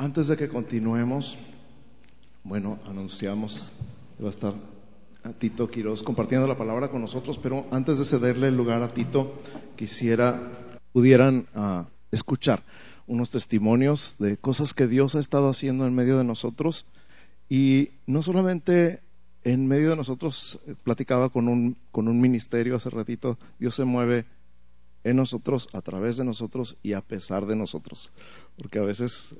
Antes 0.00 0.28
de 0.28 0.36
que 0.38 0.48
continuemos, 0.48 1.36
bueno, 2.42 2.78
anunciamos 2.86 3.70
que 4.16 4.22
va 4.22 4.30
a 4.30 4.32
estar 4.32 4.54
a 5.22 5.32
Tito 5.34 5.70
Quiroz 5.70 6.02
compartiendo 6.02 6.48
la 6.48 6.56
palabra 6.56 6.88
con 6.88 7.02
nosotros, 7.02 7.36
pero 7.36 7.66
antes 7.70 7.98
de 7.98 8.06
cederle 8.06 8.48
el 8.48 8.56
lugar 8.56 8.82
a 8.82 8.94
Tito, 8.94 9.34
quisiera 9.76 10.40
pudieran 10.94 11.46
uh, 11.54 11.84
escuchar 12.10 12.64
unos 13.06 13.28
testimonios 13.28 14.16
de 14.18 14.38
cosas 14.38 14.72
que 14.72 14.86
Dios 14.86 15.16
ha 15.16 15.18
estado 15.18 15.50
haciendo 15.50 15.86
en 15.86 15.94
medio 15.94 16.16
de 16.16 16.24
nosotros. 16.24 16.86
Y 17.50 17.90
no 18.06 18.22
solamente 18.22 19.02
en 19.44 19.66
medio 19.66 19.90
de 19.90 19.96
nosotros, 19.96 20.60
eh, 20.66 20.76
platicaba 20.82 21.28
con 21.28 21.46
un, 21.46 21.76
con 21.92 22.08
un 22.08 22.18
ministerio 22.22 22.74
hace 22.74 22.88
ratito, 22.88 23.38
Dios 23.58 23.74
se 23.74 23.84
mueve 23.84 24.24
en 25.04 25.16
nosotros, 25.16 25.68
a 25.74 25.82
través 25.82 26.16
de 26.16 26.24
nosotros 26.24 26.78
y 26.82 26.94
a 26.94 27.02
pesar 27.02 27.44
de 27.44 27.54
nosotros, 27.54 28.10
porque 28.56 28.78
a 28.78 28.82
veces 28.82 29.34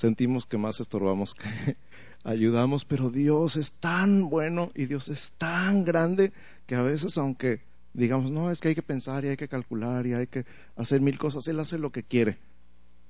sentimos 0.00 0.46
que 0.46 0.58
más 0.58 0.80
estorbamos 0.80 1.34
que 1.34 1.76
ayudamos, 2.24 2.84
pero 2.84 3.10
Dios 3.10 3.56
es 3.56 3.72
tan 3.74 4.28
bueno 4.28 4.70
y 4.74 4.86
Dios 4.86 5.08
es 5.08 5.32
tan 5.38 5.84
grande 5.84 6.32
que 6.66 6.74
a 6.74 6.82
veces 6.82 7.16
aunque 7.18 7.62
digamos, 7.92 8.30
no, 8.30 8.50
es 8.50 8.60
que 8.60 8.68
hay 8.68 8.74
que 8.74 8.82
pensar 8.82 9.24
y 9.24 9.28
hay 9.28 9.36
que 9.36 9.48
calcular 9.48 10.06
y 10.06 10.14
hay 10.14 10.26
que 10.26 10.44
hacer 10.76 11.00
mil 11.00 11.18
cosas, 11.18 11.46
Él 11.48 11.58
hace 11.60 11.78
lo 11.78 11.90
que 11.90 12.02
quiere 12.02 12.38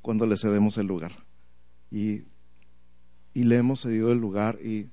cuando 0.03 0.27
le 0.27 0.37
cedemos 0.37 0.79
el 0.79 0.87
lugar. 0.87 1.13
Y, 1.91 2.23
y 3.35 3.45
le 3.45 3.57
hemos 3.57 3.83
cedido 3.83 4.13
el 4.13 4.19
lugar 4.19 4.59
y 4.65 4.89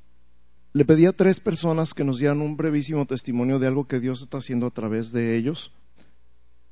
le 0.73 0.85
pedí 0.85 1.05
a 1.05 1.13
tres 1.13 1.39
personas 1.39 1.93
que 1.93 2.03
nos 2.03 2.19
dieran 2.19 2.41
un 2.41 2.57
brevísimo 2.57 3.05
testimonio 3.05 3.59
de 3.59 3.67
algo 3.67 3.87
que 3.87 3.99
Dios 3.99 4.21
está 4.21 4.39
haciendo 4.39 4.67
a 4.67 4.71
través 4.71 5.11
de 5.11 5.37
ellos 5.37 5.71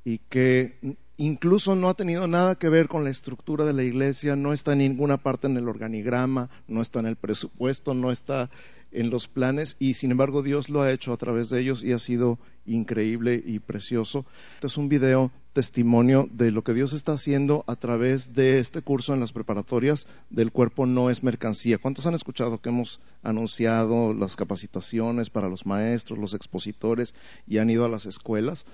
y 0.04 0.18
que 0.18 0.96
incluso 1.16 1.74
no 1.74 1.88
ha 1.88 1.94
tenido 1.94 2.26
nada 2.26 2.56
que 2.56 2.68
ver 2.68 2.88
con 2.88 3.04
la 3.04 3.10
estructura 3.10 3.64
de 3.64 3.72
la 3.72 3.82
iglesia, 3.82 4.36
no 4.36 4.52
está 4.52 4.72
en 4.72 4.78
ninguna 4.78 5.16
parte 5.18 5.46
en 5.46 5.56
el 5.56 5.68
organigrama, 5.68 6.50
no 6.68 6.82
está 6.82 7.00
en 7.00 7.06
el 7.06 7.16
presupuesto, 7.16 7.94
no 7.94 8.10
está 8.10 8.50
en 8.92 9.10
los 9.10 9.28
planes 9.28 9.76
y 9.78 9.94
sin 9.94 10.10
embargo 10.10 10.42
Dios 10.42 10.68
lo 10.68 10.82
ha 10.82 10.92
hecho 10.92 11.12
a 11.12 11.16
través 11.16 11.50
de 11.50 11.60
ellos 11.60 11.82
y 11.82 11.92
ha 11.92 11.98
sido 11.98 12.38
increíble 12.64 13.42
y 13.44 13.58
precioso. 13.58 14.24
Este 14.54 14.68
es 14.68 14.76
un 14.76 14.88
video 14.88 15.30
testimonio 15.52 16.28
de 16.32 16.50
lo 16.50 16.62
que 16.62 16.74
Dios 16.74 16.92
está 16.92 17.12
haciendo 17.12 17.64
a 17.66 17.76
través 17.76 18.34
de 18.34 18.58
este 18.58 18.82
curso 18.82 19.14
en 19.14 19.20
las 19.20 19.32
preparatorias 19.32 20.06
del 20.28 20.52
cuerpo 20.52 20.84
no 20.84 21.08
es 21.08 21.22
mercancía. 21.22 21.78
¿Cuántos 21.78 22.06
han 22.06 22.14
escuchado 22.14 22.60
que 22.60 22.68
hemos 22.68 23.00
anunciado 23.22 24.12
las 24.12 24.36
capacitaciones 24.36 25.30
para 25.30 25.48
los 25.48 25.64
maestros, 25.64 26.18
los 26.18 26.34
expositores 26.34 27.14
y 27.46 27.58
han 27.58 27.70
ido 27.70 27.84
a 27.84 27.88
las 27.88 28.04
escuelas? 28.04 28.66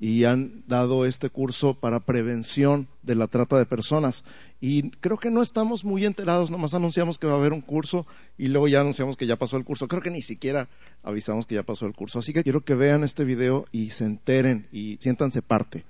Y 0.00 0.24
han 0.24 0.62
dado 0.66 1.06
este 1.06 1.30
curso 1.30 1.74
para 1.74 2.00
prevención 2.00 2.88
de 3.02 3.14
la 3.14 3.26
trata 3.26 3.58
de 3.58 3.66
personas. 3.66 4.24
Y 4.60 4.90
creo 4.90 5.18
que 5.18 5.30
no 5.30 5.42
estamos 5.42 5.84
muy 5.84 6.04
enterados, 6.04 6.50
nomás 6.50 6.74
anunciamos 6.74 7.18
que 7.18 7.26
va 7.26 7.34
a 7.34 7.36
haber 7.36 7.52
un 7.52 7.60
curso 7.60 8.06
y 8.36 8.48
luego 8.48 8.68
ya 8.68 8.80
anunciamos 8.80 9.16
que 9.16 9.26
ya 9.26 9.36
pasó 9.36 9.56
el 9.56 9.64
curso. 9.64 9.88
Creo 9.88 10.02
que 10.02 10.10
ni 10.10 10.22
siquiera 10.22 10.68
avisamos 11.02 11.46
que 11.46 11.56
ya 11.56 11.62
pasó 11.62 11.86
el 11.86 11.94
curso. 11.94 12.18
Así 12.18 12.32
que 12.32 12.42
quiero 12.42 12.64
que 12.64 12.74
vean 12.74 13.04
este 13.04 13.24
video 13.24 13.66
y 13.72 13.90
se 13.90 14.04
enteren 14.04 14.68
y 14.72 14.98
siéntanse 15.00 15.42
parte. 15.42 15.84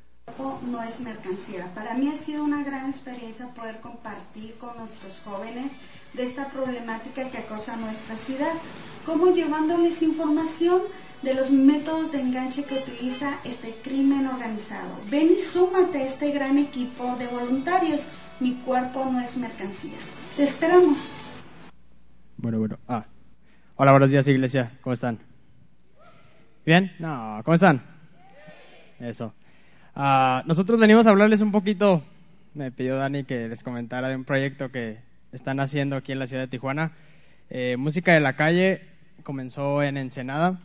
No 0.71 0.83
es 0.83 1.01
mercancía. 1.01 1.71
Para 1.75 1.95
mí 1.95 2.09
ha 2.09 2.15
sido 2.15 2.45
una 2.45 2.63
gran 2.63 2.91
experiencia 2.91 3.49
poder 3.55 3.81
compartir 3.81 4.55
con 4.59 4.77
nuestros 4.77 5.23
jóvenes 5.25 5.73
de 6.13 6.25
esta 6.25 6.51
problemática 6.51 7.31
que 7.31 7.39
acosa 7.39 7.77
nuestra 7.77 8.17
ciudad, 8.17 8.53
como 9.07 9.33
llevándoles 9.33 10.03
información 10.03 10.83
de 11.23 11.35
los 11.35 11.51
métodos 11.51 12.13
de 12.13 12.21
enganche 12.21 12.65
que 12.65 12.75
utiliza 12.75 13.39
este 13.45 13.75
crimen 13.83 14.27
organizado. 14.27 15.01
Ven 15.11 15.29
y 15.31 15.39
súmate 15.39 15.99
a 15.99 16.05
este 16.05 16.33
gran 16.33 16.59
equipo 16.59 17.17
de 17.17 17.27
voluntarios. 17.27 18.13
Mi 18.41 18.55
cuerpo 18.55 19.05
no 19.11 19.19
es 19.21 19.37
mercancía. 19.37 19.99
Te 20.37 20.45
esperamos. 20.45 21.33
Bueno, 22.37 22.59
bueno. 22.59 22.79
Ah. 22.87 23.05
Hola, 23.75 23.93
buenos 23.93 24.11
días, 24.11 24.29
iglesia. 24.29 24.79
¿Cómo 24.81 24.95
están? 24.95 25.19
¿Bien? 26.65 26.93
No, 26.99 27.41
¿cómo 27.45 27.55
están? 27.55 27.83
Eso. 29.01 29.35
Ah, 29.95 30.45
nosotros 30.47 30.79
venimos 30.79 31.07
a 31.07 31.11
hablarles 31.11 31.41
un 31.41 31.51
poquito. 31.51 32.05
Me 32.55 32.71
pidió 32.71 32.97
Dani 32.97 33.25
que 33.25 33.49
les 33.49 33.65
comentara 33.65 34.09
de 34.09 34.17
un 34.17 34.25
proyecto 34.25 34.71
que 34.71 35.01
están 35.33 35.59
haciendo 35.59 35.97
aquí 35.97 36.13
en 36.13 36.21
la 36.21 36.29
ciudad 36.29 36.45
de 36.45 36.49
Tijuana. 36.49 36.93
Eh, 37.51 37.77
música 37.77 38.15
de 38.15 38.21
la 38.21 38.37
calle 38.37 38.83
comenzó 39.25 39.83
en 39.83 39.97
Ensenada 39.97 40.61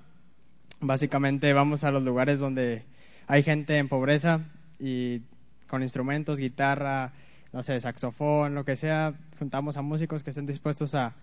Básicamente 0.84 1.54
vamos 1.54 1.86
a 1.86 1.92
los 1.92 2.04
lugares 2.04 2.40
donde 2.40 2.84
hay 3.28 3.42
gente 3.42 3.78
en 3.78 3.88
pobreza 3.88 4.42
y 4.80 5.22
con 5.68 5.82
instrumentos, 5.82 6.40
guitarra, 6.40 7.14
no 7.54 7.64
sé, 7.64 7.80
saxofón, 7.80 8.54
lo 8.54 8.66
que 8.66 8.76
sea, 8.76 9.14
juntamos 9.40 9.78
a 9.78 9.82
músicos 9.82 10.24
que 10.24 10.32
estén 10.32 10.46
dispuestos 10.46 10.94
a, 10.94 11.16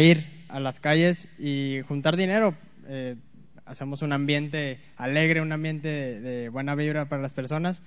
ir 0.00 0.26
a 0.48 0.60
las 0.60 0.80
calles 0.80 1.28
y 1.38 1.80
juntar 1.86 2.16
dinero. 2.16 2.54
Eh, 2.88 3.16
hacemos 3.66 4.00
un 4.00 4.14
ambiente 4.14 4.80
alegre, 4.96 5.42
un 5.42 5.52
ambiente 5.52 5.88
de, 5.88 6.48
buena 6.48 6.74
vibra 6.74 7.06
para 7.06 7.20
las 7.20 7.34
personas 7.34 7.82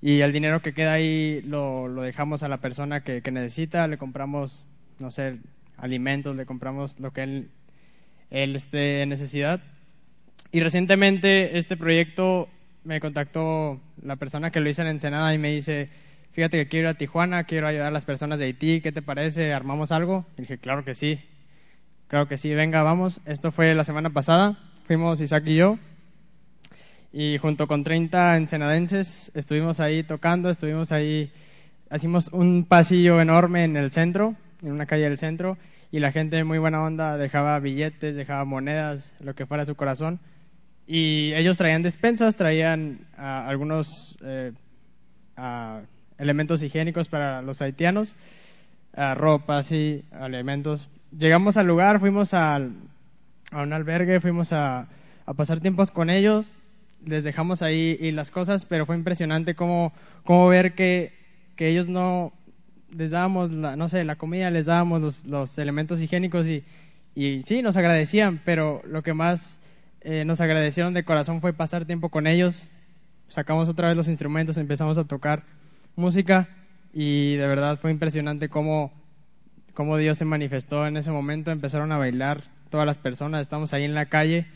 y 0.00 0.20
el 0.20 0.32
dinero 0.32 0.62
que 0.62 0.74
queda 0.74 0.92
ahí 0.92 1.42
lo, 1.42 1.92
dejamos 2.02 2.44
a 2.44 2.48
la 2.48 2.58
persona 2.58 3.02
que, 3.02 3.20
necesita, 3.32 3.88
le 3.88 3.98
compramos, 3.98 4.64
no 5.00 5.10
sé, 5.10 5.38
alimentos, 5.76 6.36
le 6.36 6.46
compramos 6.46 7.00
lo 7.00 7.12
que 7.12 7.24
él, 7.24 7.50
él 8.30 8.54
esté 8.54 9.02
en 9.02 9.08
necesidad 9.08 9.60
y 10.56 10.60
recientemente 10.60 11.58
este 11.58 11.76
proyecto 11.76 12.48
me 12.82 12.98
contactó 12.98 13.78
la 14.02 14.16
persona 14.16 14.50
que 14.50 14.60
lo 14.60 14.70
hizo 14.70 14.80
en 14.80 14.88
Ensenada 14.88 15.34
y 15.34 15.38
me 15.38 15.50
dice, 15.50 15.90
fíjate 16.32 16.56
que 16.56 16.66
quiero 16.66 16.88
ir 16.88 16.94
a 16.94 16.96
Tijuana, 16.96 17.44
quiero 17.44 17.66
ayudar 17.66 17.88
a 17.88 17.90
las 17.90 18.06
personas 18.06 18.38
de 18.38 18.46
Haití, 18.46 18.80
¿qué 18.80 18.90
te 18.90 19.02
parece? 19.02 19.52
¿Armamos 19.52 19.92
algo? 19.92 20.24
Y 20.38 20.40
dije, 20.40 20.56
claro 20.56 20.82
que 20.82 20.94
sí, 20.94 21.18
claro 22.08 22.26
que 22.26 22.38
sí, 22.38 22.54
venga, 22.54 22.82
vamos. 22.82 23.20
Esto 23.26 23.52
fue 23.52 23.74
la 23.74 23.84
semana 23.84 24.08
pasada, 24.08 24.58
fuimos 24.86 25.20
Isaac 25.20 25.42
y 25.44 25.56
yo, 25.56 25.78
y 27.12 27.36
junto 27.36 27.66
con 27.66 27.84
30 27.84 28.38
ensenadenses 28.38 29.30
estuvimos 29.34 29.78
ahí 29.78 30.04
tocando, 30.04 30.48
estuvimos 30.48 30.90
ahí, 30.90 31.30
hicimos 31.94 32.30
un 32.32 32.64
pasillo 32.64 33.20
enorme 33.20 33.64
en 33.64 33.76
el 33.76 33.90
centro, 33.90 34.36
en 34.62 34.72
una 34.72 34.86
calle 34.86 35.02
del 35.02 35.18
centro, 35.18 35.58
y 35.92 36.00
la 36.00 36.12
gente 36.12 36.42
muy 36.44 36.56
buena 36.56 36.82
onda 36.82 37.18
dejaba 37.18 37.58
billetes, 37.58 38.16
dejaba 38.16 38.46
monedas, 38.46 39.12
lo 39.20 39.34
que 39.34 39.44
fuera 39.44 39.66
su 39.66 39.74
corazón 39.74 40.18
y 40.86 41.32
ellos 41.34 41.56
traían 41.56 41.82
despensas, 41.82 42.36
traían 42.36 43.00
ah, 43.16 43.46
algunos 43.48 44.16
ah, 45.36 45.80
elementos 46.18 46.62
higiénicos 46.62 47.08
para 47.08 47.42
los 47.42 47.60
haitianos, 47.62 48.14
uh, 48.96 49.14
ropa, 49.14 49.62
y 49.70 50.04
alimentos. 50.12 50.88
Llegamos 51.16 51.56
al 51.56 51.66
lugar, 51.66 52.00
fuimos 52.00 52.34
a 52.34 52.60
un 53.52 53.72
albergue, 53.72 54.20
fuimos 54.20 54.52
a, 54.52 54.88
pasar 55.36 55.60
tiempos 55.60 55.90
con 55.90 56.10
ellos, 56.10 56.46
les 57.04 57.24
dejamos 57.24 57.62
ahí 57.62 57.96
y 58.00 58.12
las 58.12 58.30
cosas, 58.30 58.64
pero 58.64 58.86
fue 58.86 58.96
impresionante 58.96 59.54
cómo, 59.54 59.92
cómo 60.24 60.48
ver 60.48 60.74
que, 60.74 61.12
que 61.56 61.68
ellos 61.68 61.88
no 61.88 62.32
les 62.96 63.10
dábamos, 63.10 63.50
la, 63.50 63.76
no 63.76 63.88
sé, 63.88 64.04
la 64.04 64.16
comida, 64.16 64.50
les 64.50 64.66
dábamos 64.66 65.00
los, 65.00 65.24
los 65.26 65.58
elementos 65.58 66.00
higiénicos 66.00 66.46
y, 66.46 66.64
y 67.14 67.42
sí, 67.42 67.62
nos 67.62 67.76
agradecían, 67.76 68.40
pero 68.44 68.80
lo 68.86 69.02
que 69.02 69.14
más 69.14 69.60
eh, 70.00 70.24
nos 70.24 70.40
agradecieron 70.40 70.94
de 70.94 71.04
corazón 71.04 71.40
fue 71.40 71.52
pasar 71.52 71.84
tiempo 71.84 72.08
con 72.08 72.26
ellos. 72.26 72.66
Sacamos 73.28 73.68
otra 73.68 73.88
vez 73.88 73.96
los 73.96 74.08
instrumentos, 74.08 74.56
empezamos 74.56 74.98
a 74.98 75.04
tocar 75.04 75.42
música 75.96 76.48
y 76.92 77.36
de 77.36 77.46
verdad 77.48 77.78
fue 77.78 77.90
impresionante 77.90 78.48
cómo, 78.48 78.92
cómo 79.74 79.96
Dios 79.96 80.18
se 80.18 80.24
manifestó 80.24 80.86
en 80.86 80.96
ese 80.96 81.10
momento. 81.10 81.50
Empezaron 81.50 81.90
a 81.92 81.98
bailar 81.98 82.44
todas 82.70 82.86
las 82.86 82.98
personas, 82.98 83.40
estamos 83.40 83.72
ahí 83.72 83.84
en 83.84 83.94
la 83.94 84.06
calle 84.06 84.46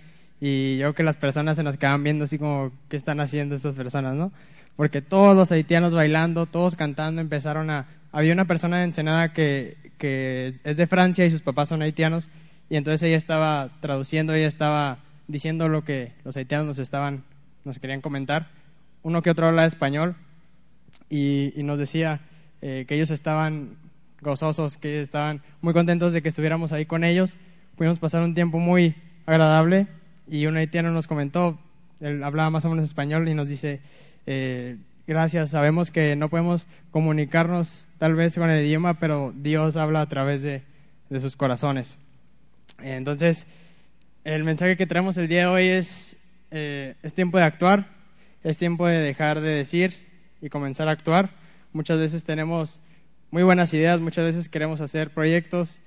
y 0.40 0.78
yo 0.78 0.94
que 0.94 1.02
las 1.02 1.16
personas 1.16 1.56
se 1.56 1.62
nos 1.62 1.76
quedaban 1.76 2.04
viendo 2.04 2.24
así 2.24 2.38
como, 2.38 2.72
¿qué 2.88 2.96
están 2.96 3.20
haciendo 3.20 3.56
estas 3.56 3.76
personas, 3.76 4.14
no? 4.14 4.32
Porque 4.76 5.02
todos 5.02 5.36
los 5.36 5.52
haitianos 5.52 5.94
bailando, 5.94 6.46
todos 6.46 6.76
cantando, 6.76 7.20
empezaron 7.20 7.70
a... 7.70 7.86
Había 8.12 8.32
una 8.32 8.46
persona 8.46 8.78
de 8.78 8.84
Ensenada 8.84 9.32
que, 9.32 9.76
que 9.98 10.46
es 10.46 10.76
de 10.76 10.86
Francia 10.86 11.26
y 11.26 11.30
sus 11.30 11.42
papás 11.42 11.68
son 11.68 11.82
haitianos 11.82 12.28
y 12.70 12.76
entonces 12.76 13.02
ella 13.02 13.16
estaba 13.16 13.68
traduciendo, 13.80 14.32
ella 14.32 14.46
estaba 14.46 14.98
diciendo 15.30 15.68
lo 15.68 15.84
que 15.84 16.12
los 16.24 16.36
haitianos 16.36 16.66
nos 16.66 16.78
estaban, 16.78 17.24
nos 17.64 17.78
querían 17.78 18.00
comentar. 18.00 18.48
Uno 19.02 19.22
que 19.22 19.30
otro 19.30 19.46
habla 19.46 19.64
español 19.64 20.16
y, 21.08 21.52
nos 21.56 21.78
decía 21.78 22.20
eh, 22.62 22.84
que 22.86 22.96
ellos 22.96 23.10
estaban 23.10 23.76
gozosos, 24.20 24.76
que 24.76 25.00
estaban 25.00 25.42
muy 25.62 25.72
contentos 25.72 26.12
de 26.12 26.22
que 26.22 26.28
estuviéramos 26.28 26.72
ahí 26.72 26.84
con 26.84 27.04
ellos. 27.04 27.36
Pudimos 27.76 27.98
pasar 27.98 28.22
un 28.22 28.34
tiempo 28.34 28.58
muy 28.58 28.94
agradable 29.26 29.86
y 30.28 30.46
un 30.46 30.56
haitiano 30.56 30.90
nos 30.90 31.06
comentó, 31.06 31.58
él 32.00 32.22
hablaba 32.22 32.50
más 32.50 32.64
o 32.64 32.70
menos 32.70 32.84
español 32.84 33.28
y 33.28 33.34
nos 33.34 33.48
dice, 33.48 33.80
eh, 34.26 34.76
gracias, 35.06 35.50
sabemos 35.50 35.90
que 35.90 36.16
no 36.16 36.28
podemos 36.28 36.66
comunicarnos 36.90 37.86
tal 37.98 38.14
vez 38.14 38.36
con 38.36 38.50
el 38.50 38.64
idioma, 38.64 38.98
pero 38.98 39.32
Dios 39.34 39.76
habla 39.76 40.02
a 40.02 40.08
través 40.08 40.42
de, 40.42 40.62
de 41.08 41.20
sus 41.20 41.36
corazones. 41.36 41.96
Entonces, 42.82 43.46
el 44.24 44.44
mensaje 44.44 44.76
que 44.76 44.86
traemos 44.86 45.16
el 45.16 45.28
día 45.28 45.40
de 45.40 45.46
hoy 45.46 45.68
es, 45.68 46.16
eh, 46.50 46.94
es 47.02 47.14
tiempo 47.14 47.38
de 47.38 47.44
actuar, 47.44 47.88
es 48.42 48.58
tiempo 48.58 48.86
de 48.86 48.98
dejar 48.98 49.40
de 49.40 49.50
decir 49.50 49.94
y 50.40 50.48
comenzar 50.48 50.88
a 50.88 50.92
actuar. 50.92 51.30
Muchas 51.72 51.98
veces 51.98 52.24
tenemos 52.24 52.80
muy 53.30 53.42
buenas 53.42 53.72
ideas, 53.72 54.00
muchas 54.00 54.24
veces 54.24 54.48
queremos 54.48 54.80
hacer 54.80 55.10
proyectos, 55.10 55.80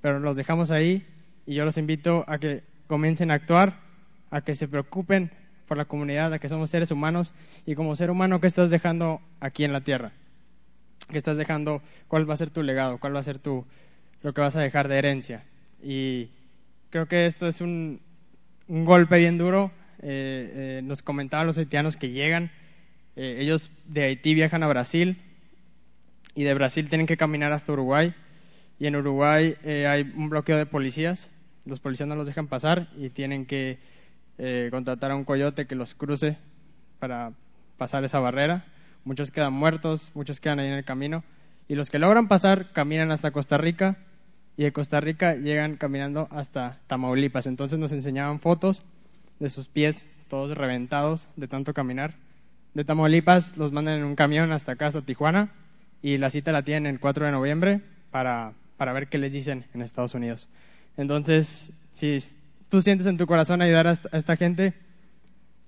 pero 0.00 0.20
los 0.20 0.36
dejamos 0.36 0.70
ahí 0.70 1.06
y 1.46 1.54
yo 1.54 1.64
los 1.64 1.76
invito 1.78 2.24
a 2.28 2.38
que 2.38 2.62
comiencen 2.86 3.30
a 3.30 3.34
actuar, 3.34 3.80
a 4.30 4.40
que 4.40 4.54
se 4.54 4.68
preocupen 4.68 5.30
por 5.66 5.76
la 5.76 5.84
comunidad, 5.84 6.32
a 6.32 6.38
que 6.38 6.48
somos 6.48 6.70
seres 6.70 6.90
humanos 6.90 7.34
y 7.66 7.74
como 7.74 7.96
ser 7.96 8.10
humano, 8.10 8.40
¿qué 8.40 8.46
estás 8.46 8.70
dejando 8.70 9.20
aquí 9.40 9.64
en 9.64 9.72
la 9.72 9.82
tierra? 9.82 10.12
¿Qué 11.10 11.18
estás 11.18 11.36
dejando? 11.36 11.82
¿Cuál 12.08 12.28
va 12.28 12.34
a 12.34 12.38
ser 12.38 12.50
tu 12.50 12.62
legado? 12.62 12.98
¿Cuál 12.98 13.14
va 13.14 13.20
a 13.20 13.24
ser 13.24 13.38
tu, 13.38 13.66
lo 14.22 14.32
que 14.32 14.40
vas 14.40 14.56
a 14.56 14.60
dejar 14.60 14.88
de 14.88 14.98
herencia? 14.98 15.44
Y 15.82 16.30
creo 16.90 17.06
que 17.06 17.26
esto 17.26 17.46
es 17.48 17.60
un, 17.60 18.00
un 18.68 18.84
golpe 18.84 19.18
bien 19.18 19.38
duro. 19.38 19.70
Eh, 20.02 20.78
eh, 20.78 20.80
nos 20.84 21.02
comentaban 21.02 21.46
los 21.46 21.58
haitianos 21.58 21.96
que 21.96 22.10
llegan, 22.10 22.50
eh, 23.16 23.38
ellos 23.40 23.70
de 23.86 24.04
Haití 24.04 24.34
viajan 24.34 24.62
a 24.62 24.68
Brasil 24.68 25.22
y 26.34 26.44
de 26.44 26.52
Brasil 26.52 26.88
tienen 26.88 27.06
que 27.06 27.16
caminar 27.16 27.52
hasta 27.52 27.72
Uruguay. 27.72 28.14
Y 28.78 28.86
en 28.86 28.96
Uruguay 28.96 29.56
hay 29.64 30.02
un 30.14 30.28
bloqueo 30.28 30.58
de 30.58 30.66
policías, 30.66 31.30
los 31.64 31.80
policías 31.80 32.08
no 32.08 32.14
los 32.14 32.26
dejan 32.26 32.46
pasar 32.46 32.90
y 32.98 33.08
tienen 33.08 33.46
que 33.46 33.78
contratar 34.70 35.12
a 35.12 35.16
un 35.16 35.24
coyote 35.24 35.66
que 35.66 35.74
los 35.74 35.94
cruce 35.94 36.36
para 36.98 37.32
pasar 37.78 38.04
esa 38.04 38.20
barrera. 38.20 38.66
Muchos 39.04 39.30
quedan 39.30 39.54
muertos, 39.54 40.10
muchos 40.12 40.40
quedan 40.40 40.58
ahí 40.58 40.66
en 40.66 40.74
el 40.74 40.84
camino. 40.84 41.24
Y 41.68 41.74
los 41.74 41.88
que 41.88 41.98
logran 41.98 42.28
pasar 42.28 42.70
caminan 42.72 43.10
hasta 43.12 43.30
Costa 43.30 43.56
Rica 43.56 43.96
y 44.56 44.64
de 44.64 44.72
Costa 44.72 45.00
Rica 45.00 45.34
llegan 45.34 45.76
caminando 45.76 46.28
hasta 46.30 46.78
Tamaulipas. 46.86 47.46
Entonces 47.46 47.78
nos 47.78 47.92
enseñaban 47.92 48.40
fotos 48.40 48.82
de 49.38 49.50
sus 49.50 49.68
pies 49.68 50.06
todos 50.28 50.56
reventados 50.56 51.28
de 51.36 51.48
tanto 51.48 51.74
caminar. 51.74 52.14
De 52.74 52.84
Tamaulipas 52.84 53.56
los 53.56 53.72
mandan 53.72 53.98
en 53.98 54.04
un 54.04 54.16
camión 54.16 54.52
hasta 54.52 54.72
acá, 54.72 54.86
hasta 54.86 55.02
Tijuana, 55.02 55.50
y 56.02 56.18
la 56.18 56.30
cita 56.30 56.52
la 56.52 56.62
tienen 56.62 56.94
el 56.94 57.00
4 57.00 57.26
de 57.26 57.32
noviembre 57.32 57.80
para, 58.10 58.52
para 58.76 58.92
ver 58.92 59.08
qué 59.08 59.18
les 59.18 59.32
dicen 59.32 59.64
en 59.74 59.82
Estados 59.82 60.14
Unidos. 60.14 60.48
Entonces, 60.96 61.72
si 61.94 62.18
tú 62.68 62.80
sientes 62.80 63.06
en 63.06 63.16
tu 63.16 63.26
corazón 63.26 63.62
ayudar 63.62 63.86
a 63.86 63.92
esta, 63.92 64.36
gente, 64.36 64.74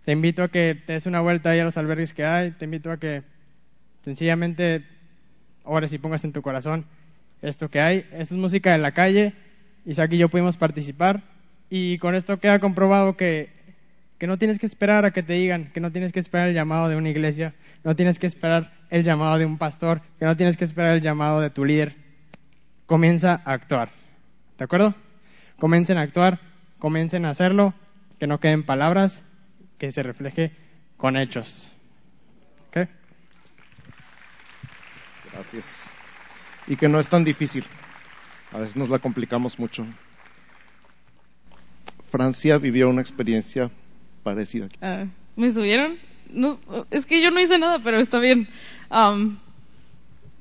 te 0.04 0.12
invito 0.12 0.42
a 0.42 0.48
que 0.48 0.74
te 0.86 0.94
des 0.94 1.06
una 1.06 1.20
vuelta 1.20 1.50
ahí 1.50 1.60
a 1.60 1.64
los 1.64 1.76
albergues 1.76 2.14
que 2.14 2.24
hay, 2.24 2.52
te 2.52 2.64
invito 2.64 2.90
a 2.90 2.98
que 2.98 3.22
sencillamente 4.04 4.84
ores 5.64 5.92
y 5.92 5.98
pongas 5.98 6.24
en 6.24 6.32
tu 6.32 6.40
corazón 6.40 6.86
esto 7.42 7.68
que 7.68 7.80
hay. 7.80 7.98
Esto 8.12 8.34
es 8.34 8.40
música 8.40 8.74
en 8.74 8.82
la 8.82 8.92
calle. 8.92 9.34
Isaac 9.84 10.12
y 10.12 10.18
yo 10.18 10.28
pudimos 10.28 10.56
participar. 10.56 11.22
Y 11.70 11.98
con 11.98 12.14
esto 12.14 12.38
queda 12.38 12.58
comprobado 12.58 13.16
que, 13.16 13.50
que 14.18 14.26
no 14.26 14.38
tienes 14.38 14.58
que 14.58 14.66
esperar 14.66 15.04
a 15.04 15.12
que 15.12 15.22
te 15.22 15.34
digan, 15.34 15.70
que 15.72 15.80
no 15.80 15.92
tienes 15.92 16.12
que 16.12 16.20
esperar 16.20 16.48
el 16.48 16.54
llamado 16.54 16.88
de 16.88 16.96
una 16.96 17.10
iglesia, 17.10 17.54
no 17.84 17.94
tienes 17.94 18.18
que 18.18 18.26
esperar 18.26 18.72
el 18.90 19.04
llamado 19.04 19.38
de 19.38 19.44
un 19.44 19.58
pastor, 19.58 20.00
que 20.18 20.24
no 20.24 20.36
tienes 20.36 20.56
que 20.56 20.64
esperar 20.64 20.94
el 20.94 21.02
llamado 21.02 21.40
de 21.40 21.50
tu 21.50 21.64
líder. 21.64 21.94
Comienza 22.86 23.42
a 23.44 23.52
actuar. 23.52 23.90
¿De 24.56 24.64
acuerdo? 24.64 24.94
Comiencen 25.58 25.98
a 25.98 26.02
actuar, 26.02 26.40
comiencen 26.78 27.26
a 27.26 27.30
hacerlo, 27.30 27.74
que 28.18 28.26
no 28.26 28.40
queden 28.40 28.64
palabras, 28.64 29.22
que 29.76 29.92
se 29.92 30.02
refleje 30.02 30.52
con 30.96 31.16
hechos. 31.16 31.70
¿Ok? 32.68 32.88
Gracias 35.32 35.97
y 36.68 36.76
que 36.76 36.88
no 36.88 37.00
es 37.00 37.08
tan 37.08 37.24
difícil. 37.24 37.64
A 38.52 38.58
veces 38.58 38.76
nos 38.76 38.88
la 38.88 38.98
complicamos 38.98 39.58
mucho. 39.58 39.86
Francia 42.10 42.58
vivió 42.58 42.88
una 42.88 43.00
experiencia 43.00 43.70
parecida. 44.22 44.68
Ah, 44.80 45.06
¿Me 45.36 45.50
subieron? 45.50 45.96
Es 46.90 47.06
que 47.06 47.22
yo 47.22 47.30
no 47.30 47.40
hice 47.40 47.58
nada, 47.58 47.80
pero 47.82 47.98
está 47.98 48.18
bien. 48.18 48.48
Um, 48.90 49.38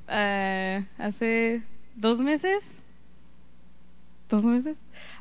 eh, 0.08 0.84
hace 0.98 1.62
dos 1.94 2.20
meses, 2.20 2.78
dos 4.28 4.44
meses, 4.44 4.76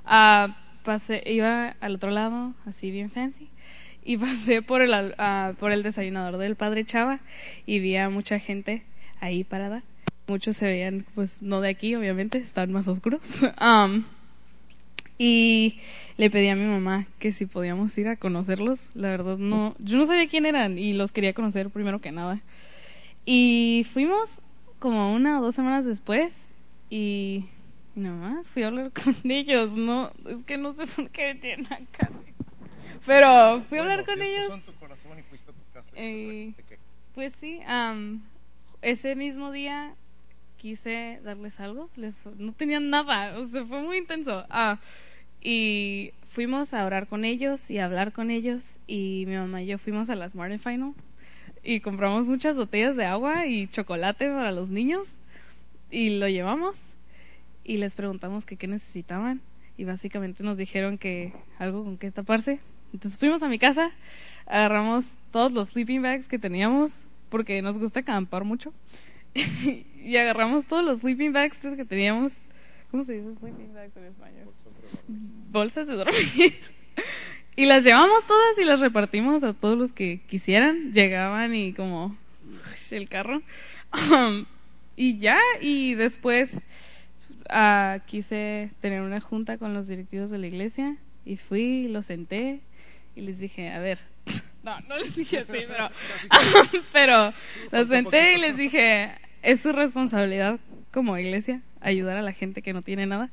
uh, 0.05 0.51
pasé, 0.83 1.23
iba 1.25 1.75
al 1.81 1.95
otro 1.95 2.11
lado, 2.11 2.53
así 2.65 2.91
bien 2.91 3.11
fancy, 3.11 3.49
y 4.03 4.17
pasé 4.17 4.61
por 4.61 4.81
el, 4.81 4.93
uh, 4.93 5.53
por 5.55 5.71
el 5.71 5.83
desayunador 5.83 6.37
del 6.37 6.55
padre 6.55 6.85
Chava 6.85 7.19
y 7.65 7.79
vi 7.79 7.97
a 7.97 8.09
mucha 8.09 8.39
gente 8.39 8.83
ahí 9.19 9.43
parada 9.43 9.83
Muchos 10.27 10.57
se 10.57 10.65
veían, 10.65 11.05
pues 11.15 11.41
no 11.41 11.61
de 11.61 11.69
aquí, 11.69 11.95
obviamente, 11.95 12.37
están 12.37 12.71
más 12.71 12.87
oscuros. 12.87 13.21
Um, 13.61 14.03
y 15.17 15.79
le 16.17 16.29
pedí 16.29 16.47
a 16.49 16.55
mi 16.55 16.65
mamá 16.65 17.07
que 17.17 17.31
si 17.31 17.45
podíamos 17.45 17.97
ir 17.97 18.07
a 18.07 18.17
conocerlos. 18.17 18.95
La 18.95 19.09
verdad, 19.09 19.37
no, 19.37 19.75
yo 19.79 19.97
no 19.97 20.05
sabía 20.05 20.27
quién 20.27 20.45
eran 20.45 20.77
y 20.77 20.93
los 20.93 21.11
quería 21.11 21.33
conocer 21.33 21.69
primero 21.69 22.01
que 22.01 22.11
nada. 22.11 22.41
Y 23.25 23.85
fuimos 23.91 24.41
como 24.79 25.13
una 25.13 25.39
o 25.39 25.43
dos 25.43 25.55
semanas 25.55 25.85
después 25.85 26.51
y, 26.89 27.45
nada 27.95 28.15
más 28.15 28.47
fui 28.47 28.63
a 28.63 28.67
hablar 28.67 28.91
con 29.03 29.15
ellos. 29.23 29.71
No, 29.71 30.11
es 30.27 30.43
que 30.43 30.57
no 30.57 30.73
sé 30.73 30.85
por 30.87 31.09
qué 31.09 31.35
tienen 31.35 31.65
acá. 31.67 32.11
Pero 33.05 33.61
fui 33.69 33.77
a 33.77 33.81
hablar 33.81 34.05
con 34.05 34.21
ellos. 34.21 34.53
pues 37.15 37.33
sí, 37.33 37.59
um, 37.67 38.21
ese 38.81 39.15
mismo 39.15 39.51
día 39.51 39.95
quise 40.57 41.19
darles 41.23 41.59
algo, 41.59 41.89
les, 41.95 42.17
no 42.37 42.51
tenían 42.53 42.89
nada, 42.89 43.37
o 43.37 43.45
sea, 43.45 43.65
fue 43.65 43.81
muy 43.81 43.97
intenso. 43.97 44.45
Ah, 44.49 44.79
y 45.41 46.11
fuimos 46.29 46.73
a 46.73 46.85
orar 46.85 47.07
con 47.07 47.25
ellos 47.25 47.69
y 47.69 47.77
a 47.77 47.85
hablar 47.85 48.11
con 48.11 48.31
ellos 48.31 48.63
y 48.87 49.23
mi 49.27 49.35
mamá 49.35 49.61
y 49.61 49.67
yo 49.67 49.77
fuimos 49.77 50.09
a 50.09 50.15
la 50.15 50.29
Smart 50.29 50.57
Final 50.59 50.93
y 51.63 51.79
compramos 51.79 52.27
muchas 52.27 52.57
botellas 52.57 52.95
de 52.95 53.05
agua 53.05 53.45
y 53.45 53.67
chocolate 53.67 54.27
para 54.27 54.51
los 54.51 54.69
niños 54.69 55.07
y 55.91 56.17
lo 56.17 56.27
llevamos 56.27 56.77
y 57.63 57.77
les 57.77 57.95
preguntamos 57.95 58.45
que 58.45 58.57
qué 58.57 58.67
necesitaban 58.67 59.41
y 59.77 59.83
básicamente 59.83 60.43
nos 60.43 60.57
dijeron 60.57 60.97
que 60.97 61.33
algo 61.59 61.83
con 61.83 61.97
qué 61.97 62.11
taparse. 62.11 62.59
Entonces 62.93 63.19
fuimos 63.19 63.43
a 63.43 63.49
mi 63.49 63.59
casa, 63.59 63.91
agarramos 64.45 65.05
todos 65.31 65.51
los 65.51 65.69
sleeping 65.69 66.01
bags 66.01 66.27
que 66.27 66.39
teníamos 66.39 66.91
porque 67.29 67.61
nos 67.61 67.77
gusta 67.77 67.99
acampar 67.99 68.43
mucho 68.43 68.73
y 70.07 70.15
agarramos 70.15 70.65
todos 70.65 70.85
los 70.85 70.99
sleeping 70.99 71.33
bags 71.33 71.59
que 71.59 71.83
teníamos. 71.83 72.31
¿Cómo 72.91 73.03
se 73.03 73.13
dice 73.13 73.35
sleeping 73.39 73.73
bags 73.73 73.97
en 73.97 74.05
español? 74.05 74.47
Bolsas 75.51 75.87
de 75.87 75.95
dormir. 75.95 76.59
y 77.57 77.65
las 77.65 77.83
llevamos 77.83 78.25
todas 78.25 78.57
y 78.57 78.63
las 78.63 78.79
repartimos 78.79 79.43
a 79.43 79.53
todos 79.53 79.77
los 79.77 79.91
que 79.91 80.21
quisieran. 80.27 80.93
Llegaban 80.93 81.53
y 81.53 81.73
como 81.73 82.15
el 82.89 83.09
carro. 83.09 83.41
Um, 83.93 84.45
y 84.95 85.17
ya, 85.19 85.39
y 85.59 85.95
después 85.95 86.53
uh, 87.49 87.99
quise 88.05 88.69
tener 88.79 89.01
una 89.01 89.19
junta 89.19 89.57
con 89.57 89.73
los 89.73 89.89
directivos 89.89 90.29
de 90.29 90.37
la 90.37 90.47
iglesia 90.47 90.95
y 91.25 91.35
fui, 91.35 91.89
lo 91.89 92.01
senté 92.01 92.61
y 93.13 93.21
les 93.21 93.39
dije, 93.39 93.73
a 93.73 93.79
ver, 93.79 93.99
no, 94.63 94.79
no 94.87 94.97
les 94.97 95.13
dije 95.13 95.39
así, 95.39 95.65
pero, 95.67 95.89
pero 96.93 97.33
los 97.73 97.89
senté 97.89 98.35
y 98.35 98.37
les 98.37 98.55
dije, 98.55 99.11
es 99.47 99.61
su 99.61 99.71
responsabilidad 99.71 100.59
como 100.91 101.17
iglesia 101.17 101.61
ayudar 101.79 102.17
a 102.17 102.21
la 102.21 102.33
gente 102.33 102.61
que 102.61 102.73
no 102.73 102.81
tiene 102.81 103.05
nada. 103.05 103.29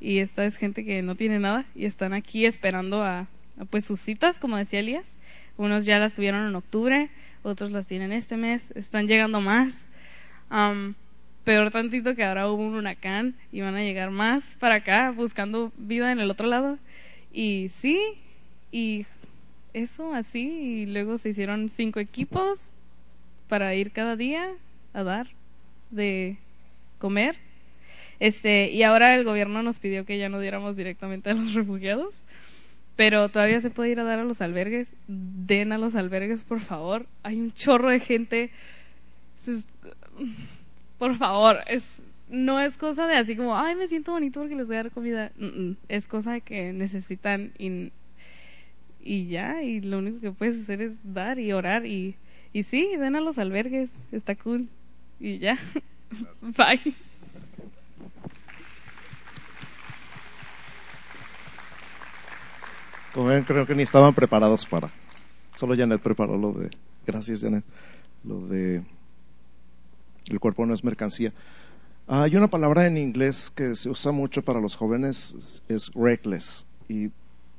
Y 0.00 0.18
esta 0.18 0.44
es 0.44 0.56
gente 0.56 0.84
que 0.84 1.02
no 1.02 1.14
tiene 1.14 1.38
nada 1.38 1.66
y 1.76 1.84
están 1.84 2.14
aquí 2.14 2.46
esperando 2.46 3.04
a, 3.04 3.28
pues 3.70 3.84
sus 3.84 4.00
citas 4.00 4.40
como 4.40 4.56
decía 4.56 4.80
Elías. 4.80 5.16
Unos 5.56 5.86
ya 5.86 6.00
las 6.00 6.14
tuvieron 6.14 6.48
en 6.48 6.56
octubre 6.56 7.10
otros 7.44 7.70
las 7.70 7.86
tienen 7.86 8.10
este 8.10 8.36
mes 8.36 8.72
están 8.72 9.06
llegando 9.06 9.40
más. 9.40 9.86
Peor 11.44 11.70
tantito 11.70 12.16
que 12.16 12.24
ahora 12.24 12.48
hubo 12.48 12.64
un 12.64 12.74
huracán 12.74 13.36
y 13.52 13.60
van 13.60 13.76
a 13.76 13.82
llegar 13.82 14.10
más 14.10 14.42
para 14.58 14.76
acá 14.76 15.12
buscando 15.12 15.70
vida 15.76 16.10
en 16.10 16.18
el 16.18 16.28
otro 16.28 16.48
lado. 16.48 16.76
Y 17.32 17.68
sí 17.68 18.00
y 18.72 19.06
eso 19.74 20.12
así 20.12 20.40
y 20.40 20.86
luego 20.86 21.18
se 21.18 21.28
hicieron 21.28 21.68
cinco 21.68 22.00
equipos 22.00 22.66
para 23.48 23.76
ir 23.76 23.92
cada 23.92 24.16
día 24.16 24.50
a 24.92 25.04
dar 25.04 25.28
de 25.94 26.36
comer. 26.98 27.36
Este, 28.20 28.70
y 28.70 28.82
ahora 28.82 29.14
el 29.14 29.24
gobierno 29.24 29.62
nos 29.62 29.78
pidió 29.78 30.04
que 30.04 30.18
ya 30.18 30.28
no 30.28 30.40
diéramos 30.40 30.76
directamente 30.76 31.30
a 31.30 31.34
los 31.34 31.54
refugiados, 31.54 32.14
pero 32.96 33.28
todavía 33.28 33.60
se 33.60 33.70
puede 33.70 33.90
ir 33.90 34.00
a 34.00 34.04
dar 34.04 34.18
a 34.18 34.24
los 34.24 34.40
albergues. 34.40 34.88
Den 35.06 35.72
a 35.72 35.78
los 35.78 35.94
albergues, 35.94 36.42
por 36.42 36.60
favor. 36.60 37.06
Hay 37.22 37.40
un 37.40 37.52
chorro 37.52 37.90
de 37.90 38.00
gente. 38.00 38.50
Por 40.98 41.16
favor, 41.16 41.58
es 41.66 41.82
no 42.32 42.60
es 42.60 42.78
cosa 42.78 43.06
de 43.06 43.16
así 43.16 43.36
como, 43.36 43.56
ay, 43.56 43.76
me 43.76 43.86
siento 43.86 44.12
bonito 44.12 44.40
porque 44.40 44.56
les 44.56 44.66
voy 44.66 44.76
a 44.76 44.84
dar 44.84 44.92
comida. 44.92 45.32
Es 45.88 46.08
cosa 46.08 46.32
de 46.32 46.40
que 46.40 46.72
necesitan 46.72 47.52
y, 47.58 47.92
y 49.02 49.26
ya, 49.26 49.62
y 49.62 49.80
lo 49.80 49.98
único 49.98 50.18
que 50.20 50.32
puedes 50.32 50.60
hacer 50.60 50.80
es 50.80 50.94
dar 51.04 51.38
y 51.38 51.52
orar 51.52 51.84
y, 51.84 52.16
y 52.52 52.62
sí, 52.62 52.88
den 52.96 53.16
a 53.16 53.20
los 53.20 53.38
albergues, 53.38 53.90
está 54.12 54.34
cool. 54.34 54.68
Y 55.22 55.38
ya. 55.38 55.56
Bye. 56.56 56.94
Como 63.14 63.26
ven, 63.26 63.44
creo 63.44 63.64
que 63.64 63.76
ni 63.76 63.84
estaban 63.84 64.12
preparados 64.14 64.66
para. 64.66 64.90
Solo 65.54 65.76
Janet 65.76 66.02
preparó 66.02 66.36
lo 66.36 66.52
de. 66.52 66.70
Gracias, 67.06 67.40
Janet. 67.40 67.64
Lo 68.24 68.40
de. 68.48 68.82
El 70.28 70.40
cuerpo 70.40 70.66
no 70.66 70.74
es 70.74 70.82
mercancía. 70.82 71.32
Hay 72.08 72.34
una 72.34 72.48
palabra 72.48 72.88
en 72.88 72.98
inglés 72.98 73.48
que 73.54 73.76
se 73.76 73.88
usa 73.88 74.10
mucho 74.10 74.42
para 74.42 74.60
los 74.60 74.74
jóvenes, 74.74 75.62
es 75.68 75.92
reckless, 75.94 76.66
y 76.88 77.10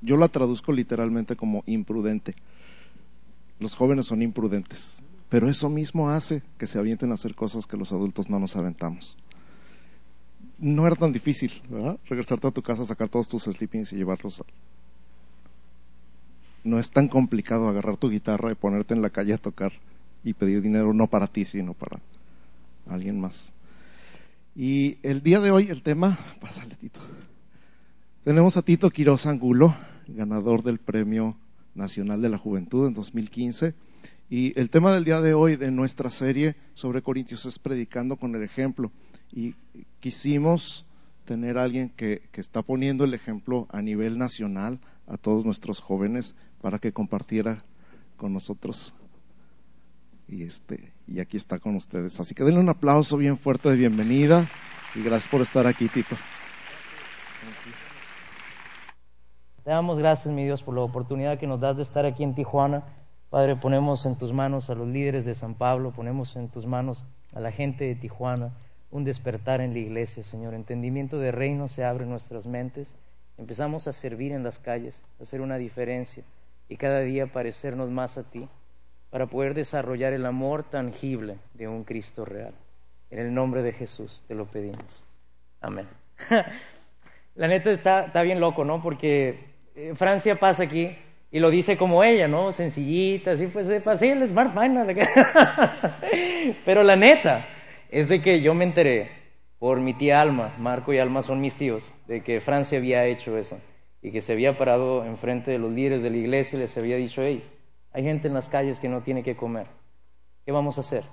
yo 0.02 0.18
la 0.18 0.28
traduzco 0.28 0.74
literalmente 0.74 1.38
como 1.38 1.64
imprudente. 1.66 2.36
Los 3.60 3.76
jóvenes 3.76 4.06
son 4.06 4.22
imprudentes, 4.22 5.02
pero 5.34 5.50
eso 5.50 5.68
mismo 5.68 6.12
hace 6.12 6.44
que 6.60 6.68
se 6.68 6.78
avienten 6.78 7.10
a 7.10 7.16
hacer 7.16 7.34
cosas 7.34 7.66
que 7.66 7.76
los 7.76 7.92
adultos 7.92 8.30
no 8.30 8.40
nos 8.40 8.56
aventamos. 8.56 9.18
No 10.60 10.86
era 10.86 10.96
tan 10.96 11.12
difícil, 11.12 11.60
¿verdad? 11.70 11.98
Regresarte 12.06 12.46
a 12.46 12.52
tu 12.52 12.62
casa, 12.62 12.86
sacar 12.86 13.10
todos 13.10 13.30
tus 13.30 13.46
sleepings 13.46 13.94
y 13.94 13.96
llevarlos. 13.96 14.42
A... 14.42 14.44
No 16.64 16.78
es 16.78 16.92
tan 16.92 17.08
complicado 17.08 17.68
agarrar 17.68 17.98
tu 17.98 18.12
guitarra 18.12 18.52
y 18.52 18.56
ponerte 18.56 18.94
en 18.94 19.02
la 19.02 19.10
calle 19.10 19.34
a 19.34 19.40
tocar 19.40 19.72
y 20.24 20.34
pedir 20.34 20.62
dinero 20.62 20.94
no 20.94 21.08
para 21.08 21.26
ti, 21.26 21.46
sino 21.46 21.74
para 21.74 22.00
alguien 22.88 23.20
más. 23.20 23.54
Y 24.56 25.00
el 25.02 25.24
día 25.24 25.40
de 25.40 25.50
hoy 25.50 25.66
el 25.70 25.82
tema, 25.82 26.16
pásale 26.42 26.76
Tito. 26.76 27.00
Tenemos 28.24 28.56
a 28.56 28.62
Tito 28.62 28.92
Quiroz 28.92 29.26
Angulo, 29.26 29.76
ganador 30.10 30.62
del 30.62 30.78
Premio 30.78 31.38
Nacional 31.74 32.22
de 32.22 32.30
la 32.30 32.38
Juventud 32.38 32.86
en 32.86 32.94
2015. 32.94 33.74
Y 34.30 34.58
el 34.60 34.70
tema 34.70 34.94
del 34.94 35.04
día 35.04 35.22
de 35.22 35.34
hoy 35.34 35.56
de 35.56 35.72
nuestra 35.72 36.10
serie 36.10 36.56
sobre 36.74 37.02
Corintios 37.02 37.46
es 37.46 37.60
predicando 37.60 38.18
con 38.18 38.36
el 38.36 38.44
ejemplo. 38.44 38.92
Y 39.32 39.56
quisimos 40.00 40.86
tener 41.26 41.58
a 41.58 41.64
alguien 41.64 41.90
que, 41.90 42.24
que 42.32 42.42
está 42.42 42.62
poniendo 42.62 43.04
el 43.04 43.14
ejemplo 43.14 43.68
a 43.70 43.82
nivel 43.82 44.18
nacional 44.18 44.80
a 45.08 45.18
todos 45.18 45.46
nuestros 45.46 45.80
jóvenes 45.80 46.36
para 46.62 46.80
que 46.80 46.94
compartiera 46.94 47.64
con 48.18 48.34
nosotros 48.34 48.94
y 50.28 50.44
este 50.44 50.94
y 51.08 51.20
aquí 51.20 51.38
está 51.38 51.60
con 51.60 51.76
ustedes. 51.76 52.20
Así 52.20 52.34
que 52.34 52.44
denle 52.44 52.60
un 52.60 52.70
aplauso 52.70 53.18
bien 53.18 53.38
fuerte 53.38 53.70
de 53.70 53.76
bienvenida 53.76 54.50
y 54.96 55.04
gracias 55.04 55.30
por 55.30 55.42
estar 55.42 55.68
aquí, 55.68 55.88
Tito. 55.90 56.16
Te 59.64 59.70
damos 59.70 59.98
gracias, 59.98 60.34
mi 60.34 60.44
Dios, 60.44 60.62
por 60.62 60.76
la 60.76 60.82
oportunidad 60.82 61.40
que 61.40 61.48
nos 61.48 61.60
das 61.60 61.78
de 61.78 61.84
estar 61.84 62.06
aquí 62.06 62.24
en 62.24 62.36
Tijuana. 62.36 62.84
Padre, 63.34 63.56
ponemos 63.56 64.06
en 64.06 64.16
tus 64.16 64.32
manos 64.32 64.70
a 64.70 64.76
los 64.76 64.88
líderes 64.88 65.26
de 65.26 65.34
San 65.34 65.56
Pablo, 65.56 65.90
ponemos 65.90 66.36
en 66.36 66.50
tus 66.50 66.68
manos 66.68 67.04
a 67.34 67.40
la 67.40 67.52
gente 67.52 67.84
de 67.84 67.96
Tijuana, 67.96 68.52
un 68.92 69.06
despertar 69.06 69.60
en 69.60 69.74
la 69.74 69.80
iglesia, 69.80 70.22
Señor. 70.22 70.54
Entendimiento 70.54 71.18
de 71.18 71.32
reino 71.32 71.68
se 71.68 71.84
abre 71.84 72.04
en 72.04 72.12
nuestras 72.12 72.46
mentes. 72.46 72.94
Empezamos 73.40 73.88
a 73.88 73.94
servir 73.94 74.34
en 74.34 74.44
las 74.44 74.60
calles, 74.60 75.02
a 75.20 75.24
hacer 75.24 75.42
una 75.42 75.58
diferencia 75.58 76.24
y 76.70 76.78
cada 76.78 77.00
día 77.00 77.26
parecernos 77.26 77.90
más 77.90 78.20
a 78.20 78.24
ti 78.30 78.48
para 79.10 79.26
poder 79.26 79.56
desarrollar 79.56 80.14
el 80.14 80.28
amor 80.28 80.62
tangible 80.62 81.38
de 81.56 81.68
un 81.68 81.86
Cristo 81.86 82.26
real. 82.26 82.54
En 83.10 83.18
el 83.18 83.34
nombre 83.34 83.64
de 83.64 83.74
Jesús 83.74 84.24
te 84.28 84.36
lo 84.36 84.46
pedimos. 84.46 85.04
Amén. 85.60 85.88
La 87.34 87.48
neta 87.48 87.72
está, 87.72 88.06
está 88.06 88.22
bien 88.22 88.40
loco, 88.40 88.64
¿no? 88.64 88.80
Porque 88.84 89.56
eh, 89.76 89.94
Francia 89.96 90.40
pasa 90.40 90.62
aquí 90.62 90.96
y 91.34 91.40
lo 91.40 91.50
dice 91.50 91.78
como 91.78 92.04
ella, 92.04 92.28
¿no? 92.28 92.52
Sencillita, 92.52 93.32
así 93.32 93.48
pues, 93.48 93.68
así 93.68 94.08
el 94.08 94.30
Smart 94.30 94.54
Final. 94.54 94.96
Pero 96.66 96.84
la 96.84 96.96
neta 96.96 97.48
es 97.90 98.08
de 98.08 98.22
que 98.22 98.42
yo 98.42 98.54
me 98.54 98.66
enteré 98.66 99.10
por 99.58 99.80
mi 99.80 99.96
tía 99.96 100.22
Alma, 100.22 100.54
Marco 100.60 100.94
y 100.94 101.00
Alma 101.00 101.24
son 101.24 101.42
mis 101.42 101.56
tíos, 101.56 101.92
de 102.06 102.22
que 102.22 102.40
Francia 102.40 102.78
había 102.78 103.08
hecho 103.08 103.36
eso 103.36 103.58
y 104.00 104.12
que 104.12 104.22
se 104.22 104.34
había 104.34 104.60
parado 104.60 105.06
enfrente 105.06 105.50
de 105.50 105.58
los 105.58 105.72
líderes 105.72 106.04
de 106.04 106.12
la 106.12 106.18
iglesia 106.18 106.58
y 106.58 106.60
les 106.60 106.78
había 106.78 106.98
dicho, 106.98 107.24
hey, 107.24 107.44
hay 107.94 108.04
gente 108.04 108.28
en 108.28 108.36
las 108.36 108.48
calles 108.48 108.80
que 108.80 108.88
no 108.88 109.02
tiene 109.02 109.24
que 109.24 109.36
comer. 109.36 109.66
¿Qué 110.46 110.52
vamos 110.52 110.78
a 110.78 110.82
hacer? 110.82 111.04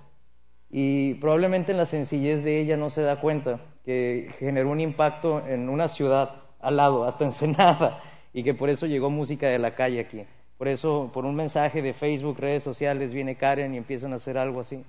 Y 0.68 1.14
probablemente 1.14 1.72
en 1.72 1.78
la 1.78 1.86
sencillez 1.86 2.44
de 2.44 2.60
ella 2.60 2.76
no 2.76 2.90
se 2.90 3.00
da 3.00 3.22
cuenta 3.22 3.60
que 3.86 4.28
generó 4.38 4.68
un 4.68 4.80
impacto 4.80 5.42
en 5.46 5.70
una 5.70 5.88
ciudad 5.88 6.42
al 6.60 6.76
lado, 6.76 7.04
hasta 7.04 7.24
Ensenada, 7.24 8.02
y 8.32 8.42
que 8.42 8.54
por 8.54 8.70
eso 8.70 8.86
llegó 8.86 9.10
música 9.10 9.48
de 9.48 9.58
la 9.58 9.74
calle 9.74 10.00
aquí. 10.00 10.24
Por 10.58 10.68
eso, 10.68 11.10
por 11.12 11.24
un 11.24 11.34
mensaje 11.34 11.82
de 11.82 11.92
Facebook, 11.92 12.38
redes 12.38 12.62
sociales, 12.62 13.14
viene 13.14 13.36
Karen 13.36 13.74
y 13.74 13.78
empiezan 13.78 14.12
a 14.12 14.16
hacer 14.16 14.38
algo 14.38 14.60
así. 14.60 14.84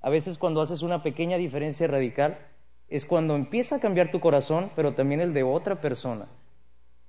A 0.00 0.10
veces 0.10 0.38
cuando 0.38 0.62
haces 0.62 0.82
una 0.82 1.02
pequeña 1.02 1.36
diferencia 1.36 1.86
radical, 1.86 2.38
es 2.88 3.06
cuando 3.06 3.36
empieza 3.36 3.76
a 3.76 3.80
cambiar 3.80 4.10
tu 4.10 4.20
corazón, 4.20 4.70
pero 4.74 4.94
también 4.94 5.20
el 5.20 5.32
de 5.32 5.42
otra 5.44 5.80
persona. 5.80 6.26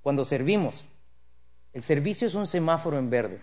Cuando 0.02 0.24
servimos, 0.24 0.84
el 1.72 1.82
servicio 1.82 2.26
es 2.26 2.34
un 2.34 2.46
semáforo 2.46 2.98
en 2.98 3.10
verde 3.10 3.40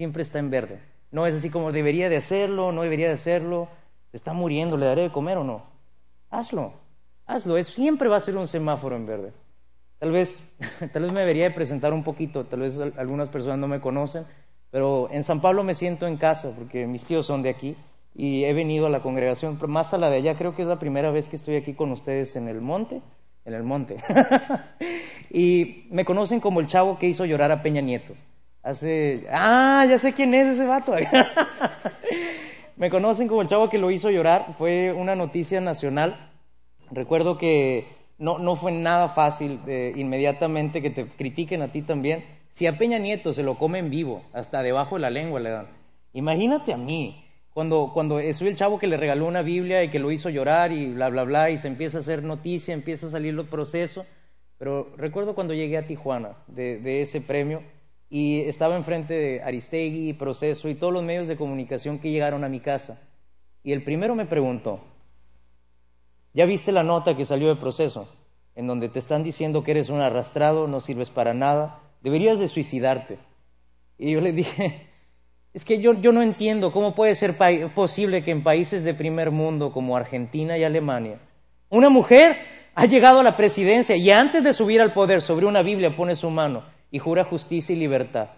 siempre 0.00 0.22
está 0.22 0.38
en 0.38 0.48
verde. 0.48 0.80
No 1.10 1.26
es 1.26 1.34
así 1.34 1.50
como 1.50 1.72
debería 1.72 2.08
de 2.08 2.16
hacerlo, 2.16 2.72
no 2.72 2.80
debería 2.80 3.08
de 3.08 3.12
hacerlo, 3.12 3.68
se 4.10 4.16
está 4.16 4.32
muriendo, 4.32 4.78
¿le 4.78 4.86
daré 4.86 5.02
de 5.02 5.12
comer 5.12 5.36
o 5.36 5.44
no? 5.44 5.66
Hazlo, 6.30 6.72
hazlo, 7.26 7.58
es, 7.58 7.66
siempre 7.66 8.08
va 8.08 8.16
a 8.16 8.20
ser 8.20 8.38
un 8.38 8.46
semáforo 8.46 8.96
en 8.96 9.04
verde. 9.04 9.34
Tal 10.00 10.12
vez, 10.12 10.42
tal 10.92 11.02
vez 11.02 11.12
me 11.12 11.20
debería 11.20 11.44
de 11.44 11.50
presentar 11.50 11.92
un 11.92 12.02
poquito, 12.02 12.46
tal 12.46 12.60
vez 12.60 12.80
algunas 12.96 13.28
personas 13.28 13.58
no 13.58 13.68
me 13.68 13.80
conocen, 13.80 14.24
pero 14.70 15.08
en 15.12 15.22
San 15.22 15.40
Pablo 15.40 15.62
me 15.62 15.74
siento 15.74 16.06
en 16.06 16.16
casa 16.16 16.50
porque 16.56 16.86
mis 16.86 17.04
tíos 17.04 17.26
son 17.26 17.42
de 17.42 17.50
aquí 17.50 17.76
y 18.14 18.44
he 18.44 18.52
venido 18.54 18.86
a 18.86 18.90
la 18.90 19.02
congregación, 19.02 19.58
más 19.68 19.92
a 19.92 19.98
la 19.98 20.08
de 20.10 20.16
allá, 20.16 20.34
creo 20.36 20.56
que 20.56 20.62
es 20.62 20.68
la 20.68 20.78
primera 20.78 21.10
vez 21.10 21.28
que 21.28 21.36
estoy 21.36 21.56
aquí 21.56 21.74
con 21.74 21.92
ustedes 21.92 22.34
en 22.34 22.48
el 22.48 22.62
monte, 22.62 23.02
en 23.44 23.54
el 23.54 23.62
monte. 23.62 23.98
y 25.30 25.84
me 25.90 26.06
conocen 26.06 26.40
como 26.40 26.60
el 26.60 26.66
chavo 26.66 26.98
que 26.98 27.06
hizo 27.06 27.26
llorar 27.26 27.52
a 27.52 27.62
Peña 27.62 27.82
Nieto. 27.82 28.14
Hace. 28.62 29.26
Ah, 29.30 29.86
ya 29.88 29.98
sé 29.98 30.12
quién 30.12 30.34
es 30.34 30.48
ese 30.48 30.66
vato. 30.66 30.92
Me 32.76 32.90
conocen 32.90 33.28
como 33.28 33.40
el 33.42 33.48
chavo 33.48 33.70
que 33.70 33.78
lo 33.78 33.90
hizo 33.90 34.10
llorar. 34.10 34.54
Fue 34.58 34.92
una 34.92 35.16
noticia 35.16 35.60
nacional. 35.60 36.30
Recuerdo 36.90 37.38
que 37.38 37.86
no, 38.20 38.54
fue 38.54 38.70
nada 38.70 39.08
fácil 39.08 39.60
eh, 39.66 39.94
inmediatamente 39.96 40.82
que 40.82 40.90
te 40.90 41.06
critiquen 41.06 41.62
a 41.62 41.72
ti 41.72 41.80
también. 41.80 42.24
Si 42.50 42.66
a 42.66 42.76
Peña 42.76 42.98
Nieto 42.98 43.32
se 43.32 43.42
lo 43.42 43.56
comen 43.56 43.88
vivo, 43.88 44.22
hasta 44.34 44.62
debajo 44.62 44.96
de 44.96 45.00
la 45.00 45.10
lengua 45.10 45.40
le 45.40 45.50
dan. 45.50 45.68
Imagínate 46.12 46.74
a 46.74 46.76
mí, 46.76 47.24
cuando, 47.54 47.92
cuando 47.94 48.20
soy 48.34 48.48
el 48.48 48.56
chavo 48.56 48.78
que 48.78 48.86
le 48.86 48.98
regaló 48.98 49.26
una 49.26 49.40
Biblia 49.40 49.82
y 49.82 49.88
que 49.88 49.98
lo 49.98 50.12
hizo 50.12 50.28
llorar 50.28 50.70
y 50.70 50.88
bla, 50.88 51.08
bla, 51.08 51.24
bla, 51.24 51.50
y 51.50 51.56
se 51.56 51.68
empieza 51.68 51.98
a 51.98 52.00
hacer 52.00 52.22
noticia, 52.22 52.74
empieza 52.74 53.06
a 53.06 53.10
salir 53.10 53.38
el 53.38 53.46
proceso. 53.46 54.04
Pero 54.58 54.92
recuerdo 54.98 55.34
cuando 55.34 55.54
llegué 55.54 55.78
a 55.78 55.86
Tijuana 55.86 56.36
de, 56.46 56.78
de 56.78 57.00
ese 57.00 57.22
premio 57.22 57.62
y 58.10 58.40
estaba 58.40 58.76
enfrente 58.76 59.14
de 59.14 59.42
Aristegui, 59.42 60.12
Proceso 60.12 60.68
y 60.68 60.74
todos 60.74 60.92
los 60.92 61.02
medios 61.02 61.26
de 61.26 61.36
comunicación 61.36 61.98
que 61.98 62.10
llegaron 62.10 62.44
a 62.44 62.50
mi 62.50 62.60
casa. 62.60 63.00
Y 63.62 63.72
el 63.72 63.82
primero 63.82 64.14
me 64.14 64.26
preguntó, 64.26 64.80
¿ya 66.32 66.44
viste 66.44 66.72
la 66.72 66.82
nota 66.82 67.16
que 67.16 67.24
salió 67.24 67.48
de 67.48 67.56
Proceso? 67.56 68.08
En 68.54 68.66
donde 68.66 68.88
te 68.88 68.98
están 68.98 69.22
diciendo 69.22 69.62
que 69.62 69.70
eres 69.70 69.90
un 69.90 70.00
arrastrado, 70.00 70.66
no 70.66 70.80
sirves 70.80 71.10
para 71.10 71.34
nada, 71.34 71.80
deberías 72.02 72.38
de 72.38 72.48
suicidarte. 72.48 73.18
Y 73.98 74.12
yo 74.12 74.20
le 74.20 74.32
dije, 74.32 74.86
es 75.54 75.64
que 75.64 75.80
yo, 75.80 75.94
yo 75.94 76.12
no 76.12 76.22
entiendo 76.22 76.72
cómo 76.72 76.94
puede 76.94 77.14
ser 77.14 77.36
posible 77.74 78.22
que 78.22 78.30
en 78.30 78.42
países 78.42 78.84
de 78.84 78.94
primer 78.94 79.30
mundo 79.30 79.72
como 79.72 79.96
Argentina 79.96 80.58
y 80.58 80.64
Alemania, 80.64 81.20
una 81.68 81.88
mujer 81.88 82.38
ha 82.74 82.86
llegado 82.86 83.20
a 83.20 83.22
la 83.22 83.36
presidencia 83.36 83.96
y 83.96 84.10
antes 84.10 84.42
de 84.42 84.52
subir 84.52 84.80
al 84.80 84.92
poder 84.92 85.22
sobre 85.22 85.46
una 85.46 85.62
Biblia 85.62 85.94
pone 85.94 86.16
su 86.16 86.30
mano 86.30 86.64
y 86.90 86.98
jura 86.98 87.24
justicia 87.24 87.74
y 87.74 87.78
libertad. 87.78 88.30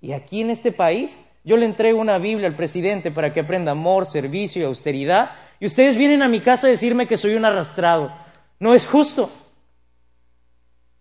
Y 0.00 0.12
aquí 0.12 0.40
en 0.40 0.50
este 0.50 0.72
país 0.72 1.20
yo 1.44 1.56
le 1.56 1.66
entrego 1.66 2.00
una 2.00 2.18
Biblia 2.18 2.48
al 2.48 2.54
presidente 2.54 3.10
para 3.10 3.32
que 3.32 3.40
aprenda 3.40 3.72
amor, 3.72 4.06
servicio 4.06 4.62
y 4.62 4.64
austeridad, 4.64 5.32
y 5.58 5.66
ustedes 5.66 5.96
vienen 5.96 6.22
a 6.22 6.28
mi 6.28 6.40
casa 6.40 6.66
a 6.66 6.70
decirme 6.70 7.06
que 7.06 7.16
soy 7.16 7.34
un 7.34 7.44
arrastrado. 7.44 8.12
No 8.58 8.74
es 8.74 8.86
justo. 8.86 9.30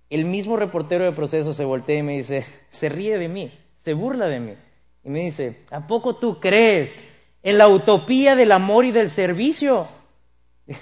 El 0.09 0.25
mismo 0.25 0.57
reportero 0.57 1.05
de 1.05 1.11
proceso 1.11 1.53
se 1.53 1.63
voltea 1.63 1.99
y 1.99 2.03
me 2.03 2.17
dice, 2.17 2.45
se 2.69 2.89
ríe 2.89 3.17
de 3.17 3.27
mí, 3.27 3.51
se 3.75 3.93
burla 3.93 4.27
de 4.27 4.39
mí. 4.39 4.53
Y 5.03 5.09
me 5.09 5.21
dice, 5.21 5.63
¿a 5.71 5.87
poco 5.87 6.15
tú 6.17 6.39
crees 6.39 7.05
en 7.43 7.57
la 7.57 7.67
utopía 7.67 8.35
del 8.35 8.51
amor 8.51 8.85
y 8.85 8.91
del 8.91 9.09
servicio? 9.09 9.87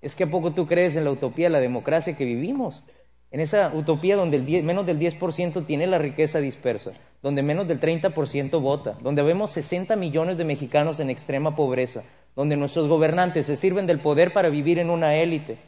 Es 0.00 0.14
que 0.14 0.24
a 0.24 0.30
poco 0.30 0.52
tú 0.52 0.66
crees 0.66 0.94
en 0.94 1.04
la 1.04 1.10
utopía 1.10 1.46
de 1.46 1.50
la 1.50 1.60
democracia 1.60 2.14
que 2.14 2.24
vivimos. 2.24 2.84
En 3.30 3.40
esa 3.40 3.72
utopía 3.74 4.16
donde 4.16 4.38
menos 4.62 4.86
del 4.86 4.98
10% 4.98 5.66
tiene 5.66 5.86
la 5.86 5.98
riqueza 5.98 6.38
dispersa, 6.38 6.92
donde 7.22 7.42
menos 7.42 7.66
del 7.66 7.80
30% 7.80 8.60
vota, 8.60 8.96
donde 9.02 9.22
vemos 9.22 9.50
60 9.50 9.96
millones 9.96 10.38
de 10.38 10.44
mexicanos 10.44 11.00
en 11.00 11.10
extrema 11.10 11.56
pobreza, 11.56 12.04
donde 12.36 12.56
nuestros 12.56 12.86
gobernantes 12.86 13.46
se 13.46 13.56
sirven 13.56 13.86
del 13.86 13.98
poder 13.98 14.32
para 14.32 14.48
vivir 14.48 14.78
en 14.78 14.90
una 14.90 15.16
élite. 15.16 15.58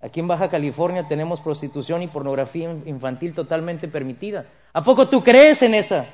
Aquí 0.00 0.20
en 0.20 0.28
Baja 0.28 0.50
California 0.50 1.08
tenemos 1.08 1.40
prostitución 1.40 2.02
y 2.02 2.08
pornografía 2.08 2.70
infantil 2.84 3.34
totalmente 3.34 3.88
permitida. 3.88 4.46
¿A 4.72 4.82
poco 4.82 5.08
tú 5.08 5.22
crees 5.22 5.62
en 5.62 5.74
esa? 5.74 6.06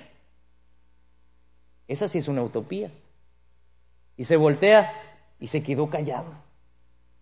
Esa 1.88 2.08
sí 2.08 2.18
es 2.18 2.28
una 2.28 2.42
utopía. 2.42 2.90
Y 4.16 4.24
se 4.24 4.36
voltea 4.36 4.92
y 5.38 5.48
se 5.48 5.62
quedó 5.62 5.88
callado. 5.88 6.32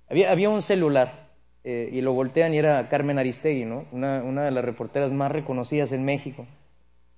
Había 0.08 0.48
un 0.48 0.62
celular 0.62 1.23
eh, 1.64 1.88
y 1.90 2.02
lo 2.02 2.12
voltean 2.12 2.52
y 2.52 2.58
era 2.58 2.88
Carmen 2.88 3.18
Aristegui, 3.18 3.64
¿no? 3.64 3.86
una, 3.90 4.44
de 4.44 4.50
las 4.50 4.64
reporteras 4.64 5.10
más 5.12 5.32
reconocidas 5.32 5.92
en 5.92 6.04
México. 6.04 6.46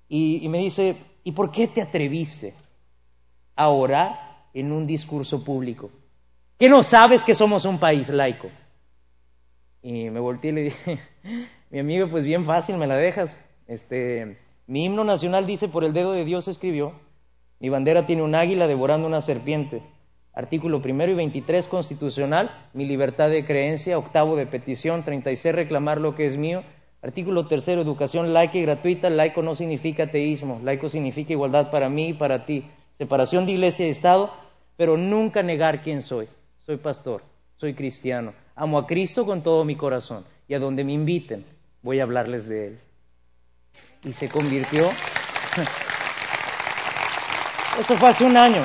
Y, 0.09 0.39
y 0.43 0.49
me 0.49 0.59
dice, 0.59 0.97
¿y 1.25 1.33
por 1.33 1.51
qué 1.51 1.67
te 1.67 1.83
atreviste 1.83 2.55
a 3.57 3.69
orar 3.69 4.47
en 4.55 4.71
un 4.71 4.87
discurso 4.87 5.45
público? 5.45 5.91
¿Qué 6.59 6.71
no 6.71 6.83
sabes 6.83 7.25
que 7.25 7.35
somos 7.35 7.65
un 7.65 7.79
país 7.79 8.09
laico? 8.09 8.49
Y 9.83 10.11
me 10.11 10.21
volteé 10.21 10.51
y 10.51 10.55
le 10.55 10.63
dije, 10.63 10.99
mi 11.71 11.81
amigo, 11.81 12.09
pues 12.09 12.25
bien 12.25 12.45
fácil, 12.45 12.77
me 12.77 12.87
la 12.87 12.97
dejas. 12.97 13.39
Este, 13.67 14.39
mi 14.67 14.85
himno 14.85 15.05
nacional 15.05 15.47
dice, 15.47 15.69
por 15.69 15.85
el 15.85 15.93
dedo 15.93 16.13
de 16.13 16.25
Dios 16.25 16.49
escribió, 16.49 16.93
mi 17.59 17.69
bandera 17.69 18.07
tiene 18.07 18.23
un 18.23 18.35
águila 18.35 18.67
devorando 18.67 19.07
una 19.07 19.21
serpiente. 19.21 19.83
Artículo 20.37 20.81
primero 20.81 21.11
y 21.11 21.17
23 21.17 21.67
constitucional, 21.67 22.55
mi 22.73 22.85
libertad 22.85 23.29
de 23.29 23.45
creencia, 23.45 23.99
octavo 23.99 24.37
de 24.37 24.47
petición, 24.47 25.03
36 25.03 25.53
reclamar 25.53 26.01
lo 26.01 26.15
que 26.15 26.27
es 26.27 26.37
mío. 26.37 26.63
Artículo 27.03 27.49
tercero, 27.49 27.83
educación 27.83 28.33
laica 28.33 28.59
y 28.59 28.63
gratuita, 28.63 29.11
laico 29.11 29.43
no 29.43 29.57
significa 29.57 30.05
ateísmo, 30.05 30.61
laico 30.63 30.89
significa 30.89 31.33
igualdad 31.33 31.71
para 31.71 31.89
mí 31.89 32.11
y 32.11 32.15
para 32.15 32.47
ti, 32.47 32.65
separación 32.93 33.47
de 33.47 33.53
iglesia 33.53 33.89
y 33.89 33.91
Estado, 33.91 34.33
pero 34.77 34.97
nunca 34.97 35.43
negar 35.43 35.83
quién 35.83 36.03
soy. 36.03 36.29
Soy 36.65 36.77
pastor, 36.77 37.23
soy 37.57 37.75
cristiano, 37.75 38.33
amo 38.55 38.79
a 38.79 38.87
Cristo 38.87 39.27
con 39.27 39.43
todo 39.43 39.65
mi 39.65 39.75
corazón 39.75 40.25
y 40.47 40.55
a 40.55 40.61
donde 40.61 40.85
me 40.85 40.93
inviten 40.93 41.45
voy 41.87 42.01
a 42.01 42.03
hablarles 42.03 42.49
de 42.49 42.67
Él. 42.67 42.81
Y 44.05 44.13
se 44.13 44.29
convirtió, 44.29 44.91
eso 47.79 47.97
fue 47.97 48.09
hace 48.09 48.25
un 48.25 48.37
año, 48.37 48.63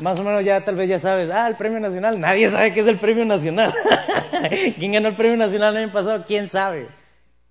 más 0.00 0.18
o 0.18 0.24
menos 0.24 0.44
ya 0.44 0.64
tal 0.64 0.76
vez 0.76 0.88
ya 0.88 0.98
sabes, 0.98 1.30
ah, 1.30 1.48
el 1.48 1.56
premio 1.56 1.80
nacional, 1.80 2.20
nadie 2.20 2.50
sabe 2.50 2.72
qué 2.72 2.80
es 2.80 2.86
el 2.86 2.98
premio 2.98 3.24
nacional. 3.24 3.72
¿Quién 4.78 4.92
ganó 4.92 5.08
el 5.08 5.16
premio 5.16 5.36
nacional 5.36 5.76
el 5.76 5.84
año 5.84 5.92
pasado? 5.92 6.24
¿Quién 6.26 6.48
sabe? 6.48 6.88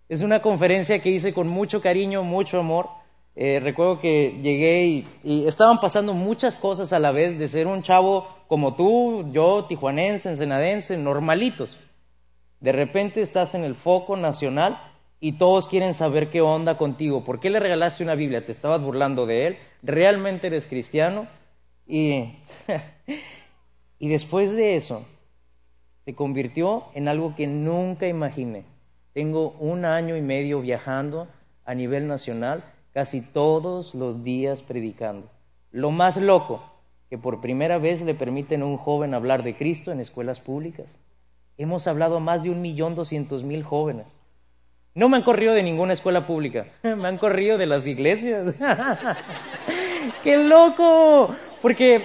Es 0.10 0.22
una 0.22 0.42
conferencia 0.42 1.00
que 1.00 1.10
hice 1.10 1.34
con 1.34 1.48
mucho 1.48 1.82
cariño, 1.82 2.24
mucho 2.24 2.60
amor. 2.60 2.89
Eh, 3.36 3.60
recuerdo 3.60 4.00
que 4.00 4.39
llegué 4.42 5.06
y, 5.24 5.48
estaban 5.48 5.80
pasando 5.80 6.13
muchas 6.13 6.58
cosas 6.58 6.94
a 6.94 7.00
la 7.00 7.12
vez 7.12 7.38
de 7.38 7.48
ser 7.48 7.68
un 7.68 7.84
chavo 7.84 8.27
como 8.48 8.75
tú, 8.75 9.30
yo, 9.32 9.66
tijuanense, 9.66 10.30
ensenadense, 10.30 10.98
normalitos. 10.98 11.77
De 12.62 12.72
repente 12.72 13.22
estás 13.22 13.54
en 13.54 13.63
el 13.63 13.75
foco 13.75 14.16
nacional 14.16 14.80
y 15.20 15.34
todos 15.34 15.68
quieren 15.68 15.94
saber 15.94 16.30
qué 16.30 16.42
onda 16.42 16.77
contigo. 16.77 17.24
¿Por 17.24 17.39
qué 17.39 17.50
le 17.50 17.60
regalaste 17.60 18.04
una 18.04 18.16
Biblia? 18.16 18.46
¿Te 18.46 18.51
estabas 18.51 18.82
burlando 18.82 19.25
de 19.25 19.48
él? 19.48 19.58
¿Realmente 19.84 20.48
eres 20.48 20.66
cristiano? 20.66 21.27
Y, 21.88 22.34
y 24.00 24.10
después 24.10 24.53
de 24.53 24.75
eso, 24.75 25.06
se 26.06 26.13
convirtió 26.13 26.86
en 26.94 27.08
algo 27.08 27.36
que 27.36 27.48
nunca 27.48 28.08
imaginé. 28.08 28.63
Tengo 29.13 29.51
un 29.60 29.86
año 29.86 30.15
y 30.15 30.22
medio 30.22 30.62
viajando 30.62 31.27
a 31.65 31.74
nivel 31.74 32.08
nacional, 32.08 32.63
casi 32.94 33.22
todos 33.22 33.96
los 33.96 34.24
días 34.24 34.62
predicando. 34.62 35.29
Lo 35.72 35.91
más 35.91 36.17
loco, 36.17 36.63
que 37.10 37.17
por 37.17 37.41
primera 37.41 37.77
vez 37.77 38.01
le 38.01 38.13
permiten 38.13 38.62
a 38.62 38.65
un 38.65 38.77
joven 38.77 39.13
hablar 39.13 39.44
de 39.44 39.56
Cristo 39.56 39.91
en 39.91 40.00
escuelas 40.00 40.39
públicas. 40.39 40.86
Hemos 41.58 41.88
hablado 41.88 42.17
a 42.17 42.20
más 42.20 42.44
de 42.44 42.51
un 42.51 42.62
millón 42.62 42.96
doscientos 42.96 43.44
mil 43.44 43.63
jóvenes. 43.63 44.20
No 44.94 45.10
me 45.10 45.17
han 45.17 45.24
corrido 45.24 45.53
de 45.53 45.63
ninguna 45.63 45.94
escuela 45.94 46.25
pública, 46.25 46.67
me 46.84 47.08
han 47.08 47.17
corrido 47.17 47.58
de 47.58 47.65
las 47.65 47.86
iglesias. 47.86 48.53
¡Qué 50.24 50.38
loco! 50.38 51.36
Porque 51.62 52.04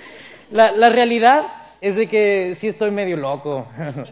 la, 0.50 0.88
realidad 0.88 1.46
es 1.80 1.96
de 1.96 2.06
que 2.06 2.54
sí 2.56 2.68
estoy 2.68 2.90
medio 2.90 3.16
loco. 3.16 3.66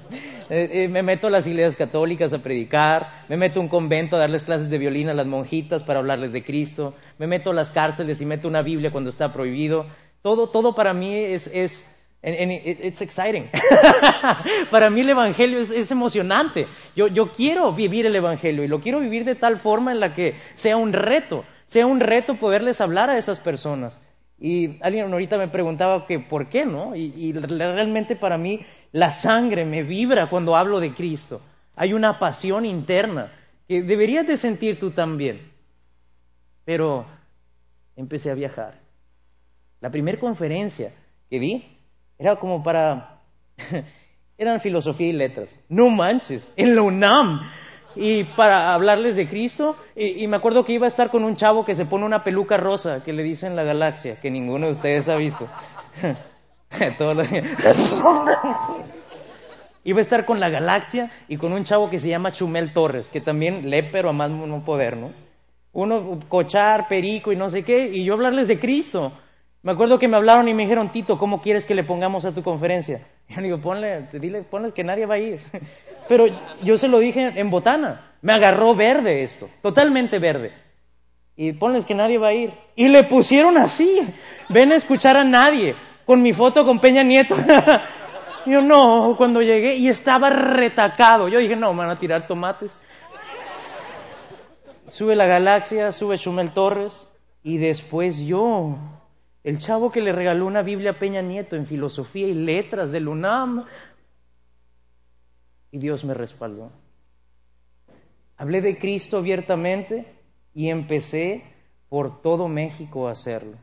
Eh, 0.51 0.85
eh, 0.85 0.89
me 0.89 1.03
meto 1.03 1.29
a 1.29 1.31
las 1.31 1.47
iglesias 1.47 1.77
católicas 1.77 2.35
a 2.35 2.43
predicar, 2.43 3.25
me 3.31 3.39
meto 3.39 3.59
a 3.59 3.63
un 3.63 3.71
convento 3.71 4.17
a 4.17 4.19
darles 4.19 4.43
clases 4.43 4.69
de 4.69 4.77
violín 4.77 5.09
a 5.09 5.15
las 5.15 5.25
monjitas 5.25 5.83
para 5.83 6.01
hablarles 6.01 6.31
de 6.33 6.45
Cristo, 6.45 6.95
me 7.17 7.27
meto 7.27 7.53
a 7.53 7.55
las 7.55 7.71
cárceles 7.71 8.21
y 8.21 8.27
meto 8.27 8.49
una 8.49 8.61
Biblia 8.61 8.91
cuando 8.91 9.09
está 9.09 9.33
prohibido. 9.33 9.87
Todo, 10.21 10.51
todo 10.51 10.75
para 10.75 10.93
mí 10.93 11.15
es, 11.17 11.47
es 11.47 11.89
it's 12.23 13.01
exciting. 13.01 13.49
para 14.71 14.91
mí 14.91 15.01
el 15.01 15.11
Evangelio 15.11 15.59
es, 15.59 15.71
es 15.71 15.91
emocionante. 15.91 16.67
Yo, 16.95 17.07
yo 17.07 17.33
quiero 17.33 17.73
vivir 17.73 18.05
el 18.05 18.15
Evangelio 18.15 18.63
y 18.63 18.69
lo 18.69 18.81
quiero 18.81 19.01
vivir 19.01 19.25
de 19.25 19.37
tal 19.37 19.59
forma 19.59 19.93
en 19.93 20.01
la 20.01 20.13
que 20.13 20.35
sea 20.53 20.77
un 20.77 20.93
reto, 20.93 21.45
sea 21.65 21.87
un 21.87 22.01
reto 22.01 22.37
poderles 22.37 22.83
hablar 22.83 23.09
a 23.09 23.17
esas 23.17 23.39
personas. 23.39 24.01
Y 24.45 24.77
alguien 24.81 25.13
ahorita 25.13 25.39
me 25.39 25.47
preguntaba 25.47 26.05
que 26.05 26.19
por 26.19 26.49
qué, 26.49 26.67
¿no? 26.67 26.97
Y, 26.97 27.33
realmente 27.33 28.17
para 28.17 28.37
mí 28.37 28.59
la 28.91 29.13
sangre 29.13 29.65
me 29.65 29.85
vibra 29.85 30.29
cuando 30.29 30.57
hablo 30.57 30.81
de 30.81 30.93
Cristo. 30.93 31.41
Hay 31.77 31.93
una 31.93 32.19
pasión 32.19 32.67
interna 32.67 33.31
que 33.69 33.83
deberías 33.83 34.27
de 34.27 34.37
sentir 34.37 34.81
tú 34.81 34.91
también. 34.91 35.49
Pero 36.65 37.07
empecé 37.95 38.33
a 38.33 38.35
viajar. 38.35 38.81
La 39.81 39.91
primera 39.93 40.19
conferencia 40.19 40.93
que 41.31 41.39
di 41.39 41.65
era 42.19 42.35
como 42.35 42.65
para... 42.65 43.21
eran 44.39 44.61
filosofía 44.61 45.07
y 45.07 45.13
letras. 45.13 45.57
No 45.69 45.89
manches, 45.89 46.51
en 46.57 46.75
la 46.75 46.83
UNAM 46.83 47.43
y 47.97 48.25
para 48.25 48.75
hablarles 48.75 49.17
de 49.17 49.29
Cristo. 49.29 49.77
Y, 49.97 50.27
me 50.27 50.37
acuerdo 50.37 50.65
que 50.65 50.73
iba 50.73 50.87
a 50.87 50.89
estar 50.89 51.11
con 51.11 51.25
un 51.25 51.37
chavo 51.37 51.65
que 51.65 51.75
se 51.75 51.85
pone 51.85 52.05
una 52.05 52.25
peluca 52.25 52.57
rosa, 52.57 53.03
que 53.05 53.13
le 53.13 53.23
dicen 53.23 53.57
la 53.57 53.63
galaxia, 53.63 54.21
que 54.21 54.31
ninguno 54.31 54.67
de 54.67 54.73
ustedes 54.73 55.09
ha 55.09 55.17
visto. 55.17 55.49
iba 59.85 59.99
a 59.99 60.01
estar 60.01 60.25
con 60.25 60.41
la 60.41 60.49
galaxia 60.49 61.11
y 61.29 61.37
con 61.37 61.53
un 61.53 61.65
chavo 61.65 61.91
que 61.91 61.99
se 61.99 62.09
llama 62.09 62.33
Chumel 62.33 62.73
Torres, 62.73 63.09
que 63.09 63.21
también 63.21 63.69
lee, 63.69 63.89
pero 63.91 64.09
a 64.09 64.13
más 64.13 64.31
no 64.31 64.65
poder, 64.65 64.97
¿no? 64.97 65.13
Uno 65.73 66.21
cochar, 66.29 66.89
perico 66.89 67.33
y 67.33 67.37
no 67.37 67.51
sé 67.51 67.63
qué, 67.63 67.89
y 67.89 68.05
yo 68.05 68.15
hablarles 68.15 68.49
de 68.49 68.59
Cristo. 68.59 69.13
Me 69.63 69.71
acuerdo 69.71 70.01
que 70.01 70.09
me 70.09 70.17
hablaron 70.17 70.49
y 70.49 70.55
me 70.55 70.65
dijeron, 70.65 70.91
Tito, 70.91 71.17
¿cómo 71.19 71.41
quieres 71.41 71.67
que 71.67 71.77
le 71.77 71.85
pongamos 71.85 72.25
a 72.25 72.35
tu 72.35 72.43
conferencia? 72.43 73.07
Y 73.29 73.35
yo 73.37 73.43
digo, 73.43 73.59
ponle, 73.59 74.09
dile, 74.13 74.43
ponle 74.43 74.73
que 74.73 74.83
nadie 74.83 75.07
va 75.07 75.15
a 75.15 75.19
ir. 75.19 75.41
Pero 76.09 76.27
yo 76.63 76.77
se 76.77 76.89
lo 76.89 76.99
dije 76.99 77.33
en 77.37 77.51
botana. 77.51 78.13
Me 78.23 78.33
agarró 78.33 78.75
verde 78.75 79.23
esto, 79.23 79.49
totalmente 79.63 80.19
verde. 80.19 80.53
Y 81.37 81.53
ponles 81.53 81.87
que 81.87 81.95
nadie 81.95 82.19
va 82.19 82.29
a 82.29 82.35
ir. 82.35 82.53
Y 82.75 82.89
le 82.89 83.05
pusieron 83.05 83.57
así. 83.57 84.01
Ven 84.49 84.73
a 84.73 84.77
escuchar 84.77 85.17
a 85.17 85.25
nadie. 85.25 85.77
Con 86.05 86.23
mi 86.23 86.33
foto 86.33 86.67
con 86.67 86.81
Peña 86.81 87.05
Nieto. 87.05 87.37
yo 88.47 88.61
no, 88.61 89.15
cuando 89.17 89.43
llegué 89.43 89.77
y 89.77 89.89
estaba 89.89 90.29
retacado. 90.29 91.29
Yo 91.29 91.39
dije, 91.39 91.55
no, 91.55 91.73
me 91.73 91.81
van 91.81 91.91
a 91.91 91.97
tirar 91.97 92.27
tomates. 92.27 92.79
Sube 94.89 95.15
la 95.15 95.27
galaxia, 95.27 95.93
sube 95.93 96.19
Chumel 96.19 96.51
Torres. 96.51 97.09
Y 97.45 97.59
después 97.59 98.19
yo, 98.19 98.77
el 99.45 99.59
chavo 99.59 99.91
que 99.91 100.01
le 100.01 100.13
regaló 100.13 100.47
una 100.47 100.63
Biblia 100.63 100.93
a 100.93 100.99
Peña 100.99 101.23
Nieto 101.23 101.57
en 101.57 101.67
filosofía 101.67 102.29
y 102.29 102.35
letras 102.35 102.93
del 102.93 103.09
UNAM 103.09 103.65
y 105.73 105.79
Dios 105.79 106.05
me 106.05 106.15
respaldó. 106.15 106.71
Hablé 108.37 108.61
de 108.61 108.79
Cristo 108.79 109.19
abiertamente 109.19 110.07
y 110.55 110.69
empecé 110.69 111.45
por 111.89 112.23
todo 112.23 112.47
México 112.47 113.09
a 113.09 113.13
hacerlo. 113.13 113.57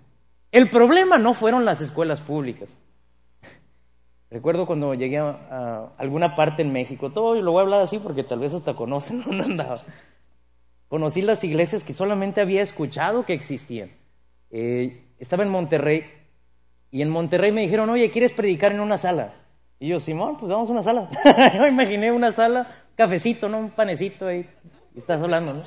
El 0.51 0.69
problema 0.69 1.17
no 1.17 1.33
fueron 1.33 1.63
las 1.63 1.79
escuelas 1.79 2.19
públicas. 2.19 2.75
Recuerdo 4.31 4.65
cuando 4.65 4.93
llegué 4.95 5.19
a, 5.19 5.93
alguna 5.97 6.35
parte 6.35 6.61
en 6.61 6.73
México, 6.73 7.11
todo 7.11 7.35
lo 7.35 7.51
voy 7.51 7.59
a 7.59 7.63
hablar 7.63 7.81
así 7.81 7.99
porque 7.99 8.23
tal 8.23 8.39
vez 8.39 8.53
hasta 8.53 8.75
conocen 8.75 9.23
dónde 9.25 9.45
andaba. 9.45 9.83
Conocí 10.87 11.21
las 11.21 11.43
iglesias 11.43 11.83
que 11.83 11.93
solamente 11.93 12.41
había 12.41 12.63
escuchado 12.63 13.25
que 13.25 13.33
existían. 13.33 13.91
Eh, 14.49 15.08
estaba 15.19 15.43
en 15.43 15.49
Monterrey 15.49 16.05
y 16.91 17.01
en 17.01 17.09
Monterrey 17.09 17.51
me 17.51 17.61
dijeron, 17.61 17.89
oye, 17.89 18.09
¿quieres 18.09 18.31
predicar 18.31 18.71
en 18.71 18.79
una 18.79 18.97
sala? 18.97 19.33
Y 19.79 19.89
yo, 19.89 19.99
Simón, 19.99 20.37
pues 20.37 20.51
vamos 20.51 20.69
a 20.69 20.73
una 20.73 20.83
sala. 20.83 21.09
yo 21.55 21.67
imaginé 21.67 22.11
una 22.11 22.31
sala, 22.31 22.83
cafecito, 22.95 23.47
¿no? 23.47 23.59
Un 23.59 23.69
panecito 23.69 24.27
ahí. 24.27 24.45
Estás 24.95 25.21
hablando. 25.21 25.63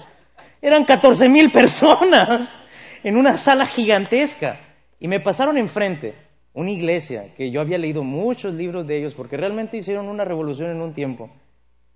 Eran 0.61 0.85
14 0.85 1.29
mil 1.29 1.51
personas 1.51 2.53
en 3.05 3.17
una 3.17 3.39
sala 3.39 3.67
gigantesca. 3.67 4.59
Y 4.99 5.09
me 5.09 5.21
pasaron 5.21 5.57
enfrente 5.57 6.15
una 6.53 6.71
iglesia 6.71 7.35
que 7.35 7.51
yo 7.51 7.61
había 7.61 7.79
leído 7.79 8.05
muchos 8.05 8.55
libros 8.55 8.87
de 8.87 8.99
ellos 8.99 9.15
porque 9.15 9.37
realmente 9.37 9.77
hicieron 9.77 10.09
una 10.09 10.25
revolución 10.25 10.71
en 10.71 10.83
un 10.83 10.93
tiempo. 10.93 11.31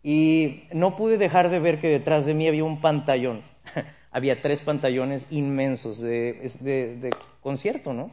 Y 0.02 0.64
no 0.72 0.96
pude 0.96 1.18
dejar 1.18 1.50
de 1.50 1.58
ver 1.58 1.80
que 1.80 1.88
detrás 1.88 2.26
de 2.26 2.34
mí 2.34 2.46
había 2.46 2.64
un 2.64 2.80
pantallón. 2.80 3.42
había 4.16 4.40
tres 4.40 4.62
pantallones 4.62 5.26
inmensos 5.28 6.00
de, 6.00 6.50
de, 6.60 6.96
de 6.96 7.10
concierto, 7.42 7.92
¿no? 7.92 8.12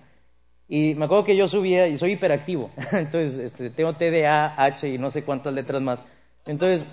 Y 0.67 0.95
me 0.95 1.05
acuerdo 1.05 1.23
que 1.23 1.37
yo 1.37 1.47
subía, 1.47 1.87
y 1.87 1.97
soy 1.97 2.11
hiperactivo, 2.11 2.71
entonces 2.91 3.39
este, 3.39 3.69
tengo 3.69 3.93
TDA, 3.93 4.53
H 4.61 4.89
y 4.89 4.97
no 4.97 5.11
sé 5.11 5.23
cuántas 5.23 5.53
letras 5.53 5.81
más. 5.81 6.03
Entonces, 6.45 6.85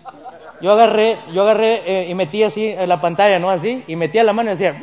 yo 0.62 0.70
agarré, 0.70 1.18
yo 1.35 1.42
agarré 1.42 1.83
eh, 1.85 2.09
y 2.09 2.14
metí 2.14 2.44
así 2.44 2.66
en 2.66 2.88
la 2.88 3.01
pantalla, 3.01 3.40
¿no? 3.40 3.51
Así, 3.51 3.83
y 3.88 3.96
metía 3.96 4.23
la 4.23 4.33
mano 4.33 4.51
y 4.51 4.53
decía, 4.53 4.81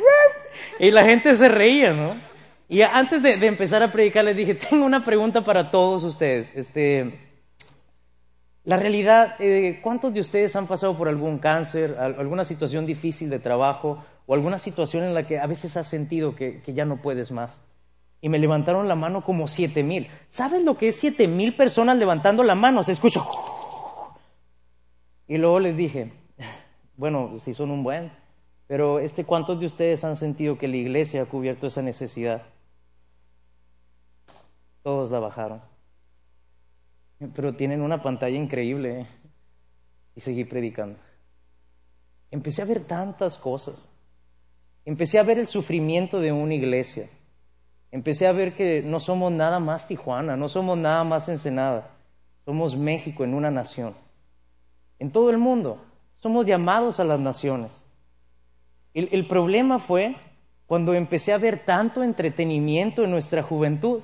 y 0.78 0.90
la 0.90 1.06
gente 1.06 1.34
se 1.34 1.48
reía, 1.48 1.94
¿no? 1.94 2.20
Y 2.68 2.82
antes 2.82 3.22
de, 3.22 3.46
empezar 3.46 3.82
a 3.82 3.90
predicar 3.90 4.26
les 4.26 4.36
dije, 4.36 4.54
tengo 4.54 4.84
una 4.84 5.02
pregunta 5.02 5.42
para 5.42 5.70
todos 5.70 6.04
ustedes. 6.04 6.52
Este, 6.54 7.18
la 8.64 8.76
realidad, 8.76 9.36
eh, 9.38 9.80
¿cuántos 9.82 10.12
de 10.12 10.20
ustedes 10.20 10.54
han 10.54 10.66
pasado 10.66 10.98
por 10.98 11.08
algún 11.08 11.38
cáncer, 11.38 11.96
alguna 11.98 12.44
situación 12.44 12.84
difícil 12.84 13.30
de 13.30 13.38
trabajo 13.38 14.04
o 14.28 14.34
alguna 14.34 14.60
situación 14.60 15.02
en 15.02 15.14
la 15.14 15.26
que 15.26 15.40
a 15.40 15.46
veces 15.48 15.76
has 15.76 15.88
sentido 15.88 16.36
que 16.36 16.62
ya 16.68 16.84
no 16.84 17.02
puedes 17.02 17.32
más? 17.32 17.60
y 18.20 18.28
me 18.28 18.38
levantaron 18.38 18.88
la 18.88 18.94
mano 18.94 19.22
como 19.22 19.48
siete 19.48 19.82
mil. 19.82 20.08
¿Saben 20.28 20.64
lo 20.64 20.76
que 20.76 20.88
es 20.88 20.96
siete 20.96 21.28
mil 21.28 21.54
personas 21.54 21.96
levantando 21.96 22.42
la 22.42 22.54
mano? 22.54 22.82
Se 22.82 22.92
escucha. 22.92 23.20
Y 25.26 25.38
luego 25.38 25.60
les 25.60 25.76
dije, 25.76 26.12
bueno, 26.96 27.38
si 27.38 27.54
son 27.54 27.70
un 27.70 27.82
buen, 27.82 28.10
pero 28.66 28.98
este, 28.98 29.24
¿cuántos 29.24 29.60
de 29.60 29.66
ustedes 29.66 30.04
han 30.04 30.16
sentido 30.16 30.58
que 30.58 30.68
la 30.68 30.76
iglesia 30.76 31.22
ha 31.22 31.26
cubierto 31.26 31.66
esa 31.66 31.82
necesidad? 31.82 32.42
Todos 34.82 35.10
la 35.10 35.20
bajaron. 35.20 35.62
Pero 37.34 37.54
tienen 37.54 37.82
una 37.82 38.02
pantalla 38.02 38.36
increíble. 38.36 39.00
¿eh? 39.00 39.06
Y 40.14 40.20
seguí 40.20 40.44
predicando. 40.44 40.98
Empecé 42.30 42.62
a 42.62 42.64
ver 42.64 42.84
tantas 42.84 43.38
cosas. 43.38 43.88
Empecé 44.88 45.18
a 45.18 45.22
ver 45.22 45.38
el 45.38 45.46
sufrimiento 45.46 46.18
de 46.18 46.32
una 46.32 46.54
iglesia. 46.54 47.10
Empecé 47.90 48.26
a 48.26 48.32
ver 48.32 48.54
que 48.54 48.80
no 48.80 49.00
somos 49.00 49.30
nada 49.30 49.60
más 49.60 49.86
Tijuana, 49.86 50.34
no 50.34 50.48
somos 50.48 50.78
nada 50.78 51.04
más 51.04 51.28
Ensenada. 51.28 51.90
Somos 52.46 52.74
México 52.74 53.22
en 53.22 53.34
una 53.34 53.50
nación. 53.50 53.94
En 54.98 55.12
todo 55.12 55.28
el 55.28 55.36
mundo. 55.36 55.84
Somos 56.16 56.46
llamados 56.46 57.00
a 57.00 57.04
las 57.04 57.20
naciones. 57.20 57.84
El, 58.94 59.10
el 59.12 59.26
problema 59.26 59.78
fue 59.78 60.16
cuando 60.64 60.94
empecé 60.94 61.34
a 61.34 61.38
ver 61.38 61.66
tanto 61.66 62.02
entretenimiento 62.02 63.04
en 63.04 63.10
nuestra 63.10 63.42
juventud 63.42 64.00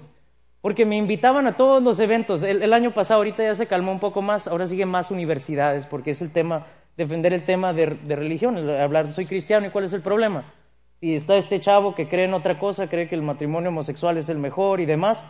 porque 0.61 0.85
me 0.85 0.99
invitaban 0.99 1.47
a 1.47 1.57
todos 1.57 1.83
los 1.83 1.99
eventos. 1.99 2.43
El, 2.43 2.71
año 2.75 2.93
pasado, 2.93 3.21
ahorita 3.21 3.43
ya 3.43 3.55
se 3.55 3.67
calmó 3.67 3.91
un 3.91 4.01
poco 4.01 4.21
más, 4.21 4.49
ahora 4.49 4.67
siguen 4.67 4.91
más 4.91 5.11
universidades, 5.11 5.87
porque 5.87 6.11
es 6.11 6.21
el 6.21 6.31
tema, 6.31 6.67
defender 6.99 7.33
el 7.33 7.47
tema 7.47 7.73
de, 7.73 7.87
religión, 7.87 8.69
hablar, 8.69 9.11
soy 9.15 9.25
cristiano, 9.25 9.67
¿y 9.67 9.71
cuál 9.71 9.85
es 9.85 9.95
el 9.95 10.03
problema? 10.03 10.45
Si 11.01 11.15
está 11.15 11.37
este 11.37 11.61
chavo 11.61 11.95
que 11.95 12.09
cree 12.09 12.25
en 12.25 12.35
otra 12.35 12.59
cosa, 12.59 12.89
cree 12.89 13.09
que 13.09 13.15
el 13.15 13.23
matrimonio 13.23 13.71
homosexual 13.71 14.17
es 14.17 14.29
el 14.29 14.39
mejor 14.39 14.81
y 14.81 14.87
demás, 14.87 15.25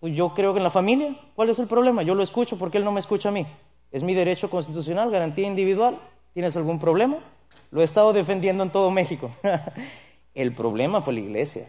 pues 0.00 0.14
yo 0.14 0.34
creo 0.34 0.52
que 0.52 0.58
en 0.58 0.64
la 0.64 0.70
familia, 0.70 1.16
¿cuál 1.34 1.50
es 1.50 1.58
el 1.58 1.66
problema? 1.66 2.02
Yo 2.02 2.14
lo 2.14 2.22
escucho, 2.22 2.58
porque 2.58 2.78
él 2.78 2.84
no 2.84 2.92
me 2.92 3.00
escucha 3.00 3.28
a 3.28 3.32
mí? 3.32 3.46
Es 3.92 4.02
mi 4.02 4.14
derecho 4.14 4.50
constitucional, 4.50 5.10
garantía 5.10 5.46
individual. 5.46 5.98
¿Tienes 6.32 6.56
algún 6.56 6.78
problema? 6.78 7.18
Lo 7.70 7.80
he 7.80 7.84
estado 7.84 8.12
defendiendo 8.12 8.62
en 8.62 8.70
todo 8.70 8.90
México. 8.90 9.30
el 10.34 10.52
problema 10.52 11.02
fue 11.02 11.14
la 11.14 11.20
iglesia. 11.20 11.68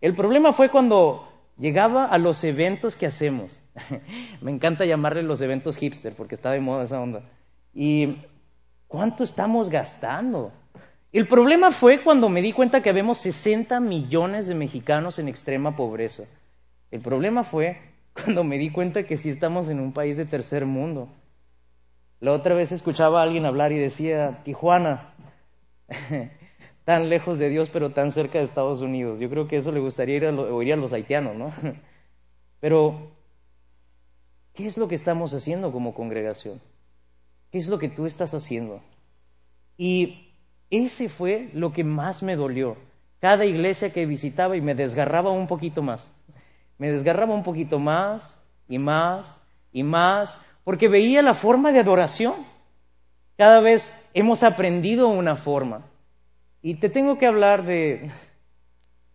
El 0.00 0.14
problema 0.14 0.52
fue 0.52 0.70
cuando 0.70 1.30
Llegaba 1.60 2.06
a 2.06 2.16
los 2.16 2.42
eventos 2.42 2.96
que 2.96 3.04
hacemos. 3.04 3.60
Me 4.40 4.50
encanta 4.50 4.86
llamarle 4.86 5.22
los 5.22 5.42
eventos 5.42 5.76
hipster 5.76 6.14
porque 6.14 6.34
está 6.34 6.52
de 6.52 6.60
moda 6.60 6.84
esa 6.84 6.98
onda. 6.98 7.22
¿Y 7.74 8.16
cuánto 8.88 9.24
estamos 9.24 9.68
gastando? 9.68 10.52
El 11.12 11.26
problema 11.26 11.72
fue 11.72 12.02
cuando 12.02 12.28
me 12.28 12.40
di 12.40 12.52
cuenta 12.52 12.82
que 12.82 12.90
habemos 12.90 13.18
60 13.18 13.80
millones 13.80 14.46
de 14.46 14.54
mexicanos 14.54 15.18
en 15.18 15.26
extrema 15.26 15.74
pobreza. 15.74 16.24
El 16.92 17.00
problema 17.00 17.42
fue 17.42 17.78
cuando 18.12 18.44
me 18.44 18.58
di 18.58 18.70
cuenta 18.70 19.04
que 19.04 19.16
sí 19.16 19.28
estamos 19.28 19.68
en 19.68 19.80
un 19.80 19.92
país 19.92 20.16
de 20.16 20.24
tercer 20.24 20.66
mundo. 20.66 21.08
La 22.20 22.32
otra 22.32 22.54
vez 22.54 22.70
escuchaba 22.70 23.20
a 23.20 23.22
alguien 23.24 23.44
hablar 23.44 23.72
y 23.72 23.78
decía, 23.78 24.42
Tijuana, 24.44 25.14
tan 26.84 27.08
lejos 27.08 27.38
de 27.38 27.48
Dios, 27.48 27.70
pero 27.70 27.90
tan 27.90 28.12
cerca 28.12 28.38
de 28.38 28.44
Estados 28.44 28.80
Unidos. 28.80 29.18
Yo 29.18 29.28
creo 29.28 29.48
que 29.48 29.56
eso 29.56 29.72
le 29.72 29.80
gustaría 29.80 30.16
ir 30.16 30.26
a 30.26 30.30
oír 30.30 30.74
a 30.74 30.76
los 30.76 30.92
haitianos, 30.92 31.34
¿no? 31.34 31.52
Pero, 32.60 33.10
¿qué 34.52 34.66
es 34.66 34.76
lo 34.76 34.86
que 34.86 34.94
estamos 34.94 35.32
haciendo 35.32 35.72
como 35.72 35.94
congregación? 35.94 36.60
¿Qué 37.50 37.56
es 37.56 37.68
lo 37.68 37.78
que 37.78 37.88
tú 37.88 38.04
estás 38.04 38.34
haciendo? 38.34 38.82
Y 39.78 40.29
ese 40.70 41.08
fue 41.08 41.50
lo 41.52 41.72
que 41.72 41.84
más 41.84 42.22
me 42.22 42.36
dolió. 42.36 42.76
Cada 43.20 43.44
iglesia 43.44 43.92
que 43.92 44.06
visitaba 44.06 44.56
y 44.56 44.60
me 44.60 44.74
desgarraba 44.74 45.30
un 45.30 45.46
poquito 45.46 45.82
más. 45.82 46.10
Me 46.78 46.90
desgarraba 46.90 47.34
un 47.34 47.42
poquito 47.42 47.78
más 47.78 48.40
y 48.68 48.78
más 48.78 49.38
y 49.72 49.82
más, 49.82 50.40
porque 50.64 50.88
veía 50.88 51.22
la 51.22 51.34
forma 51.34 51.72
de 51.72 51.80
adoración. 51.80 52.34
Cada 53.36 53.60
vez 53.60 53.94
hemos 54.14 54.42
aprendido 54.42 55.08
una 55.08 55.36
forma. 55.36 55.86
Y 56.62 56.74
te 56.74 56.88
tengo 56.88 57.18
que 57.18 57.26
hablar 57.26 57.64
de, 57.64 58.10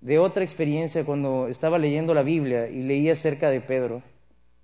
de 0.02 0.20
otra 0.20 0.44
experiencia 0.44 1.04
cuando 1.04 1.48
estaba 1.48 1.80
leyendo 1.80 2.14
la 2.14 2.24
Biblia 2.24 2.68
y 2.68 2.84
leía 2.84 3.14
acerca 3.14 3.50
de 3.50 3.62
Pedro. 3.62 4.02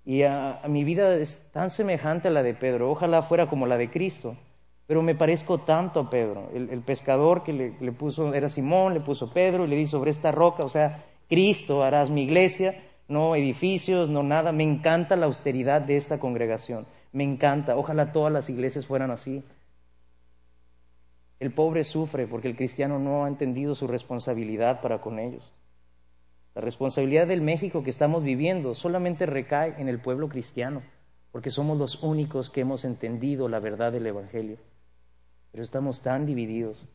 Y 0.04 0.22
a, 0.22 0.60
mi 0.68 0.84
vida 0.84 1.14
es 1.16 1.42
tan 1.52 1.70
semejante 1.70 2.28
a 2.28 2.30
la 2.30 2.42
de 2.42 2.54
Pedro. 2.54 2.90
Ojalá 2.90 3.22
fuera 3.22 3.46
como 3.46 3.66
la 3.66 3.76
de 3.76 3.90
Cristo. 3.90 4.36
Pero 4.86 5.02
me 5.02 5.14
parezco 5.14 5.58
tanto 5.58 6.00
a 6.00 6.10
Pedro. 6.10 6.50
El, 6.54 6.80
pescador 6.80 7.44
que 7.44 7.52
le, 7.52 7.92
puso, 7.92 8.34
era 8.34 8.48
Simón, 8.48 8.94
le 8.94 9.00
puso 9.00 9.32
Pedro 9.32 9.64
y 9.64 9.68
le 9.68 9.76
dice 9.76 9.92
sobre 9.92 10.10
esta 10.10 10.32
roca, 10.32 10.64
o 10.64 10.68
sea, 10.68 11.04
Cristo 11.28 11.82
harás 11.82 12.10
mi 12.10 12.24
iglesia, 12.24 12.82
no 13.08 13.34
edificios, 13.36 14.10
no 14.10 14.22
nada. 14.22 14.52
Me 14.52 14.64
encanta 14.64 15.16
la 15.16 15.26
austeridad 15.26 15.80
de 15.82 15.96
esta 15.96 16.18
congregación. 16.18 16.86
Me 17.12 17.24
encanta. 17.24 17.76
Ojalá 17.76 18.12
todas 18.12 18.32
las 18.32 18.50
iglesias 18.50 18.86
fueran 18.86 19.10
así. 19.10 19.42
El 21.40 21.52
pobre 21.52 21.84
sufre 21.84 22.26
porque 22.26 22.48
el 22.48 22.56
cristiano 22.56 22.98
no 22.98 23.24
ha 23.24 23.28
entendido 23.28 23.74
su 23.74 23.86
responsabilidad 23.86 24.80
para 24.80 25.00
con 25.00 25.18
ellos. 25.18 25.52
La 26.54 26.60
responsabilidad 26.60 27.26
del 27.26 27.40
México 27.40 27.82
que 27.82 27.90
estamos 27.90 28.22
viviendo 28.22 28.74
solamente 28.74 29.26
recae 29.26 29.74
en 29.78 29.88
el 29.88 29.98
pueblo 29.98 30.28
cristiano, 30.28 30.82
porque 31.30 31.50
somos 31.50 31.78
los 31.78 32.02
únicos 32.02 32.50
que 32.50 32.60
hemos 32.60 32.84
entendido 32.84 33.48
la 33.48 33.58
verdad 33.58 33.90
del 33.90 34.06
Evangelio. 34.06 34.58
Pero 35.52 35.62
estamos 35.62 36.00
tan 36.00 36.26
divididos. 36.26 36.86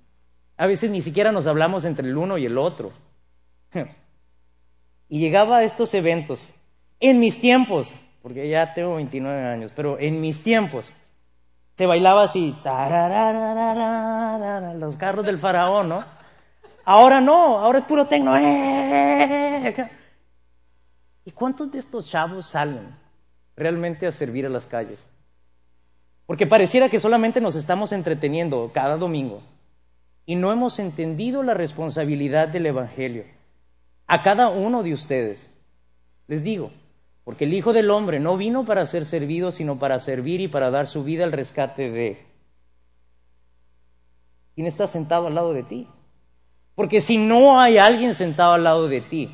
A 0.57 0.67
veces 0.67 0.91
ni 0.91 1.01
siquiera 1.01 1.31
nos 1.31 1.47
hablamos 1.47 1.85
entre 1.85 2.07
el 2.07 2.17
uno 2.17 2.37
y 2.37 2.45
el 2.45 2.57
otro. 2.57 2.91
Y 5.09 5.19
llegaba 5.19 5.59
a 5.59 5.63
estos 5.63 5.93
eventos, 5.93 6.45
en 6.99 7.21
mis 7.21 7.39
tiempos, 7.39 7.95
porque 8.21 8.49
ya 8.49 8.73
tengo 8.73 8.95
29 8.95 9.41
años, 9.41 9.71
pero 9.73 9.97
en 9.97 10.19
mis 10.19 10.43
tiempos, 10.43 10.91
se 11.75 11.85
bailaba 11.85 12.23
así, 12.23 12.53
los 14.75 14.97
carros 14.97 15.25
del 15.25 15.39
faraón, 15.39 15.87
¿no? 15.87 16.03
Ahora 16.83 17.21
no, 17.21 17.57
ahora 17.59 17.79
es 17.79 17.85
puro 17.85 18.05
tecno. 18.07 18.35
Eh. 18.37 19.89
¿Y 21.23 21.31
cuántos 21.31 21.71
de 21.71 21.79
estos 21.79 22.05
chavos 22.05 22.47
salen 22.47 22.93
realmente 23.55 24.07
a 24.07 24.11
servir 24.11 24.45
a 24.45 24.49
las 24.49 24.65
calles? 24.67 25.09
Porque 26.27 26.45
pareciera 26.45 26.89
que 26.89 26.99
solamente 26.99 27.41
nos 27.41 27.55
estamos 27.55 27.93
entreteniendo 27.93 28.69
cada 28.73 28.97
domingo 28.97 29.41
y 30.25 30.35
no 30.35 30.51
hemos 30.51 30.77
entendido 30.77 31.41
la 31.41 31.53
responsabilidad 31.53 32.49
del 32.49 32.65
Evangelio. 32.65 33.23
A 34.07 34.21
cada 34.21 34.49
uno 34.49 34.83
de 34.83 34.93
ustedes, 34.93 35.49
les 36.27 36.43
digo, 36.43 36.71
porque 37.23 37.45
el 37.45 37.53
Hijo 37.53 37.71
del 37.71 37.89
Hombre 37.89 38.19
no 38.19 38.35
vino 38.35 38.65
para 38.65 38.85
ser 38.85 39.05
servido, 39.05 39.53
sino 39.53 39.79
para 39.79 39.99
servir 39.99 40.41
y 40.41 40.49
para 40.49 40.69
dar 40.69 40.85
su 40.85 41.03
vida 41.03 41.23
al 41.23 41.31
rescate 41.31 41.89
de... 41.89 42.25
¿Quién 44.53 44.67
está 44.67 44.85
sentado 44.85 45.27
al 45.27 45.35
lado 45.35 45.53
de 45.53 45.63
ti? 45.63 45.87
Porque 46.75 46.99
si 46.99 47.17
no 47.17 47.61
hay 47.61 47.77
alguien 47.77 48.13
sentado 48.13 48.51
al 48.53 48.65
lado 48.65 48.89
de 48.89 48.99
ti, 48.99 49.31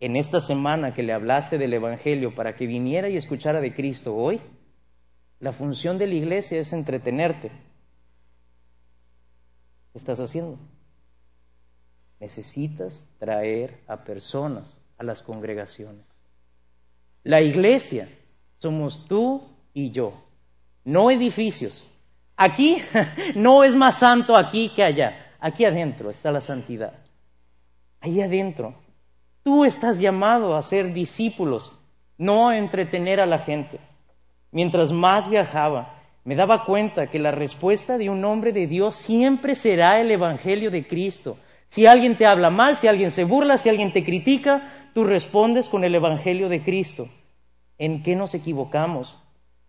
en 0.00 0.16
esta 0.16 0.40
semana 0.40 0.94
que 0.94 1.02
le 1.02 1.12
hablaste 1.12 1.58
del 1.58 1.74
Evangelio 1.74 2.34
para 2.34 2.56
que 2.56 2.66
viniera 2.66 3.10
y 3.10 3.16
escuchara 3.18 3.60
de 3.60 3.74
Cristo 3.74 4.16
hoy, 4.16 4.40
la 5.40 5.52
función 5.52 5.98
de 5.98 6.06
la 6.06 6.14
iglesia 6.14 6.60
es 6.60 6.72
entretenerte. 6.72 7.48
¿Qué 9.92 9.98
estás 9.98 10.20
haciendo? 10.20 10.58
Necesitas 12.20 13.04
traer 13.18 13.82
a 13.88 14.04
personas 14.04 14.78
a 14.98 15.02
las 15.02 15.22
congregaciones. 15.22 16.04
La 17.24 17.40
iglesia 17.40 18.08
somos 18.58 19.06
tú 19.08 19.48
y 19.72 19.90
yo, 19.90 20.12
no 20.84 21.10
edificios. 21.10 21.88
Aquí 22.36 22.82
no 23.34 23.64
es 23.64 23.74
más 23.74 23.98
santo 23.98 24.36
aquí 24.36 24.70
que 24.74 24.84
allá. 24.84 25.34
Aquí 25.40 25.64
adentro 25.64 26.10
está 26.10 26.30
la 26.30 26.42
santidad. 26.42 26.92
Ahí 28.00 28.20
adentro. 28.20 28.74
Tú 29.42 29.64
estás 29.64 29.98
llamado 29.98 30.54
a 30.54 30.60
ser 30.60 30.92
discípulos, 30.92 31.72
no 32.18 32.48
a 32.48 32.58
entretener 32.58 33.20
a 33.20 33.26
la 33.26 33.38
gente. 33.38 33.80
Mientras 34.52 34.92
más 34.92 35.28
viajaba, 35.28 36.00
me 36.24 36.34
daba 36.34 36.64
cuenta 36.64 37.08
que 37.08 37.18
la 37.18 37.30
respuesta 37.30 37.98
de 37.98 38.10
un 38.10 38.24
hombre 38.24 38.52
de 38.52 38.66
Dios 38.66 38.94
siempre 38.94 39.54
será 39.54 40.00
el 40.00 40.10
Evangelio 40.10 40.70
de 40.70 40.86
Cristo. 40.86 41.38
Si 41.68 41.86
alguien 41.86 42.16
te 42.16 42.26
habla 42.26 42.50
mal, 42.50 42.76
si 42.76 42.88
alguien 42.88 43.10
se 43.10 43.24
burla, 43.24 43.58
si 43.58 43.68
alguien 43.68 43.92
te 43.92 44.04
critica, 44.04 44.90
tú 44.92 45.04
respondes 45.04 45.68
con 45.68 45.84
el 45.84 45.94
Evangelio 45.94 46.48
de 46.48 46.62
Cristo. 46.62 47.08
¿En 47.78 48.02
qué 48.02 48.16
nos 48.16 48.34
equivocamos? 48.34 49.18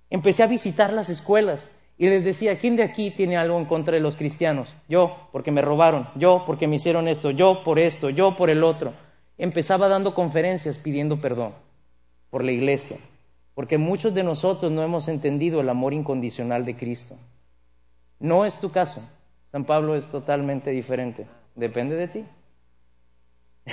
Empecé 0.09 0.43
a 0.43 0.47
visitar 0.47 0.91
las 0.91 1.09
escuelas 1.09 1.69
y 1.97 2.09
les 2.09 2.25
decía, 2.25 2.57
¿quién 2.57 2.75
de 2.75 2.83
aquí 2.83 3.11
tiene 3.11 3.37
algo 3.37 3.59
en 3.59 3.65
contra 3.65 3.93
de 3.93 4.01
los 4.01 4.15
cristianos? 4.15 4.75
Yo, 4.89 5.29
porque 5.31 5.51
me 5.51 5.61
robaron, 5.61 6.09
yo, 6.15 6.43
porque 6.45 6.67
me 6.67 6.77
hicieron 6.77 7.07
esto, 7.07 7.29
yo 7.29 7.63
por 7.63 7.77
esto, 7.77 8.09
yo 8.09 8.35
por 8.35 8.49
el 8.49 8.63
otro. 8.63 8.93
Empezaba 9.37 9.87
dando 9.87 10.13
conferencias 10.13 10.79
pidiendo 10.79 11.21
perdón 11.21 11.53
por 12.31 12.43
la 12.43 12.51
iglesia, 12.51 12.97
porque 13.61 13.77
muchos 13.77 14.15
de 14.15 14.23
nosotros 14.23 14.71
no 14.71 14.81
hemos 14.81 15.07
entendido 15.07 15.61
el 15.61 15.69
amor 15.69 15.93
incondicional 15.93 16.65
de 16.65 16.75
Cristo. 16.75 17.15
No 18.19 18.43
es 18.43 18.59
tu 18.59 18.71
caso. 18.71 19.03
San 19.51 19.65
Pablo 19.65 19.95
es 19.95 20.07
totalmente 20.07 20.71
diferente. 20.71 21.27
Depende 21.53 21.95
de 21.95 22.07
ti. 22.07 22.25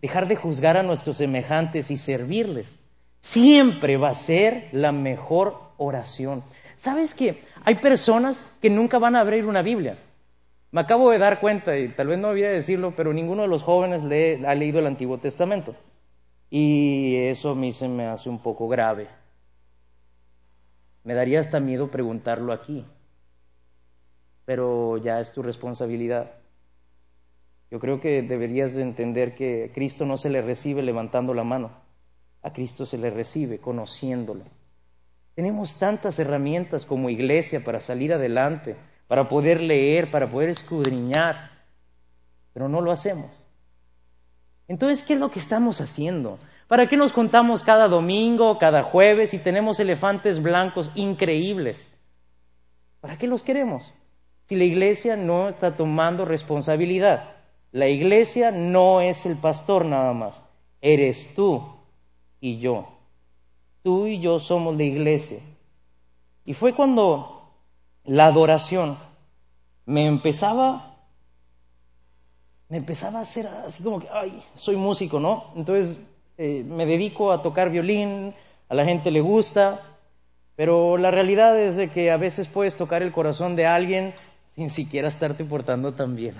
dejar 0.00 0.28
de 0.28 0.36
juzgar 0.36 0.76
a 0.76 0.84
nuestros 0.84 1.16
semejantes 1.16 1.90
y 1.90 1.96
servirles. 1.96 2.78
Siempre 3.18 3.96
va 3.96 4.10
a 4.10 4.14
ser 4.14 4.68
la 4.70 4.92
mejor 4.92 5.58
oración. 5.78 6.44
¿Sabes 6.76 7.12
qué? 7.12 7.40
Hay 7.64 7.74
personas 7.74 8.46
que 8.62 8.70
nunca 8.70 9.00
van 9.00 9.16
a 9.16 9.20
abrir 9.20 9.46
una 9.46 9.62
Biblia. 9.62 9.98
Me 10.70 10.80
acabo 10.80 11.10
de 11.10 11.18
dar 11.18 11.40
cuenta, 11.40 11.76
y 11.76 11.88
tal 11.88 12.06
vez 12.06 12.20
no 12.20 12.28
había 12.28 12.50
decirlo, 12.50 12.94
pero 12.94 13.12
ninguno 13.12 13.42
de 13.42 13.48
los 13.48 13.64
jóvenes 13.64 14.04
ha 14.04 14.54
leído 14.54 14.78
el 14.78 14.86
Antiguo 14.86 15.18
Testamento. 15.18 15.74
Y 16.50 17.16
eso 17.16 17.50
a 17.50 17.54
mí 17.56 17.72
se 17.72 17.88
me 17.88 18.06
hace 18.06 18.28
un 18.28 18.38
poco 18.38 18.68
grave. 18.68 19.08
Me 21.04 21.14
daría 21.14 21.40
hasta 21.40 21.60
miedo 21.60 21.90
preguntarlo 21.90 22.52
aquí. 22.52 22.84
Pero 24.44 24.96
ya 24.98 25.20
es 25.20 25.32
tu 25.32 25.42
responsabilidad. 25.42 26.32
Yo 27.70 27.78
creo 27.78 28.00
que 28.00 28.22
deberías 28.22 28.74
de 28.74 28.82
entender 28.82 29.34
que 29.34 29.68
a 29.70 29.72
Cristo 29.72 30.06
no 30.06 30.16
se 30.16 30.30
le 30.30 30.42
recibe 30.42 30.82
levantando 30.82 31.34
la 31.34 31.44
mano. 31.44 31.70
A 32.42 32.52
Cristo 32.52 32.86
se 32.86 32.98
le 32.98 33.10
recibe 33.10 33.58
conociéndole. 33.58 34.44
Tenemos 35.34 35.76
tantas 35.78 36.18
herramientas 36.18 36.86
como 36.86 37.10
iglesia 37.10 37.64
para 37.64 37.80
salir 37.80 38.12
adelante, 38.12 38.76
para 39.08 39.28
poder 39.28 39.60
leer, 39.60 40.10
para 40.10 40.30
poder 40.30 40.48
escudriñar, 40.48 41.50
pero 42.52 42.68
no 42.68 42.80
lo 42.80 42.92
hacemos. 42.92 43.46
Entonces, 44.68 45.02
¿qué 45.04 45.14
es 45.14 45.20
lo 45.20 45.30
que 45.30 45.40
estamos 45.40 45.80
haciendo? 45.80 46.38
¿Para 46.68 46.88
qué 46.88 46.96
nos 46.96 47.12
contamos 47.12 47.62
cada 47.62 47.88
domingo, 47.88 48.58
cada 48.58 48.82
jueves 48.82 49.34
y 49.34 49.38
tenemos 49.38 49.80
elefantes 49.80 50.42
blancos 50.42 50.90
increíbles? 50.94 51.90
¿Para 53.00 53.18
qué 53.18 53.26
los 53.26 53.42
queremos? 53.42 53.92
Si 54.48 54.56
la 54.56 54.64
iglesia 54.64 55.16
no 55.16 55.48
está 55.48 55.76
tomando 55.76 56.24
responsabilidad. 56.24 57.30
La 57.70 57.88
iglesia 57.88 58.50
no 58.50 59.00
es 59.00 59.26
el 59.26 59.36
pastor 59.36 59.84
nada 59.84 60.12
más. 60.12 60.42
Eres 60.80 61.34
tú 61.34 61.76
y 62.40 62.58
yo. 62.58 62.88
Tú 63.82 64.06
y 64.06 64.20
yo 64.20 64.40
somos 64.40 64.76
la 64.76 64.84
iglesia. 64.84 65.40
Y 66.44 66.54
fue 66.54 66.74
cuando 66.74 67.52
la 68.04 68.26
adoración 68.26 68.98
me 69.86 70.06
empezaba 70.06 70.90
me 72.68 72.78
empezaba 72.78 73.18
a 73.18 73.22
hacer 73.22 73.46
así 73.46 73.82
como 73.82 74.00
que, 74.00 74.08
ay, 74.10 74.42
soy 74.54 74.76
músico, 74.76 75.20
¿no? 75.20 75.52
Entonces 75.54 75.98
eh, 76.36 76.64
me 76.66 76.86
dedico 76.86 77.32
a 77.32 77.42
tocar 77.42 77.70
violín, 77.70 78.34
a 78.68 78.74
la 78.74 78.84
gente 78.84 79.10
le 79.10 79.20
gusta, 79.20 79.80
pero 80.56 80.96
la 80.96 81.10
realidad 81.10 81.58
es 81.58 81.76
de 81.76 81.90
que 81.90 82.10
a 82.10 82.16
veces 82.16 82.48
puedes 82.48 82.76
tocar 82.76 83.02
el 83.02 83.12
corazón 83.12 83.56
de 83.56 83.66
alguien 83.66 84.14
sin 84.54 84.70
siquiera 84.70 85.08
estarte 85.08 85.44
portando 85.44 85.94
tan 85.94 86.14
bien. 86.14 86.34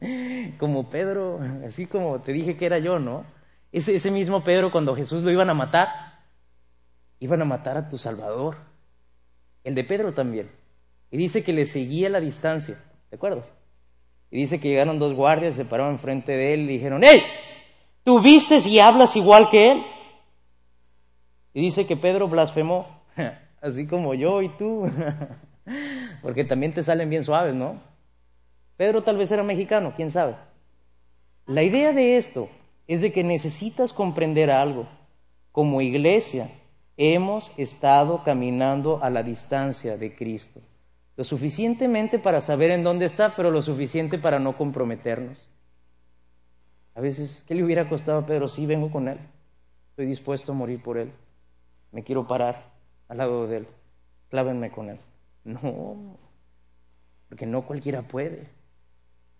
como 0.58 0.90
Pedro, 0.90 1.40
así 1.66 1.86
como 1.86 2.20
te 2.20 2.32
dije 2.32 2.56
que 2.56 2.66
era 2.66 2.78
yo, 2.78 2.98
¿no? 2.98 3.24
Ese, 3.70 3.94
ese 3.94 4.10
mismo 4.10 4.44
Pedro 4.44 4.70
cuando 4.70 4.94
Jesús 4.94 5.22
lo 5.22 5.30
iban 5.30 5.48
a 5.48 5.54
matar, 5.54 5.88
iban 7.20 7.40
a 7.40 7.46
matar 7.46 7.76
a 7.78 7.88
tu 7.88 7.96
Salvador. 7.96 8.56
El 9.64 9.74
de 9.74 9.84
Pedro 9.84 10.12
también. 10.12 10.50
Y 11.10 11.16
dice 11.16 11.42
que 11.42 11.52
le 11.52 11.64
seguía 11.64 12.08
a 12.08 12.10
la 12.10 12.20
distancia, 12.20 12.78
¿te 13.08 13.16
acuerdas? 13.16 13.52
Y 14.30 14.38
dice 14.38 14.58
que 14.58 14.68
llegaron 14.68 14.98
dos 14.98 15.14
guardias, 15.14 15.54
se 15.54 15.64
pararon 15.64 15.92
enfrente 15.92 16.32
de 16.32 16.54
él 16.54 16.60
y 16.62 16.78
dijeron, 16.78 17.04
¡Ey! 17.04 17.22
¿Tú 18.04 18.20
vistes 18.20 18.66
y 18.66 18.80
hablas 18.80 19.16
igual 19.16 19.48
que 19.48 19.72
él? 19.72 19.86
Y 21.54 21.60
dice 21.60 21.86
que 21.86 21.96
Pedro 21.96 22.28
blasfemó, 22.28 22.86
así 23.60 23.86
como 23.86 24.14
yo 24.14 24.42
y 24.42 24.48
tú, 24.48 24.90
porque 26.22 26.44
también 26.44 26.72
te 26.72 26.82
salen 26.82 27.10
bien 27.10 27.24
suaves, 27.24 27.54
¿no? 27.54 27.80
Pedro 28.76 29.02
tal 29.02 29.16
vez 29.16 29.30
era 29.30 29.42
mexicano, 29.42 29.92
quién 29.94 30.10
sabe. 30.10 30.34
La 31.46 31.62
idea 31.62 31.92
de 31.92 32.16
esto 32.16 32.48
es 32.88 33.00
de 33.00 33.12
que 33.12 33.22
necesitas 33.22 33.92
comprender 33.92 34.50
algo. 34.50 34.88
Como 35.52 35.80
iglesia 35.80 36.50
hemos 36.96 37.52
estado 37.56 38.22
caminando 38.24 39.02
a 39.02 39.10
la 39.10 39.22
distancia 39.22 39.96
de 39.96 40.14
Cristo. 40.14 40.60
Lo 41.16 41.24
suficientemente 41.24 42.18
para 42.18 42.40
saber 42.40 42.70
en 42.70 42.82
dónde 42.82 43.04
está, 43.04 43.34
pero 43.36 43.50
lo 43.50 43.60
suficiente 43.60 44.18
para 44.18 44.38
no 44.38 44.56
comprometernos. 44.56 45.48
A 46.94 47.00
veces, 47.00 47.44
¿qué 47.46 47.54
le 47.54 47.64
hubiera 47.64 47.88
costado 47.88 48.18
a 48.18 48.26
Pedro? 48.26 48.48
Sí, 48.48 48.66
vengo 48.66 48.90
con 48.90 49.08
él. 49.08 49.18
Estoy 49.90 50.06
dispuesto 50.06 50.52
a 50.52 50.54
morir 50.54 50.82
por 50.82 50.98
él. 50.98 51.12
Me 51.90 52.02
quiero 52.02 52.26
parar 52.26 52.72
al 53.08 53.18
lado 53.18 53.46
de 53.46 53.58
él. 53.58 53.68
Clávenme 54.30 54.70
con 54.70 54.90
él. 54.90 54.98
No, 55.44 56.18
porque 57.28 57.46
no 57.46 57.66
cualquiera 57.66 58.02
puede. 58.02 58.46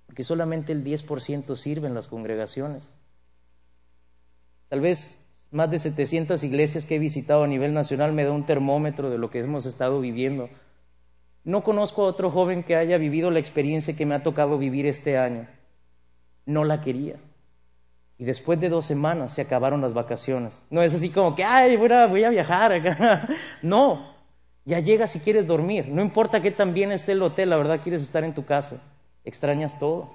Porque 0.06 0.24
solamente 0.24 0.72
el 0.72 0.82
10% 0.84 1.54
sirve 1.56 1.86
en 1.88 1.94
las 1.94 2.08
congregaciones. 2.08 2.92
Tal 4.68 4.80
vez 4.80 5.18
más 5.50 5.70
de 5.70 5.78
700 5.78 6.42
iglesias 6.44 6.86
que 6.86 6.96
he 6.96 6.98
visitado 6.98 7.44
a 7.44 7.46
nivel 7.46 7.74
nacional 7.74 8.12
me 8.12 8.24
da 8.24 8.32
un 8.32 8.46
termómetro 8.46 9.10
de 9.10 9.18
lo 9.18 9.30
que 9.30 9.38
hemos 9.38 9.66
estado 9.66 10.00
viviendo. 10.00 10.48
No 11.44 11.62
conozco 11.62 12.02
a 12.02 12.06
otro 12.06 12.30
joven 12.30 12.62
que 12.62 12.76
haya 12.76 12.96
vivido 12.98 13.30
la 13.30 13.38
experiencia 13.38 13.94
que 13.94 14.06
me 14.06 14.14
ha 14.14 14.22
tocado 14.22 14.58
vivir 14.58 14.86
este 14.86 15.18
año. 15.18 15.46
No 16.46 16.64
la 16.64 16.80
quería. 16.80 17.16
Y 18.18 18.24
después 18.24 18.60
de 18.60 18.68
dos 18.68 18.84
semanas 18.84 19.34
se 19.34 19.42
acabaron 19.42 19.80
las 19.80 19.94
vacaciones. 19.94 20.62
No 20.70 20.82
es 20.82 20.94
así 20.94 21.10
como 21.10 21.34
que, 21.34 21.44
ay, 21.44 21.76
voy 21.76 21.90
a, 21.92 22.06
voy 22.06 22.24
a 22.24 22.30
viajar 22.30 22.72
acá. 22.72 23.28
No, 23.62 24.14
ya 24.64 24.78
llegas 24.78 25.10
si 25.10 25.20
quieres 25.20 25.46
dormir. 25.46 25.88
No 25.88 26.02
importa 26.02 26.40
qué 26.40 26.50
tan 26.50 26.74
bien 26.74 26.92
esté 26.92 27.12
el 27.12 27.22
hotel, 27.22 27.50
la 27.50 27.56
verdad 27.56 27.80
quieres 27.82 28.02
estar 28.02 28.24
en 28.24 28.34
tu 28.34 28.44
casa. 28.44 28.80
Extrañas 29.24 29.78
todo. 29.78 30.14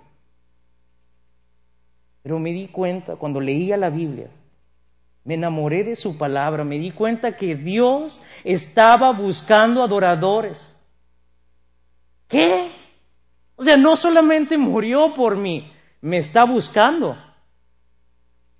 Pero 2.23 2.39
me 2.39 2.51
di 2.51 2.67
cuenta 2.67 3.15
cuando 3.15 3.39
leía 3.39 3.77
la 3.77 3.89
Biblia, 3.89 4.29
me 5.23 5.33
enamoré 5.33 5.83
de 5.83 5.95
su 5.95 6.17
palabra, 6.17 6.63
me 6.63 6.79
di 6.79 6.91
cuenta 6.91 7.35
que 7.35 7.55
Dios 7.55 8.21
estaba 8.43 9.11
buscando 9.11 9.83
adoradores. 9.83 10.75
¿Qué? 12.27 12.69
O 13.57 13.63
sea, 13.63 13.75
no 13.75 13.95
solamente 13.95 14.57
murió 14.57 15.13
por 15.13 15.35
mí, 15.35 15.71
me 15.99 16.17
está 16.17 16.45
buscando. 16.45 17.17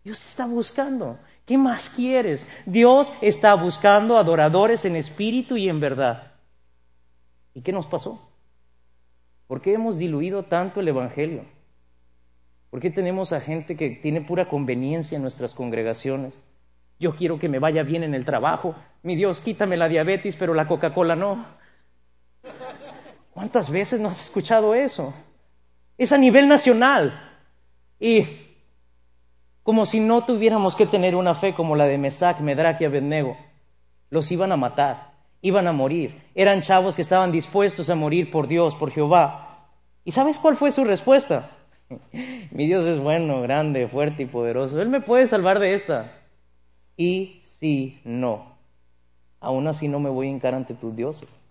Dios 0.08 0.26
está 0.26 0.46
buscando. 0.46 1.20
¿Qué 1.46 1.58
más 1.58 1.90
quieres? 1.90 2.48
Dios 2.66 3.12
está 3.20 3.54
buscando 3.56 4.18
adoradores 4.18 4.86
en 4.86 4.96
espíritu 4.96 5.58
y 5.58 5.68
en 5.68 5.82
verdad. 5.82 6.32
¿Y 7.54 7.60
qué 7.60 7.74
nos 7.74 7.88
pasó? 7.88 8.32
¿Por 9.48 9.60
qué 9.60 9.74
hemos 9.74 9.98
diluido 9.98 10.44
tanto 10.44 10.80
el 10.80 10.88
Evangelio? 10.88 11.44
¿Por 12.70 12.80
qué 12.80 12.90
tenemos 12.90 13.34
a 13.34 13.42
gente 13.42 13.76
que 13.76 13.90
tiene 13.90 14.22
pura 14.22 14.48
conveniencia 14.48 15.18
en 15.18 15.24
nuestras 15.24 15.54
congregaciones? 15.54 16.42
Yo 17.02 17.18
quiero 17.18 17.38
que 17.38 17.50
me 17.50 17.60
vaya 17.60 17.84
bien 17.84 18.04
en 18.04 18.14
el 18.14 18.24
trabajo. 18.24 18.76
Mi 19.04 19.18
Dios, 19.18 19.42
quítame 19.42 19.76
la 19.76 19.90
diabetes, 19.90 20.38
pero 20.38 20.54
la 20.54 20.70
Coca-Cola 20.70 21.18
no. 21.18 21.46
¿Cuántas 23.34 23.70
veces 23.70 24.00
no 24.00 24.08
has 24.08 24.24
escuchado 24.24 24.74
eso? 24.74 25.14
Es 25.98 26.14
a 26.14 26.18
nivel 26.18 26.48
nacional. 26.48 27.42
Y 28.00 28.47
como 29.68 29.86
si 29.86 30.00
no 30.00 30.24
tuviéramos 30.24 30.78
que 30.78 30.86
tener 30.86 31.14
una 31.14 31.36
fe 31.36 31.54
como 31.54 31.76
la 31.76 31.88
de 31.88 31.98
Mesac, 31.98 32.40
Medrach 32.40 32.80
y 32.80 32.86
Abednego. 32.86 33.36
Los 34.10 34.32
iban 34.32 34.54
a 34.54 34.56
matar, 34.56 35.12
iban 35.42 35.68
a 35.68 35.74
morir. 35.74 36.24
Eran 36.36 36.62
chavos 36.62 36.96
que 36.96 37.02
estaban 37.02 37.34
dispuestos 37.34 37.90
a 37.90 37.96
morir 37.96 38.32
por 38.32 38.48
Dios, 38.48 38.76
por 38.76 38.92
Jehová. 38.92 39.68
¿Y 40.06 40.12
sabes 40.12 40.40
cuál 40.40 40.56
fue 40.56 40.72
su 40.72 40.86
respuesta? 40.86 41.52
Mi 42.52 42.66
Dios 42.66 42.86
es 42.86 42.98
bueno, 42.98 43.42
grande, 43.42 43.90
fuerte 43.90 44.24
y 44.24 44.26
poderoso. 44.28 44.80
Él 44.80 44.88
me 44.88 45.02
puede 45.02 45.28
salvar 45.28 45.60
de 45.60 45.74
esta. 45.74 46.14
Y 46.96 47.42
si 47.42 48.00
no, 48.06 48.56
aún 49.42 49.68
así 49.68 49.90
no 49.90 50.00
me 50.00 50.10
voy 50.10 50.28
a 50.28 50.32
hincar 50.32 50.56
ante 50.56 50.76
tus 50.76 50.96
dioses. 50.96 51.42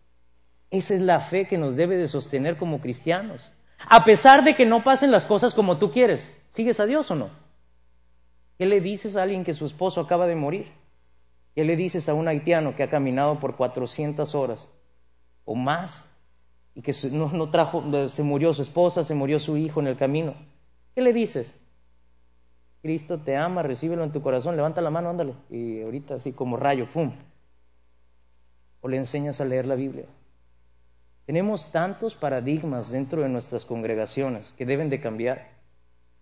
Esa 0.70 0.94
es 0.94 1.02
la 1.02 1.20
fe 1.20 1.46
que 1.46 1.58
nos 1.58 1.76
debe 1.76 1.98
de 1.98 2.08
sostener 2.08 2.56
como 2.56 2.80
cristianos. 2.80 3.52
A 3.90 4.06
pesar 4.06 4.42
de 4.42 4.54
que 4.54 4.64
no 4.64 4.82
pasen 4.82 5.10
las 5.10 5.26
cosas 5.26 5.52
como 5.52 5.76
tú 5.76 5.90
quieres, 5.90 6.32
¿sigues 6.48 6.80
a 6.80 6.86
Dios 6.86 7.10
o 7.10 7.14
no? 7.14 7.45
¿Qué 8.58 8.66
le 8.66 8.80
dices 8.80 9.16
a 9.16 9.22
alguien 9.22 9.44
que 9.44 9.54
su 9.54 9.66
esposo 9.66 10.00
acaba 10.00 10.26
de 10.26 10.34
morir? 10.34 10.72
¿Qué 11.54 11.64
le 11.64 11.76
dices 11.76 12.08
a 12.08 12.14
un 12.14 12.28
haitiano 12.28 12.74
que 12.74 12.82
ha 12.82 12.90
caminado 12.90 13.38
por 13.38 13.56
400 13.56 14.34
horas 14.34 14.68
o 15.44 15.54
más 15.54 16.08
y 16.74 16.82
que 16.82 16.92
no, 17.10 17.50
trajo, 17.50 18.08
se 18.08 18.22
murió 18.22 18.52
su 18.52 18.62
esposa, 18.62 19.04
se 19.04 19.14
murió 19.14 19.38
su 19.38 19.56
hijo 19.56 19.80
en 19.80 19.86
el 19.86 19.96
camino? 19.96 20.34
¿Qué 20.94 21.02
le 21.02 21.12
dices? 21.12 21.54
Cristo 22.82 23.18
te 23.18 23.36
ama, 23.36 23.62
recíbelo 23.62 24.04
en 24.04 24.12
tu 24.12 24.22
corazón, 24.22 24.56
levanta 24.56 24.80
la 24.80 24.90
mano, 24.90 25.10
ándale. 25.10 25.34
Y 25.50 25.82
ahorita 25.82 26.14
así 26.14 26.32
como 26.32 26.56
rayo, 26.56 26.86
¡fum! 26.86 27.12
O 28.80 28.88
le 28.88 28.96
enseñas 28.96 29.40
a 29.40 29.44
leer 29.44 29.66
la 29.66 29.74
Biblia. 29.74 30.06
Tenemos 31.26 31.72
tantos 31.72 32.14
paradigmas 32.14 32.90
dentro 32.90 33.22
de 33.22 33.28
nuestras 33.28 33.64
congregaciones 33.64 34.54
que 34.56 34.64
deben 34.64 34.88
de 34.88 35.00
cambiar. 35.00 35.50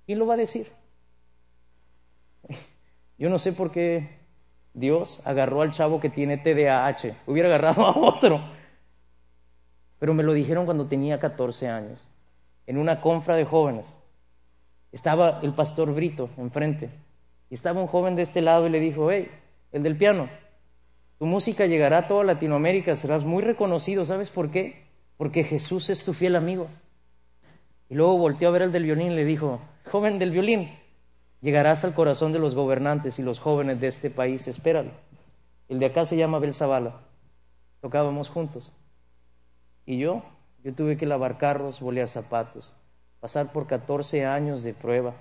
¿Quién 0.06 0.18
lo 0.18 0.26
va 0.26 0.34
a 0.34 0.38
decir? 0.38 0.72
Yo 3.18 3.28
no 3.28 3.38
sé 3.38 3.52
por 3.52 3.70
qué 3.70 4.18
Dios 4.72 5.22
agarró 5.24 5.62
al 5.62 5.70
chavo 5.70 6.00
que 6.00 6.10
tiene 6.10 6.36
TDAH. 6.36 7.16
Hubiera 7.26 7.48
agarrado 7.48 7.86
a 7.86 7.96
otro. 7.96 8.40
Pero 9.98 10.14
me 10.14 10.22
lo 10.22 10.32
dijeron 10.32 10.64
cuando 10.64 10.86
tenía 10.86 11.20
14 11.20 11.68
años, 11.68 12.06
en 12.66 12.76
una 12.76 13.00
confra 13.00 13.36
de 13.36 13.44
jóvenes. 13.44 13.96
Estaba 14.92 15.40
el 15.42 15.54
pastor 15.54 15.94
Brito 15.94 16.28
enfrente. 16.36 16.90
Y 17.50 17.54
estaba 17.54 17.80
un 17.80 17.86
joven 17.86 18.16
de 18.16 18.22
este 18.22 18.42
lado 18.42 18.66
y 18.66 18.70
le 18.70 18.80
dijo, 18.80 19.10
hey, 19.10 19.30
el 19.72 19.82
del 19.82 19.96
piano, 19.96 20.28
tu 21.18 21.26
música 21.26 21.66
llegará 21.66 21.98
a 21.98 22.06
toda 22.06 22.24
Latinoamérica, 22.24 22.96
serás 22.96 23.24
muy 23.24 23.42
reconocido, 23.42 24.04
¿sabes 24.04 24.30
por 24.30 24.50
qué? 24.50 24.84
Porque 25.16 25.44
Jesús 25.44 25.88
es 25.90 26.04
tu 26.04 26.12
fiel 26.12 26.36
amigo. 26.36 26.68
Y 27.88 27.94
luego 27.94 28.18
volteó 28.18 28.48
a 28.48 28.52
ver 28.52 28.62
al 28.62 28.72
del 28.72 28.84
violín 28.84 29.12
y 29.12 29.16
le 29.16 29.24
dijo, 29.24 29.60
joven 29.90 30.18
del 30.18 30.32
violín, 30.32 30.70
llegarás 31.44 31.84
al 31.84 31.92
corazón 31.92 32.32
de 32.32 32.38
los 32.38 32.54
gobernantes 32.54 33.18
y 33.18 33.22
los 33.22 33.38
jóvenes 33.38 33.78
de 33.78 33.86
este 33.86 34.08
país, 34.08 34.48
espéralo. 34.48 34.92
El 35.68 35.78
de 35.78 35.84
acá 35.84 36.06
se 36.06 36.16
llama 36.16 36.38
Abel 36.38 36.54
Zavala. 36.54 37.02
Tocábamos 37.82 38.30
juntos. 38.30 38.72
Y 39.84 39.98
yo, 39.98 40.22
yo 40.62 40.74
tuve 40.74 40.96
que 40.96 41.04
lavar 41.04 41.36
carros, 41.36 41.80
bolear 41.80 42.08
zapatos, 42.08 42.74
pasar 43.20 43.52
por 43.52 43.66
14 43.66 44.24
años 44.24 44.62
de 44.62 44.72
prueba, 44.72 45.16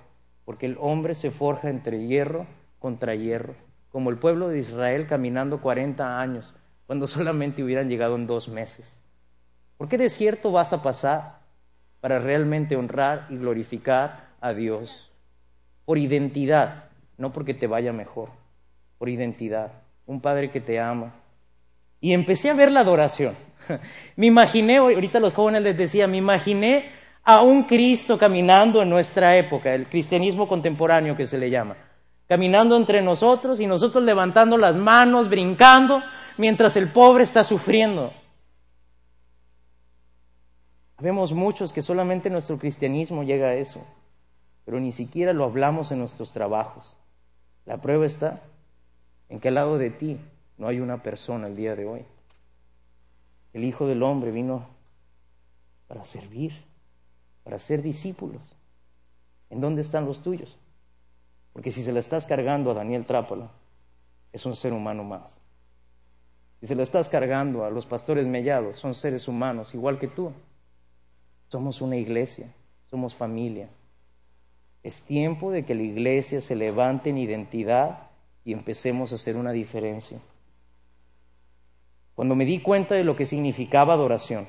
porque 0.46 0.64
el 0.64 0.78
hombre 0.80 1.14
se 1.14 1.30
forja 1.30 1.68
entre 1.68 2.06
hierro 2.06 2.46
contra 2.78 3.14
hierro, 3.14 3.54
como 3.90 4.08
el 4.08 4.16
pueblo 4.16 4.48
de 4.48 4.58
Israel 4.58 5.06
caminando 5.06 5.60
40 5.60 6.22
años, 6.22 6.54
cuando 6.86 7.06
solamente 7.06 7.62
hubieran 7.62 7.90
llegado 7.90 8.16
en 8.16 8.26
dos 8.26 8.48
meses. 8.48 8.98
¿Por 9.76 9.90
qué 9.90 9.98
desierto 9.98 10.52
vas 10.52 10.72
a 10.72 10.82
pasar 10.82 11.40
para 12.00 12.18
realmente 12.18 12.76
honrar 12.76 13.26
y 13.28 13.36
glorificar 13.36 14.30
a 14.40 14.54
Dios? 14.54 15.13
Por 15.84 15.98
identidad, 15.98 16.84
no 17.18 17.32
porque 17.32 17.54
te 17.54 17.66
vaya 17.66 17.92
mejor, 17.92 18.30
por 18.98 19.08
identidad. 19.08 19.72
Un 20.06 20.20
Padre 20.20 20.50
que 20.50 20.60
te 20.60 20.80
ama. 20.80 21.14
Y 22.00 22.12
empecé 22.12 22.50
a 22.50 22.54
ver 22.54 22.70
la 22.70 22.80
adoración. 22.80 23.34
Me 24.16 24.26
imaginé, 24.26 24.78
ahorita 24.78 25.20
los 25.20 25.34
jóvenes 25.34 25.62
les 25.62 25.76
decía, 25.76 26.06
me 26.06 26.18
imaginé 26.18 26.90
a 27.24 27.40
un 27.42 27.62
Cristo 27.62 28.18
caminando 28.18 28.82
en 28.82 28.90
nuestra 28.90 29.36
época, 29.36 29.74
el 29.74 29.86
cristianismo 29.86 30.46
contemporáneo 30.46 31.16
que 31.16 31.26
se 31.26 31.38
le 31.38 31.48
llama, 31.48 31.76
caminando 32.28 32.76
entre 32.76 33.00
nosotros 33.00 33.60
y 33.60 33.66
nosotros 33.66 34.04
levantando 34.04 34.58
las 34.58 34.76
manos, 34.76 35.30
brincando, 35.30 36.02
mientras 36.36 36.76
el 36.76 36.88
pobre 36.88 37.22
está 37.22 37.42
sufriendo. 37.42 38.12
Vemos 41.00 41.32
muchos 41.32 41.72
que 41.72 41.82
solamente 41.82 42.28
nuestro 42.28 42.58
cristianismo 42.58 43.24
llega 43.24 43.48
a 43.48 43.54
eso, 43.54 43.84
pero 44.64 44.80
ni 44.80 44.92
siquiera 44.92 45.32
lo 45.32 45.44
hablamos 45.44 45.92
en 45.92 45.98
nuestros 45.98 46.32
trabajos. 46.32 46.96
La 47.66 47.80
prueba 47.80 48.06
está 48.06 48.42
en 49.28 49.40
que 49.40 49.48
al 49.48 49.54
lado 49.54 49.78
de 49.78 49.90
ti 49.90 50.18
no 50.58 50.68
hay 50.68 50.80
una 50.80 51.02
persona 51.02 51.46
el 51.46 51.56
día 51.56 51.74
de 51.76 51.86
hoy. 51.86 52.04
El 53.52 53.64
Hijo 53.64 53.86
del 53.86 54.02
Hombre 54.02 54.30
vino 54.30 54.66
para 55.86 56.04
servir, 56.04 56.52
para 57.42 57.58
ser 57.58 57.82
discípulos. 57.82 58.56
¿En 59.50 59.60
dónde 59.60 59.82
están 59.82 60.06
los 60.06 60.22
tuyos? 60.22 60.56
Porque 61.52 61.70
si 61.70 61.82
se 61.82 61.92
la 61.92 62.00
estás 62.00 62.26
cargando 62.26 62.70
a 62.70 62.74
Daniel 62.74 63.06
Trápala, 63.06 63.50
es 64.32 64.44
un 64.44 64.56
ser 64.56 64.72
humano 64.72 65.04
más. 65.04 65.40
Si 66.60 66.66
se 66.66 66.74
la 66.74 66.82
estás 66.82 67.08
cargando 67.08 67.64
a 67.64 67.70
los 67.70 67.86
pastores 67.86 68.26
mellados, 68.26 68.76
son 68.76 68.94
seres 68.94 69.28
humanos 69.28 69.74
igual 69.74 69.98
que 69.98 70.08
tú. 70.08 70.32
Somos 71.48 71.80
una 71.80 71.96
iglesia, 71.96 72.52
somos 72.86 73.14
familia. 73.14 73.68
Es 74.84 75.02
tiempo 75.02 75.50
de 75.50 75.64
que 75.64 75.74
la 75.74 75.82
iglesia 75.82 76.42
se 76.42 76.54
levante 76.54 77.08
en 77.08 77.16
identidad 77.16 78.10
y 78.44 78.52
empecemos 78.52 79.10
a 79.10 79.14
hacer 79.14 79.36
una 79.36 79.50
diferencia. 79.50 80.18
Cuando 82.14 82.34
me 82.34 82.44
di 82.44 82.60
cuenta 82.60 82.94
de 82.94 83.02
lo 83.02 83.16
que 83.16 83.24
significaba 83.24 83.94
adoración, 83.94 84.46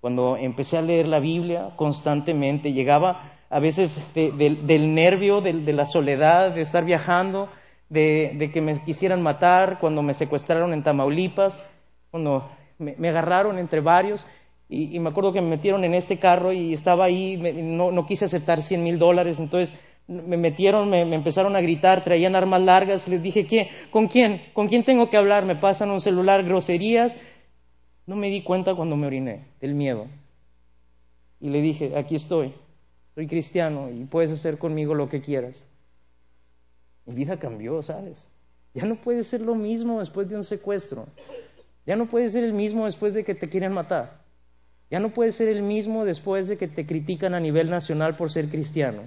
cuando 0.00 0.38
empecé 0.38 0.78
a 0.78 0.82
leer 0.82 1.08
la 1.08 1.20
Biblia 1.20 1.74
constantemente, 1.76 2.72
llegaba 2.72 3.32
a 3.50 3.58
veces 3.60 4.00
del 4.14 4.94
nervio, 4.94 5.42
de, 5.42 5.72
la 5.74 5.84
soledad, 5.84 6.52
de 6.52 6.62
estar 6.62 6.86
viajando, 6.86 7.50
de, 7.90 8.50
que 8.50 8.62
me 8.62 8.82
quisieran 8.82 9.22
matar, 9.22 9.78
cuando 9.78 10.02
me 10.02 10.14
secuestraron 10.14 10.72
en 10.72 10.82
Tamaulipas, 10.82 11.62
cuando 12.10 12.50
me 12.78 13.08
agarraron 13.08 13.58
entre 13.58 13.80
varios, 13.80 14.26
y, 14.74 14.98
me 14.98 15.10
acuerdo 15.10 15.32
que 15.32 15.40
me 15.40 15.48
metieron 15.48 15.84
en 15.84 15.94
este 15.94 16.18
carro 16.18 16.52
y 16.52 16.74
estaba 16.74 17.04
ahí, 17.04 17.36
no, 17.36 17.90
no, 17.90 18.06
quise 18.06 18.24
aceptar 18.24 18.62
100 18.62 18.82
mil 18.82 18.98
dólares, 18.98 19.38
entonces 19.38 19.74
me 20.06 20.36
metieron, 20.36 20.90
me, 20.90 21.00
empezaron 21.00 21.56
a 21.56 21.60
gritar, 21.60 22.02
traían 22.02 22.36
armas 22.36 22.60
largas, 22.60 23.08
les 23.08 23.22
dije, 23.22 23.46
¿qué? 23.46 23.70
¿con 23.90 24.08
quién? 24.08 24.42
¿Con 24.52 24.68
quién 24.68 24.84
tengo 24.84 25.08
que 25.08 25.16
hablar? 25.16 25.44
Me 25.44 25.56
pasan 25.56 25.90
un 25.90 26.00
celular, 26.00 26.44
groserías. 26.44 27.16
No 28.06 28.16
me 28.16 28.28
di 28.28 28.42
cuenta 28.42 28.74
cuando 28.74 28.96
me 28.96 29.06
oriné 29.06 29.46
del 29.60 29.74
miedo. 29.74 30.08
Y 31.40 31.48
le 31.48 31.62
dije, 31.62 31.96
aquí 31.96 32.14
estoy, 32.16 32.54
soy 33.14 33.26
cristiano 33.26 33.90
y 33.90 34.04
puedes 34.04 34.30
hacer 34.30 34.58
conmigo 34.58 34.94
lo 34.94 35.08
que 35.08 35.20
quieras. 35.20 35.66
Mi 37.06 37.14
vida 37.14 37.38
cambió, 37.38 37.82
¿sabes? 37.82 38.28
Ya 38.74 38.84
no 38.84 38.96
puede 38.96 39.24
ser 39.24 39.40
lo 39.40 39.54
mismo 39.54 40.00
después 40.00 40.28
de 40.28 40.36
un 40.36 40.44
secuestro. 40.44 41.06
Ya 41.86 41.96
no 41.96 42.06
puede 42.06 42.28
ser 42.28 42.44
el 42.44 42.52
mismo 42.52 42.86
después 42.86 43.14
de 43.14 43.24
que 43.24 43.34
te 43.34 43.48
quieren 43.48 43.72
matar. 43.72 44.23
Ya 44.90 45.00
no 45.00 45.10
puede 45.10 45.32
ser 45.32 45.48
el 45.48 45.62
mismo 45.62 46.04
después 46.04 46.48
de 46.48 46.56
que 46.56 46.68
te 46.68 46.86
critican 46.86 47.34
a 47.34 47.40
nivel 47.40 47.70
nacional 47.70 48.16
por 48.16 48.30
ser 48.30 48.48
cristiano. 48.48 49.02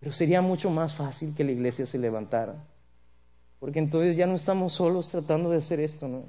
Pero 0.00 0.12
sería 0.12 0.42
mucho 0.42 0.70
más 0.70 0.94
fácil 0.94 1.34
que 1.34 1.44
la 1.44 1.52
iglesia 1.52 1.86
se 1.86 1.98
levantara. 1.98 2.54
Porque 3.58 3.78
entonces 3.78 4.16
ya 4.16 4.26
no 4.26 4.34
estamos 4.34 4.74
solos 4.74 5.10
tratando 5.10 5.50
de 5.50 5.58
hacer 5.58 5.80
esto, 5.80 6.08
¿no? 6.08 6.24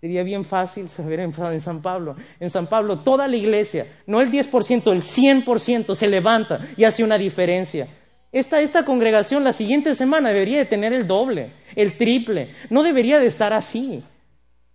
Sería 0.00 0.22
bien 0.22 0.44
fácil 0.44 0.90
saber 0.90 1.20
en, 1.20 1.32
San 1.60 1.80
Pablo. 1.80 2.16
En 2.38 2.50
San 2.50 2.66
Pablo 2.66 2.98
toda 2.98 3.26
la 3.26 3.36
iglesia, 3.36 3.86
no 4.06 4.20
el 4.20 4.30
10%, 4.30 4.92
el 4.92 5.00
100% 5.00 5.94
se 5.94 6.06
levanta 6.08 6.60
y 6.76 6.84
hace 6.84 7.02
una 7.02 7.16
diferencia. 7.16 7.88
Esta, 8.30 8.60
esta 8.60 8.84
congregación 8.84 9.44
la 9.44 9.54
siguiente 9.54 9.94
semana 9.94 10.28
debería 10.28 10.58
de 10.58 10.66
tener 10.66 10.92
el 10.92 11.06
doble, 11.06 11.52
el 11.74 11.96
triple. 11.96 12.50
No 12.68 12.82
debería 12.82 13.18
de 13.18 13.26
estar 13.26 13.54
así. 13.54 14.04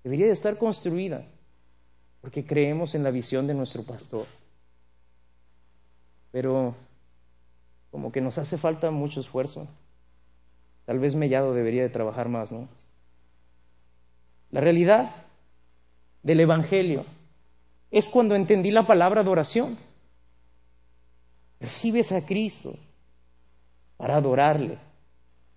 Debería 0.04 0.26
de 0.26 0.32
estar 0.32 0.58
construida 0.58 1.28
porque 2.22 2.46
creemos 2.46 2.96
en 2.96 3.04
la 3.04 3.12
visión 3.12 3.48
de 3.48 3.54
nuestro 3.54 3.84
pastor. 3.84 4.26
Pero 6.32 6.76
como 7.92 8.12
que 8.12 8.22
nos 8.22 8.38
hace 8.38 8.58
falta 8.58 8.92
mucho 8.92 9.20
esfuerzo. 9.20 9.68
Tal 10.86 11.00
vez 11.00 11.16
Mellado 11.16 11.54
debería 11.54 11.84
de 11.84 11.90
trabajar 11.90 12.30
más, 12.30 12.52
¿no? 12.52 12.68
La 14.52 14.62
realidad 14.62 15.12
del 16.24 16.40
Evangelio 16.40 17.06
es 17.92 18.10
cuando 18.10 18.36
entendí 18.36 18.72
la 18.72 18.86
palabra 18.86 19.22
adoración. 19.22 19.78
Recibes 21.60 22.12
a 22.12 22.26
Cristo 22.26 22.76
para 23.98 24.16
adorarle. 24.16 24.78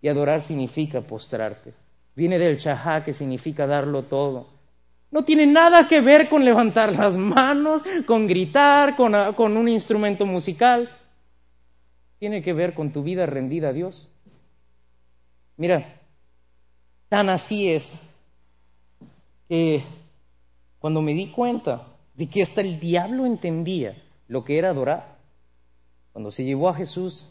Y 0.01 0.09
adorar 0.09 0.43
significa 0.43 1.01
postrarte. 1.01 1.75
Viene 2.17 2.39
del 2.39 2.59
chahá, 2.59 3.05
que 3.05 3.13
significa 3.13 3.67
darlo 3.67 4.03
todo. 4.03 4.49
No 5.13 5.25
tiene 5.25 5.47
nada 5.47 5.87
que 5.89 6.01
ver 6.01 6.31
con 6.31 6.43
levantar 6.43 6.97
las 6.97 7.19
manos, 7.19 7.83
con 8.07 8.27
gritar, 8.27 8.97
con, 8.97 9.13
con 9.35 9.59
un 9.59 9.69
instrumento 9.69 10.25
musical. 10.25 10.91
Tiene 12.19 12.41
que 12.41 12.55
ver 12.55 12.73
con 12.73 12.93
tu 12.93 13.03
vida 13.03 13.27
rendida 13.27 13.69
a 13.69 13.73
Dios. 13.75 14.09
Mira, 15.59 16.01
tan 17.11 17.29
así 17.29 17.71
es 17.71 17.95
que 19.51 19.83
cuando 20.79 21.03
me 21.03 21.13
di 21.13 21.27
cuenta 21.27 21.89
de 22.15 22.31
que 22.31 22.41
hasta 22.41 22.63
el 22.63 22.81
diablo 22.81 23.27
entendía 23.27 24.03
lo 24.29 24.45
que 24.45 24.57
era 24.57 24.71
adorar, 24.71 25.19
cuando 26.13 26.31
se 26.31 26.45
llevó 26.45 26.71
a 26.71 26.75
Jesús 26.75 27.31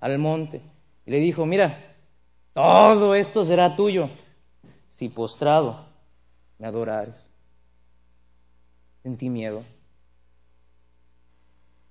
al 0.00 0.18
monte 0.18 0.62
y 1.06 1.12
le 1.12 1.20
dijo, 1.20 1.46
mira, 1.46 1.94
todo 2.54 3.14
esto 3.14 3.44
será 3.44 3.76
tuyo 3.76 4.10
si 4.88 5.08
postrado 5.08 5.89
me 6.60 6.66
adorares. 6.66 7.26
Sentí 9.02 9.30
miedo. 9.30 9.64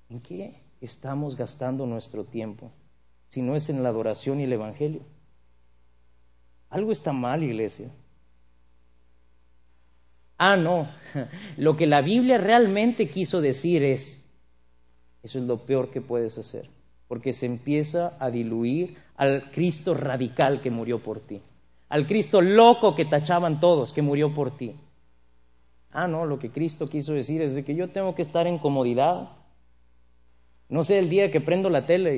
¿En 0.09 0.21
qué 0.21 0.61
estamos 0.79 1.35
gastando 1.35 1.85
nuestro 1.85 2.23
tiempo 2.23 2.71
si 3.29 3.41
no 3.41 3.55
es 3.55 3.69
en 3.69 3.83
la 3.83 3.89
adoración 3.89 4.39
y 4.39 4.43
el 4.43 4.53
Evangelio? 4.53 5.01
Algo 6.69 6.91
está 6.91 7.11
mal, 7.11 7.43
iglesia. 7.43 7.91
Ah, 10.37 10.55
no. 10.55 10.87
Lo 11.57 11.75
que 11.75 11.87
la 11.87 12.01
Biblia 12.01 12.37
realmente 12.37 13.09
quiso 13.09 13.41
decir 13.41 13.83
es, 13.83 14.23
eso 15.23 15.39
es 15.39 15.45
lo 15.45 15.65
peor 15.65 15.91
que 15.91 15.99
puedes 15.99 16.37
hacer, 16.37 16.69
porque 17.09 17.33
se 17.33 17.45
empieza 17.45 18.15
a 18.19 18.29
diluir 18.29 18.97
al 19.17 19.51
Cristo 19.51 19.93
radical 19.95 20.61
que 20.61 20.71
murió 20.71 20.99
por 20.99 21.19
ti 21.19 21.41
al 21.89 22.05
Cristo 22.05 22.41
loco 22.41 22.95
que 22.95 23.05
tachaban 23.05 23.59
todos, 23.59 23.91
que 23.93 24.01
murió 24.01 24.33
por 24.33 24.55
ti. 24.55 24.75
Ah, 25.91 26.07
no, 26.07 26.25
lo 26.25 26.37
que 26.37 26.51
Cristo 26.51 26.87
quiso 26.87 27.13
decir 27.13 27.41
es 27.41 27.55
de 27.55 27.65
que 27.65 27.75
yo 27.75 27.89
tengo 27.89 28.13
que 28.13 28.21
estar 28.21 28.45
en 28.45 28.59
comodidad. 28.59 29.29
No 30.69 30.83
sé, 30.83 30.99
el 30.99 31.09
día 31.09 31.31
que 31.31 31.41
prendo 31.41 31.69
la 31.69 31.87
tele 31.87 32.17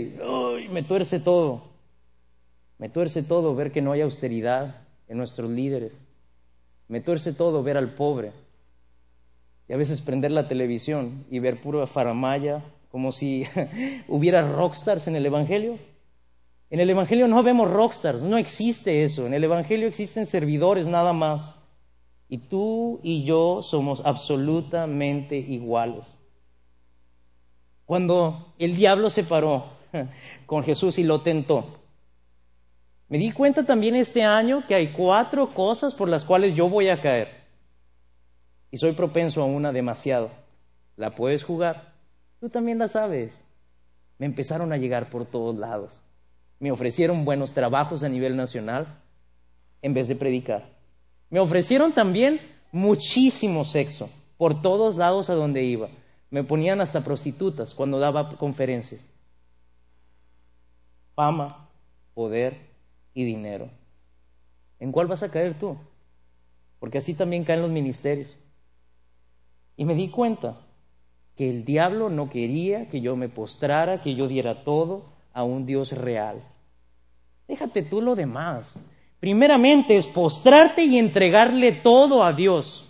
y 0.62 0.68
me 0.70 0.84
tuerce 0.84 1.22
todo. 1.22 1.72
Me 2.78 2.90
tuerce 2.90 3.24
todo 3.24 3.56
ver 3.56 3.72
que 3.72 3.82
no 3.82 3.94
hay 3.94 4.02
austeridad 4.02 4.82
en 5.08 5.18
nuestros 5.18 5.50
líderes. 5.50 6.02
Me 6.90 7.00
tuerce 7.00 7.32
todo 7.32 7.64
ver 7.64 7.78
al 7.78 7.94
pobre. 7.94 8.34
Y 9.70 9.74
a 9.74 9.78
veces 9.78 10.02
prender 10.02 10.34
la 10.34 10.50
televisión 10.50 11.26
y 11.30 11.40
ver 11.40 11.62
pura 11.62 11.88
faramaya, 11.88 12.62
como 12.90 13.14
si 13.14 13.46
hubiera 14.10 14.42
rockstars 14.42 15.08
en 15.08 15.16
el 15.16 15.26
Evangelio. 15.26 15.78
En 16.72 16.80
el 16.80 16.90
Evangelio 16.90 17.28
no 17.28 17.44
vemos 17.44 17.70
rockstars, 17.70 18.24
no 18.24 18.38
existe 18.38 19.04
eso. 19.04 19.28
En 19.28 19.34
el 19.34 19.44
Evangelio 19.44 19.88
existen 19.88 20.26
servidores 20.26 20.88
nada 20.88 21.12
más. 21.12 21.54
Y 22.30 22.38
tú 22.38 23.02
y 23.04 23.26
yo 23.26 23.62
somos 23.62 24.02
absolutamente 24.06 25.36
iguales. 25.36 26.18
Cuando 27.86 28.54
el 28.58 28.78
diablo 28.78 29.10
se 29.10 29.26
paró 29.26 29.66
con 30.46 30.64
Jesús 30.64 30.98
y 30.98 31.04
lo 31.04 31.20
tentó, 31.20 31.66
me 33.10 33.18
di 33.18 33.34
cuenta 33.34 33.66
también 33.66 33.98
este 33.98 34.24
año 34.24 34.66
que 34.66 34.76
hay 34.76 34.94
cuatro 34.94 35.50
cosas 35.50 35.94
por 35.94 36.08
las 36.08 36.24
cuales 36.24 36.56
yo 36.56 36.70
voy 36.70 36.88
a 36.88 37.02
caer. 37.02 37.42
Y 38.72 38.78
soy 38.78 38.94
propenso 38.94 39.42
a 39.42 39.46
una 39.46 39.74
demasiado. 39.74 40.32
¿La 40.96 41.16
puedes 41.16 41.44
jugar? 41.44 41.96
Tú 42.40 42.48
también 42.48 42.80
la 42.80 42.88
sabes. 42.88 43.44
Me 44.18 44.26
empezaron 44.26 44.72
a 44.72 44.78
llegar 44.78 45.10
por 45.10 45.26
todos 45.26 45.58
lados. 45.58 46.02
Me 46.62 46.72
ofrecieron 46.72 47.26
buenos 47.26 47.54
trabajos 47.54 48.04
a 48.04 48.10
nivel 48.10 48.38
nacional 48.38 49.02
en 49.82 49.96
vez 49.96 50.08
de 50.08 50.16
predicar. 50.16 50.70
Me 51.32 51.40
ofrecieron 51.40 51.92
también 51.92 52.40
muchísimo 52.72 53.66
sexo 53.66 54.12
por 54.38 54.62
todos 54.62 54.96
lados 54.96 55.32
a 55.32 55.34
donde 55.34 55.64
iba. 55.64 55.90
Me 56.30 56.44
ponían 56.44 56.80
hasta 56.80 57.04
prostitutas 57.04 57.74
cuando 57.74 57.98
daba 57.98 58.30
conferencias. 58.38 59.10
Fama, 61.16 61.68
poder, 62.14 62.70
y 63.16 63.24
dinero. 63.24 63.72
¿En 64.80 64.92
cuál 64.92 65.08
vas 65.08 65.24
a 65.24 65.30
caer 65.30 65.58
tú? 65.58 65.78
Porque 66.80 67.00
así 67.00 67.16
también 67.16 67.44
caen 67.44 67.64
los 67.64 67.72
ministerios. 67.72 68.38
Y 69.78 69.86
me 69.86 69.96
di 69.96 70.10
cuenta 70.10 70.62
que 71.36 71.50
el 71.50 71.66
diablo 71.66 72.10
no 72.10 72.30
quería 72.30 72.88
que 72.88 73.02
yo 73.02 73.16
me 73.16 73.30
postrara, 73.30 74.04
que 74.04 74.14
yo 74.14 74.28
diera 74.28 74.64
todo 74.64 75.10
a 75.34 75.44
un 75.44 75.66
Dios 75.66 75.92
real. 75.92 76.44
Déjate 77.52 77.82
tú 77.82 78.02
lo 78.02 78.16
demás. 78.16 78.80
Primeramente 79.20 79.98
es 79.98 80.08
postrarte 80.08 80.86
y 80.86 80.98
entregarle 80.98 81.74
todo 81.74 82.24
a 82.24 82.32
Dios. 82.32 82.88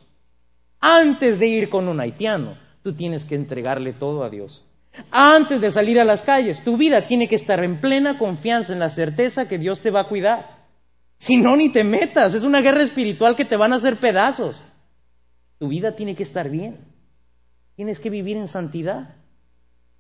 Antes 0.80 1.40
de 1.40 1.48
ir 1.48 1.68
con 1.68 1.88
un 1.88 2.00
haitiano, 2.00 2.60
tú 2.84 2.94
tienes 2.94 3.26
que 3.26 3.34
entregarle 3.34 3.92
todo 3.92 4.24
a 4.24 4.30
Dios. 4.30 4.64
Antes 5.10 5.62
de 5.62 5.72
salir 5.72 6.00
a 6.00 6.06
las 6.06 6.22
calles, 6.22 6.64
tu 6.64 6.78
vida 6.78 7.08
tiene 7.08 7.28
que 7.28 7.34
estar 7.34 7.64
en 7.64 7.82
plena 7.82 8.20
confianza, 8.20 8.72
en 8.72 8.78
la 8.78 8.90
certeza 8.90 9.48
que 9.48 9.58
Dios 9.58 9.82
te 9.82 9.90
va 9.90 10.02
a 10.02 10.08
cuidar. 10.08 10.68
Si 11.18 11.38
no, 11.38 11.58
ni 11.58 11.70
te 11.70 11.84
metas. 11.84 12.36
Es 12.36 12.44
una 12.44 12.62
guerra 12.62 12.84
espiritual 12.84 13.36
que 13.36 13.46
te 13.46 13.58
van 13.58 13.74
a 13.74 13.78
hacer 13.78 13.96
pedazos. 13.96 14.62
Tu 15.58 15.70
vida 15.70 15.96
tiene 15.96 16.14
que 16.14 16.22
estar 16.22 16.52
bien. 16.52 16.78
Tienes 17.76 18.00
que 18.00 18.12
vivir 18.12 18.38
en 18.38 18.48
santidad. 18.48 19.16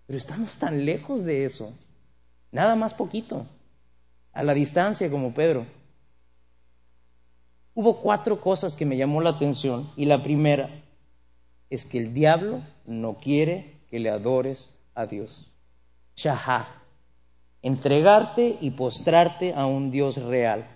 Pero 0.06 0.20
estamos 0.20 0.58
tan 0.58 0.86
lejos 0.86 1.26
de 1.26 1.46
eso. 1.46 1.74
Nada 2.52 2.76
más 2.76 2.94
poquito. 2.94 3.48
A 4.34 4.44
la 4.44 4.54
distancia 4.54 5.10
como 5.10 5.34
Pedro. 5.34 5.66
Hubo 7.74 8.00
cuatro 8.00 8.42
cosas 8.42 8.76
que 8.76 8.86
me 8.86 8.98
llamó 8.98 9.22
la 9.22 9.32
atención. 9.32 9.92
Y 9.96 10.06
la 10.06 10.24
primera 10.24 10.70
es 11.70 11.86
que 11.86 11.98
el 11.98 12.14
diablo 12.14 12.62
no 12.86 13.16
quiere 13.16 13.82
que 13.90 14.00
le 14.00 14.10
adores 14.10 14.74
a 14.96 15.06
Dios. 15.06 15.52
Shahá. 16.16 16.68
Entregarte 17.62 18.58
y 18.60 18.72
postrarte 18.72 19.54
a 19.54 19.66
un 19.66 19.92
Dios 19.92 20.18
real. 20.18 20.68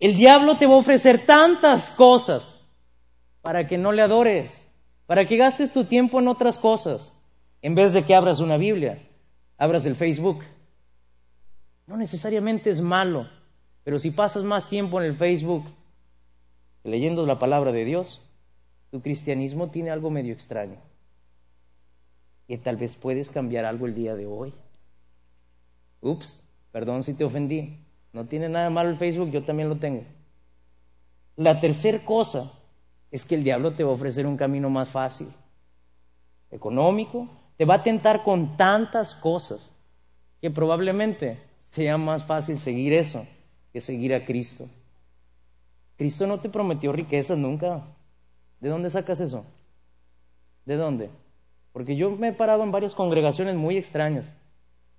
El 0.00 0.16
diablo 0.16 0.56
te 0.56 0.66
va 0.66 0.74
a 0.74 0.78
ofrecer 0.78 1.26
tantas 1.26 1.90
cosas 1.90 2.60
para 3.42 3.66
que 3.66 3.78
no 3.78 3.90
le 3.92 4.02
adores, 4.02 4.68
para 5.06 5.24
que 5.24 5.36
gastes 5.36 5.72
tu 5.72 5.84
tiempo 5.84 6.20
en 6.20 6.28
otras 6.28 6.58
cosas, 6.58 7.12
en 7.62 7.74
vez 7.74 7.92
de 7.92 8.02
que 8.02 8.14
abras 8.14 8.40
una 8.40 8.58
Biblia, 8.58 9.02
abras 9.56 9.86
el 9.86 9.96
Facebook. 9.96 10.44
No 11.88 11.96
necesariamente 11.96 12.68
es 12.68 12.82
malo, 12.82 13.26
pero 13.82 13.98
si 13.98 14.10
pasas 14.10 14.44
más 14.44 14.68
tiempo 14.68 15.00
en 15.00 15.06
el 15.06 15.14
Facebook 15.14 15.64
leyendo 16.84 17.24
la 17.24 17.38
palabra 17.38 17.72
de 17.72 17.86
Dios, 17.86 18.20
tu 18.90 19.00
cristianismo 19.00 19.70
tiene 19.70 19.90
algo 19.90 20.10
medio 20.10 20.34
extraño 20.34 20.76
que 22.46 22.58
tal 22.58 22.76
vez 22.76 22.94
puedes 22.94 23.30
cambiar 23.30 23.64
algo 23.64 23.86
el 23.86 23.94
día 23.94 24.14
de 24.16 24.26
hoy. 24.26 24.52
Ups, 26.02 26.44
perdón 26.72 27.04
si 27.04 27.14
te 27.14 27.24
ofendí. 27.24 27.78
No 28.12 28.26
tiene 28.26 28.50
nada 28.50 28.68
malo 28.68 28.90
el 28.90 28.96
Facebook, 28.96 29.30
yo 29.30 29.44
también 29.44 29.70
lo 29.70 29.78
tengo. 29.78 30.04
La 31.36 31.58
tercera 31.58 32.04
cosa 32.04 32.52
es 33.10 33.24
que 33.24 33.34
el 33.34 33.44
diablo 33.44 33.74
te 33.74 33.82
va 33.82 33.90
a 33.90 33.94
ofrecer 33.94 34.26
un 34.26 34.36
camino 34.36 34.68
más 34.68 34.90
fácil, 34.90 35.28
económico, 36.50 37.28
te 37.56 37.64
va 37.64 37.76
a 37.76 37.82
tentar 37.82 38.24
con 38.24 38.58
tantas 38.58 39.14
cosas 39.14 39.72
que 40.42 40.50
probablemente 40.50 41.47
sea 41.68 41.96
más 41.98 42.24
fácil 42.24 42.58
seguir 42.58 42.92
eso 42.92 43.26
que 43.72 43.80
seguir 43.80 44.14
a 44.14 44.24
Cristo. 44.24 44.68
Cristo 45.96 46.26
no 46.26 46.38
te 46.38 46.48
prometió 46.48 46.92
riquezas 46.92 47.36
nunca. 47.36 47.82
¿De 48.60 48.68
dónde 48.68 48.90
sacas 48.90 49.20
eso? 49.20 49.44
¿De 50.64 50.76
dónde? 50.76 51.10
Porque 51.72 51.96
yo 51.96 52.10
me 52.10 52.28
he 52.28 52.32
parado 52.32 52.62
en 52.62 52.72
varias 52.72 52.94
congregaciones 52.94 53.56
muy 53.56 53.76
extrañas. 53.76 54.32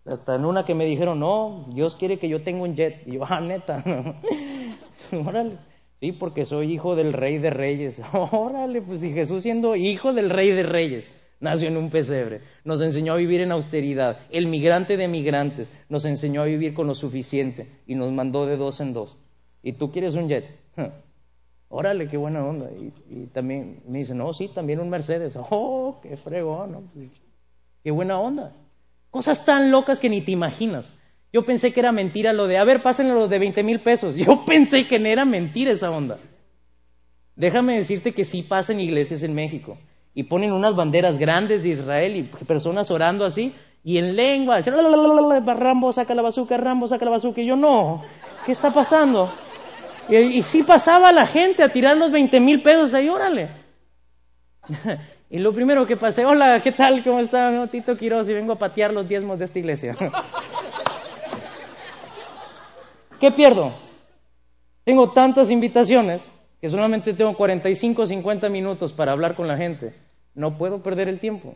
Hasta 0.06 0.36
en 0.36 0.46
una 0.46 0.66
que 0.66 0.76
me 0.76 0.86
dijeron, 0.86 1.20
no, 1.20 1.66
Dios 1.74 1.96
quiere 1.96 2.20
que 2.20 2.30
yo 2.30 2.44
tenga 2.44 2.64
un 2.64 2.76
jet. 2.76 3.06
Y 3.06 3.14
yo, 3.14 3.26
ah, 3.28 3.42
neta. 3.42 3.84
Órale. 5.26 5.58
Sí, 6.00 6.14
porque 6.14 6.46
soy 6.46 6.74
hijo 6.74 6.96
del 6.96 7.12
rey 7.12 7.38
de 7.38 7.50
reyes. 7.50 8.02
Órale, 8.32 8.82
pues 8.82 9.02
si 9.02 9.12
Jesús 9.12 9.44
siendo 9.44 9.76
hijo 9.76 10.14
del 10.14 10.30
rey 10.30 10.52
de 10.52 10.64
reyes, 10.64 11.10
nació 11.50 11.70
en 11.70 11.78
un 11.78 11.90
pesebre. 11.90 12.42
Nos 12.64 12.82
enseñó 12.82 13.14
a 13.14 13.18
vivir 13.18 13.42
en 13.42 13.52
austeridad. 13.52 14.20
El 14.30 14.48
migrante 14.48 14.98
de 14.98 15.08
migrantes 15.08 15.74
nos 15.88 16.06
enseñó 16.06 16.42
a 16.42 16.46
vivir 16.46 16.74
con 16.74 16.88
lo 16.88 16.96
suficiente 16.96 17.68
y 17.88 17.96
nos 17.96 18.12
mandó 18.12 18.46
de 18.46 18.58
dos 18.58 18.80
en 18.80 18.94
dos. 18.94 19.18
¿Y 19.64 19.74
tú 19.74 19.92
quieres 19.92 20.16
un 20.16 20.28
jet? 20.28 20.46
Órale, 21.70 22.08
qué 22.08 22.18
buena 22.18 22.44
onda. 22.44 22.70
Y, 22.72 23.28
también 23.28 23.82
me 23.88 24.00
dicen, 24.00 24.18
no, 24.18 24.34
sí, 24.34 24.50
también 24.54 24.80
un 24.80 24.90
Mercedes. 24.90 25.38
Oh, 25.52 26.00
qué 26.02 26.18
fregón, 26.18 26.72
¿no? 26.72 26.82
Pues, 26.94 27.10
qué 27.84 27.92
buena 27.92 28.20
onda. 28.20 28.56
Cosas 29.12 29.46
tan 29.46 29.72
locas 29.72 30.00
que 30.00 30.10
ni 30.10 30.22
te 30.22 30.32
imaginas. 30.32 30.94
Yo 31.32 31.46
pensé 31.46 31.72
que 31.72 31.80
era 31.80 31.92
mentira 31.92 32.34
lo 32.34 32.48
de, 32.48 32.58
a 32.58 32.64
ver, 32.64 32.82
pásenlo 32.82 33.14
los 33.14 33.30
de 33.30 33.38
20 33.38 33.64
mil 33.64 33.80
pesos. 33.82 34.16
Yo 34.16 34.46
pensé 34.46 34.88
que 34.88 34.98
no 34.98 35.08
era 35.08 35.26
mentira 35.26 35.72
esa 35.72 35.92
onda. 35.92 36.18
Déjame 37.36 37.78
decirte 37.78 38.14
que 38.14 38.26
sí 38.26 38.42
pasan 38.42 38.80
iglesias 38.80 39.24
en 39.24 39.34
México 39.34 39.78
y 40.14 40.24
ponen 40.24 40.52
unas 40.52 40.76
banderas 40.76 41.18
grandes 41.18 41.64
de 41.64 41.70
Israel 41.70 42.16
y 42.16 42.24
personas 42.24 42.92
orando 42.92 43.26
así 43.26 43.54
y 43.84 43.98
en 43.98 44.16
lengua, 44.16 44.60
Rambo 44.62 45.94
saca 45.94 46.14
la 46.14 46.22
bazuca, 46.22 46.58
Rambo 46.58 46.88
saca 46.88 47.06
la 47.06 47.12
bazuca. 47.12 47.42
Y 47.42 47.46
yo, 47.46 47.56
no, 47.56 48.04
¿qué 48.46 48.52
está 48.52 48.72
pasando? 48.72 49.32
Y, 50.10 50.42
sí 50.44 50.64
pasaba 50.64 51.12
la 51.12 51.26
gente 51.26 51.64
a 51.64 51.70
tirar 51.70 51.96
los 51.96 52.12
20 52.12 52.40
mil 52.40 52.62
pesos 52.62 52.94
ahí, 52.94 53.10
órale. 53.10 53.50
y 55.30 55.40
lo 55.40 55.54
primero 55.54 55.88
que 55.88 55.96
pasé, 55.96 56.26
hola, 56.26 56.62
¿qué 56.62 56.72
tal? 56.72 57.04
¿Cómo 57.04 57.20
está? 57.20 57.50
Mi 57.52 57.66
Tito 57.68 57.96
Quiroz 57.96 58.28
y 58.28 58.34
vengo 58.34 58.54
a 58.54 58.60
patear 58.60 58.92
los 58.92 59.08
diezmos 59.08 59.40
de 59.40 59.46
esta 59.46 59.60
iglesia. 59.60 59.96
¿Qué 63.20 63.32
pierdo? 63.32 63.74
Tengo 64.84 65.12
tantas 65.12 65.52
invitaciones 65.52 66.28
que 66.62 66.70
solamente 66.70 67.14
tengo 67.14 67.36
45 67.36 68.02
o 68.02 68.06
50 68.06 68.50
minutos 68.50 68.94
para 68.94 69.12
hablar 69.12 69.36
con 69.36 69.48
la 69.48 69.58
gente. 69.58 69.94
No 70.36 70.58
puedo 70.58 70.84
perder 70.84 71.08
el 71.08 71.20
tiempo. 71.20 71.56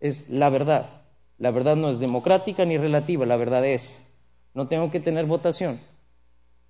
Es 0.00 0.28
la 0.28 0.50
verdad. 0.50 1.02
La 1.38 1.50
verdad 1.50 1.76
no 1.76 1.90
es 1.90 1.98
democrática 1.98 2.64
ni 2.64 2.76
relativa, 2.76 3.26
la 3.26 3.36
verdad 3.36 3.64
es. 3.64 4.02
No 4.54 4.68
tengo 4.68 4.90
que 4.90 5.00
tener 5.00 5.26
votación. 5.26 5.80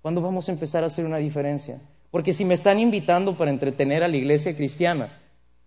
¿Cuándo 0.01 0.21
vamos 0.21 0.49
a 0.49 0.51
empezar 0.51 0.83
a 0.83 0.87
hacer 0.87 1.05
una 1.05 1.17
diferencia? 1.17 1.81
Porque 2.11 2.33
si 2.33 2.45
me 2.45 2.53
están 2.53 2.79
invitando 2.79 3.37
para 3.37 3.51
entretener 3.51 4.03
a 4.03 4.07
la 4.07 4.17
iglesia 4.17 4.55
cristiana, 4.55 5.19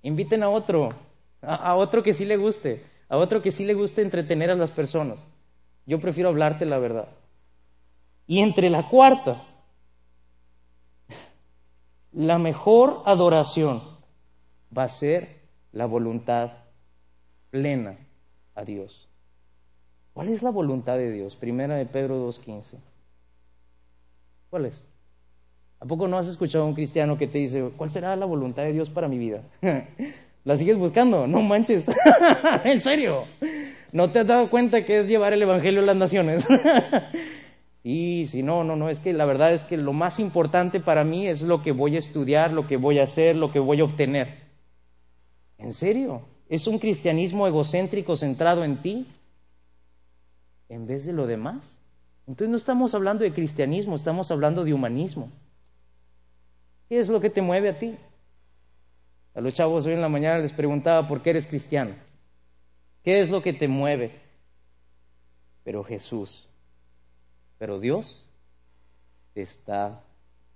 inviten 0.02 0.42
a 0.42 0.48
otro, 0.48 0.94
a, 1.42 1.74
otro 1.74 2.02
que 2.02 2.14
sí 2.14 2.24
le 2.24 2.36
guste, 2.36 2.82
a 3.08 3.16
otro 3.16 3.42
que 3.42 3.50
sí 3.50 3.64
le 3.64 3.74
guste 3.74 4.02
entretener 4.02 4.50
a 4.50 4.54
las 4.54 4.70
personas. 4.70 5.26
Yo 5.86 6.00
prefiero 6.00 6.28
hablarte 6.28 6.66
la 6.66 6.78
verdad. 6.78 7.08
Y 8.26 8.40
entre 8.40 8.70
la 8.70 8.88
cuarta, 8.88 9.44
la 12.12 12.38
mejor 12.38 13.02
adoración 13.04 13.82
va 14.76 14.84
a 14.84 14.88
ser 14.88 15.40
la 15.72 15.86
voluntad 15.86 16.50
plena 17.50 17.96
a 18.54 18.64
Dios. 18.64 19.08
¿Cuál 20.12 20.28
es 20.28 20.42
la 20.42 20.50
voluntad 20.50 20.96
de 20.96 21.12
Dios? 21.12 21.36
Primera 21.36 21.76
de 21.76 21.86
Pedro 21.86 22.28
2.15. 22.28 22.76
¿Cuál 24.50 24.66
es? 24.66 24.84
¿A 25.80 25.86
poco 25.86 26.08
no 26.08 26.18
has 26.18 26.26
escuchado 26.26 26.64
a 26.64 26.66
un 26.66 26.74
cristiano 26.74 27.16
que 27.16 27.28
te 27.28 27.38
dice, 27.38 27.70
¿cuál 27.76 27.90
será 27.90 28.16
la 28.16 28.26
voluntad 28.26 28.64
de 28.64 28.72
Dios 28.72 28.90
para 28.90 29.06
mi 29.06 29.18
vida? 29.18 29.42
¿La 30.44 30.56
sigues 30.56 30.76
buscando? 30.76 31.26
No 31.26 31.42
manches. 31.42 31.86
¿En 32.64 32.80
serio? 32.80 33.26
¿No 33.92 34.10
te 34.10 34.20
has 34.20 34.26
dado 34.26 34.50
cuenta 34.50 34.84
que 34.84 35.00
es 35.00 35.06
llevar 35.06 35.32
el 35.32 35.42
Evangelio 35.42 35.80
a 35.80 35.84
las 35.84 35.96
naciones? 35.96 36.46
sí, 37.82 38.26
sí, 38.28 38.42
no, 38.42 38.64
no, 38.64 38.76
no. 38.76 38.88
Es 38.88 39.00
que 39.00 39.12
la 39.12 39.24
verdad 39.24 39.52
es 39.52 39.64
que 39.64 39.76
lo 39.76 39.92
más 39.92 40.18
importante 40.18 40.80
para 40.80 41.04
mí 41.04 41.26
es 41.26 41.42
lo 41.42 41.62
que 41.62 41.72
voy 41.72 41.96
a 41.96 41.98
estudiar, 41.98 42.52
lo 42.52 42.66
que 42.66 42.76
voy 42.76 42.98
a 42.98 43.04
hacer, 43.04 43.36
lo 43.36 43.52
que 43.52 43.58
voy 43.58 43.80
a 43.80 43.84
obtener. 43.84 44.48
¿En 45.58 45.72
serio? 45.72 46.22
Es 46.48 46.66
un 46.66 46.78
cristianismo 46.78 47.46
egocéntrico 47.46 48.16
centrado 48.16 48.64
en 48.64 48.80
ti 48.80 49.06
en 50.68 50.86
vez 50.86 51.04
de 51.04 51.12
lo 51.12 51.26
demás. 51.26 51.80
Entonces 52.26 52.50
no 52.50 52.56
estamos 52.56 52.94
hablando 52.94 53.24
de 53.24 53.32
cristianismo, 53.32 53.94
estamos 53.94 54.30
hablando 54.30 54.64
de 54.64 54.74
humanismo. 54.74 55.30
¿Qué 56.88 56.98
es 56.98 57.08
lo 57.08 57.20
que 57.20 57.30
te 57.30 57.42
mueve 57.42 57.70
a 57.70 57.78
ti? 57.78 57.96
A 59.34 59.40
los 59.40 59.54
chavos 59.54 59.86
hoy 59.86 59.94
en 59.94 60.00
la 60.00 60.08
mañana 60.08 60.38
les 60.38 60.52
preguntaba 60.52 61.06
por 61.06 61.22
qué 61.22 61.30
eres 61.30 61.46
cristiano. 61.46 61.94
¿Qué 63.02 63.20
es 63.20 63.30
lo 63.30 63.42
que 63.42 63.52
te 63.52 63.68
mueve? 63.68 64.20
Pero 65.64 65.84
Jesús, 65.84 66.47
pero 67.58 67.80
Dios 67.80 68.24
te 69.34 69.42
está 69.42 70.00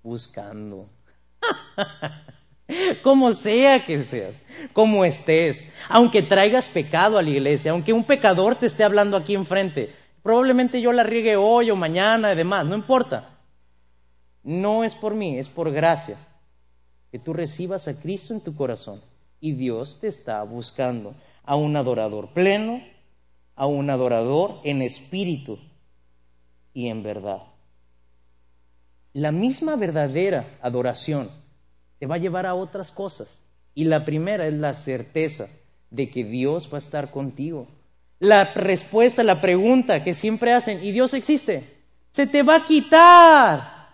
buscando. 0.02 0.88
como 3.02 3.32
sea 3.32 3.84
que 3.84 4.02
seas, 4.02 4.40
como 4.72 5.04
estés, 5.04 5.70
aunque 5.88 6.22
traigas 6.22 6.68
pecado 6.68 7.18
a 7.18 7.22
la 7.22 7.30
iglesia, 7.30 7.72
aunque 7.72 7.92
un 7.92 8.04
pecador 8.04 8.54
te 8.54 8.66
esté 8.66 8.84
hablando 8.84 9.16
aquí 9.16 9.34
enfrente, 9.34 9.90
probablemente 10.22 10.80
yo 10.80 10.92
la 10.92 11.02
riegue 11.02 11.36
hoy 11.36 11.70
o 11.70 11.76
mañana 11.76 12.32
y 12.32 12.36
demás, 12.36 12.64
no 12.64 12.74
importa. 12.74 13.28
No 14.44 14.84
es 14.84 14.94
por 14.94 15.14
mí, 15.14 15.38
es 15.38 15.48
por 15.48 15.70
gracia 15.70 16.16
que 17.10 17.18
tú 17.18 17.32
recibas 17.32 17.88
a 17.88 18.00
Cristo 18.00 18.32
en 18.32 18.40
tu 18.40 18.56
corazón 18.56 19.02
y 19.40 19.52
Dios 19.52 19.98
te 20.00 20.08
está 20.08 20.42
buscando 20.42 21.14
a 21.44 21.56
un 21.56 21.76
adorador 21.76 22.32
pleno, 22.32 22.82
a 23.54 23.66
un 23.66 23.90
adorador 23.90 24.60
en 24.64 24.82
espíritu 24.82 25.58
y 26.74 26.88
en 26.88 27.02
verdad. 27.02 27.42
La 29.12 29.30
misma 29.30 29.76
verdadera 29.76 30.46
adoración 30.62 31.30
te 31.98 32.06
va 32.06 32.16
a 32.16 32.18
llevar 32.18 32.46
a 32.46 32.54
otras 32.54 32.90
cosas. 32.90 33.38
Y 33.74 33.84
la 33.84 34.04
primera 34.04 34.46
es 34.46 34.54
la 34.54 34.74
certeza 34.74 35.48
de 35.90 36.10
que 36.10 36.24
Dios 36.24 36.68
va 36.72 36.76
a 36.76 36.78
estar 36.78 37.10
contigo. 37.10 37.68
La 38.18 38.52
respuesta, 38.54 39.22
la 39.22 39.40
pregunta 39.40 40.02
que 40.02 40.14
siempre 40.14 40.52
hacen, 40.52 40.82
¿y 40.82 40.92
Dios 40.92 41.14
existe? 41.14 41.82
Se 42.10 42.26
te 42.26 42.42
va 42.42 42.56
a 42.56 42.64
quitar. 42.64 43.88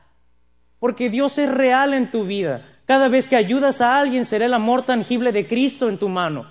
Porque 0.78 1.10
Dios 1.10 1.38
es 1.38 1.50
real 1.50 1.94
en 1.94 2.10
tu 2.10 2.24
vida. 2.24 2.66
Cada 2.86 3.08
vez 3.08 3.26
que 3.26 3.36
ayudas 3.36 3.80
a 3.80 3.98
alguien 3.98 4.24
será 4.24 4.46
el 4.46 4.54
amor 4.54 4.86
tangible 4.86 5.32
de 5.32 5.46
Cristo 5.46 5.88
en 5.88 5.98
tu 5.98 6.08
mano. 6.08 6.46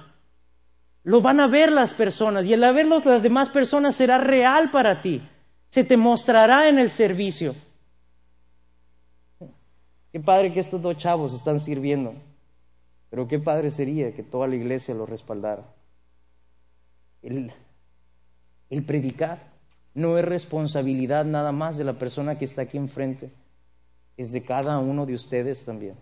Lo 1.03 1.21
van 1.21 1.39
a 1.39 1.47
ver 1.47 1.71
las 1.71 1.93
personas 1.93 2.45
y 2.45 2.53
el 2.53 2.61
verlo 2.61 3.01
las 3.03 3.23
demás 3.23 3.49
personas 3.49 3.95
será 3.95 4.17
real 4.17 4.69
para 4.69 5.01
ti. 5.01 5.21
Se 5.70 5.84
te 5.84 5.97
mostrará 5.97 6.70
en 6.70 6.80
el 6.80 6.89
servicio. 6.89 7.55
Qué 10.11 10.20
padre 10.20 10.51
que 10.51 10.59
estos 10.59 10.82
dos 10.82 10.97
chavos 10.97 11.34
están 11.34 11.59
sirviendo. 11.59 12.13
Pero 13.09 13.28
qué 13.28 13.39
padre 13.39 13.72
sería 13.72 14.13
que 14.13 14.24
toda 14.24 14.47
la 14.47 14.55
iglesia 14.55 14.93
lo 14.93 15.05
respaldara. 15.05 15.63
El, 17.22 17.51
el 18.70 18.84
predicar 18.84 19.51
no 19.93 20.18
es 20.18 20.26
responsabilidad 20.26 21.26
nada 21.26 21.51
más 21.51 21.78
de 21.78 21.84
la 21.84 21.93
persona 21.93 22.38
que 22.38 22.45
está 22.45 22.63
aquí 22.63 22.78
enfrente, 22.78 23.32
es 24.15 24.32
de 24.32 24.43
cada 24.43 24.78
uno 24.78 25.05
de 25.05 25.15
ustedes 25.15 25.63
también. 25.63 25.95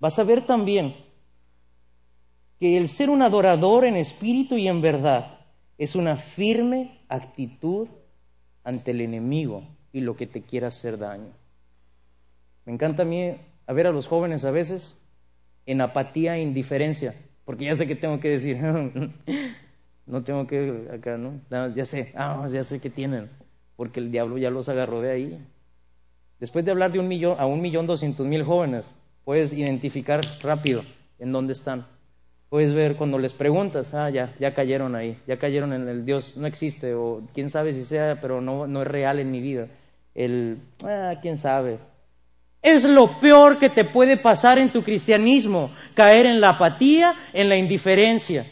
Vas 0.00 0.18
a 0.18 0.24
ver 0.24 0.44
también 0.44 0.96
que 2.58 2.76
el 2.76 2.88
ser 2.88 3.10
un 3.10 3.22
adorador 3.22 3.84
en 3.84 3.96
espíritu 3.96 4.56
y 4.56 4.68
en 4.68 4.80
verdad 4.80 5.33
es 5.78 5.96
una 5.96 6.16
firme 6.16 7.00
actitud 7.08 7.88
ante 8.62 8.92
el 8.92 9.00
enemigo 9.00 9.64
y 9.92 10.00
lo 10.00 10.16
que 10.16 10.26
te 10.26 10.42
quiera 10.42 10.68
hacer 10.68 10.98
daño. 10.98 11.32
Me 12.64 12.72
encanta 12.72 13.02
a 13.02 13.06
mí 13.06 13.36
a 13.66 13.72
ver 13.72 13.86
a 13.86 13.92
los 13.92 14.06
jóvenes 14.06 14.44
a 14.44 14.50
veces 14.50 14.96
en 15.66 15.80
apatía 15.80 16.36
e 16.36 16.42
indiferencia, 16.42 17.14
porque 17.44 17.64
ya 17.64 17.76
sé 17.76 17.86
que 17.86 17.94
tengo 17.94 18.20
que 18.20 18.30
decir, 18.30 18.58
no 20.06 20.24
tengo 20.24 20.46
que 20.46 20.88
acá, 20.92 21.16
¿no? 21.16 21.40
Ya 21.74 21.84
sé, 21.84 22.12
ah, 22.16 22.46
ya 22.50 22.64
sé 22.64 22.80
que 22.80 22.90
tienen, 22.90 23.30
porque 23.76 24.00
el 24.00 24.10
diablo 24.10 24.38
ya 24.38 24.50
los 24.50 24.68
agarró 24.68 25.00
de 25.00 25.10
ahí. 25.10 25.46
Después 26.40 26.64
de 26.64 26.72
hablar 26.72 26.92
de 26.92 26.98
un 26.98 27.08
millón 27.08 27.36
a 27.38 27.46
un 27.46 27.60
millón 27.60 27.86
doscientos 27.86 28.26
mil 28.26 28.42
jóvenes, 28.42 28.94
puedes 29.24 29.52
identificar 29.52 30.20
rápido 30.42 30.82
en 31.18 31.32
dónde 31.32 31.52
están. 31.52 31.86
Puedes 32.48 32.72
ver 32.72 32.96
cuando 32.96 33.18
les 33.18 33.32
preguntas, 33.32 33.94
ah, 33.94 34.10
ya, 34.10 34.34
ya 34.38 34.54
cayeron 34.54 34.94
ahí, 34.94 35.18
ya 35.26 35.38
cayeron 35.38 35.72
en 35.72 35.88
el 35.88 36.04
Dios, 36.04 36.36
no 36.36 36.46
existe, 36.46 36.94
o 36.94 37.22
quién 37.34 37.50
sabe 37.50 37.72
si 37.72 37.84
sea, 37.84 38.20
pero 38.20 38.40
no, 38.40 38.66
no 38.66 38.82
es 38.82 38.88
real 38.88 39.18
en 39.18 39.30
mi 39.30 39.40
vida 39.40 39.68
el, 40.14 40.60
ah, 40.84 41.14
quién 41.20 41.38
sabe. 41.38 41.78
Es 42.62 42.84
lo 42.84 43.20
peor 43.20 43.58
que 43.58 43.68
te 43.68 43.84
puede 43.84 44.16
pasar 44.16 44.58
en 44.58 44.70
tu 44.70 44.82
cristianismo, 44.82 45.70
caer 45.94 46.26
en 46.26 46.40
la 46.40 46.50
apatía, 46.50 47.14
en 47.32 47.48
la 47.48 47.56
indiferencia. 47.56 48.46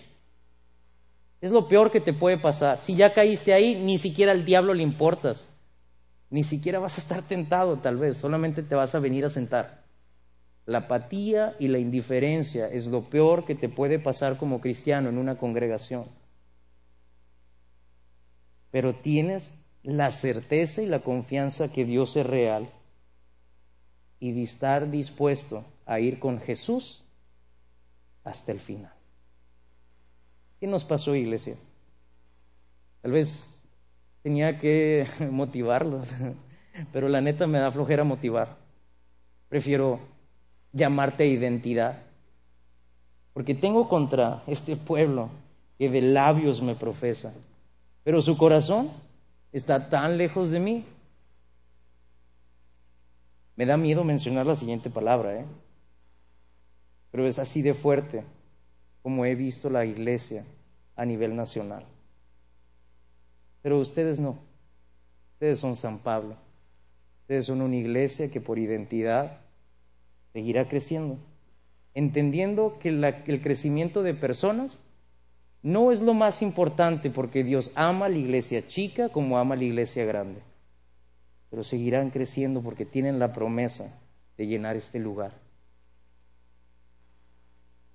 Es 1.41 1.51
lo 1.51 1.67
peor 1.67 1.91
que 1.91 2.01
te 2.01 2.13
puede 2.13 2.37
pasar. 2.37 2.79
Si 2.79 2.95
ya 2.95 3.15
caíste 3.15 3.55
ahí, 3.55 3.75
ni 3.75 3.99
siquiera 3.99 4.33
al 4.33 4.45
diablo 4.45 4.75
le 4.75 4.83
importas. 4.83 5.47
Ni 6.31 6.45
siquiera 6.45 6.79
vas 6.79 6.99
a 6.99 7.01
estar 7.01 7.23
tentado, 7.23 7.79
tal 7.79 7.97
vez, 7.97 8.17
solamente 8.17 8.63
te 8.63 8.75
vas 8.75 8.95
a 8.95 9.01
venir 9.01 9.25
a 9.25 9.29
sentar. 9.29 9.82
La 10.65 10.79
apatía 10.79 11.57
y 11.59 11.69
la 11.69 11.79
indiferencia 11.79 12.69
es 12.69 12.87
lo 12.87 13.03
peor 13.03 13.45
que 13.45 13.55
te 13.55 13.69
puede 13.69 13.99
pasar 13.99 14.37
como 14.37 14.61
cristiano 14.61 15.09
en 15.09 15.19
una 15.19 15.37
congregación. 15.37 16.07
Pero 18.71 18.95
tienes 18.95 19.55
la 19.83 20.13
certeza 20.13 20.83
y 20.83 20.87
la 20.87 21.01
confianza 21.01 21.73
que 21.73 21.85
Dios 21.85 22.17
es 22.17 22.27
real 22.27 22.71
y 24.21 24.33
de 24.33 24.43
estar 24.43 24.91
dispuesto 24.91 25.65
a 25.85 25.99
ir 25.99 26.21
con 26.21 26.41
Jesús 26.41 27.05
hasta 28.23 28.53
el 28.53 28.61
final. 28.61 28.93
¿Qué 30.61 30.69
nos 30.69 30.85
pasó, 30.85 31.17
iglesia? 31.17 31.57
Tal 33.01 33.11
vez 33.11 33.61
tenía 34.23 34.61
que 34.61 35.09
motivarlos, 35.31 36.09
pero 36.93 37.09
la 37.09 37.21
neta 37.21 37.49
me 37.49 37.59
da 37.59 37.73
flojera 37.73 38.05
motivar. 38.05 38.57
Prefiero 39.49 40.12
llamarte 40.73 41.27
identidad, 41.27 42.03
porque 43.33 43.55
tengo 43.55 43.89
contra 43.89 44.43
este 44.47 44.77
pueblo 44.77 45.31
que 45.79 45.89
de 45.89 46.03
labios 46.03 46.63
me 46.63 46.75
profesa, 46.75 47.33
pero 48.05 48.23
su 48.23 48.37
corazón 48.37 48.91
está 49.53 49.89
tan 49.91 50.17
lejos 50.17 50.51
de 50.51 50.61
mí. 50.61 50.85
Me 53.57 53.67
da 53.67 53.77
miedo 53.77 54.03
mencionar 54.03 54.47
la 54.47 54.57
siguiente 54.57 54.91
palabra, 54.91 55.41
¿eh? 55.41 55.45
pero 57.11 57.27
es 57.27 57.39
así 57.39 57.63
de 57.63 57.75
fuerte 57.75 58.25
como 59.03 59.25
he 59.25 59.35
visto 59.35 59.69
la 59.69 59.85
iglesia 59.85 60.45
a 60.97 61.05
nivel 61.05 61.37
nacional. 61.37 61.85
Pero 63.61 63.79
ustedes 63.79 64.19
no, 64.19 64.39
ustedes 65.35 65.59
son 65.59 65.77
San 65.77 65.99
Pablo, 65.99 66.37
ustedes 67.23 67.47
son 67.47 67.61
una 67.61 67.77
iglesia 67.77 68.31
que 68.31 68.41
por 68.41 68.59
identidad 68.59 69.41
seguirá 70.33 70.69
creciendo, 70.69 71.19
entendiendo 71.95 72.79
que 72.79 72.89
el 72.89 73.43
crecimiento 73.43 74.03
de 74.03 74.15
personas 74.15 74.79
no 75.63 75.93
es 75.93 76.03
lo 76.03 76.15
más 76.15 76.43
importante 76.43 77.11
porque 77.11 77.45
Dios 77.45 77.71
ama 77.75 78.07
a 78.07 78.09
la 78.09 78.19
iglesia 78.19 78.67
chica 78.67 79.11
como 79.11 79.39
ama 79.39 79.57
la 79.57 79.65
iglesia 79.65 80.05
grande, 80.05 80.43
pero 81.51 81.63
seguirán 81.63 82.11
creciendo 82.11 82.63
porque 82.63 82.85
tienen 82.87 83.19
la 83.19 83.33
promesa 83.33 83.93
de 84.37 84.47
llenar 84.47 84.77
este 84.77 84.99
lugar. 84.99 85.33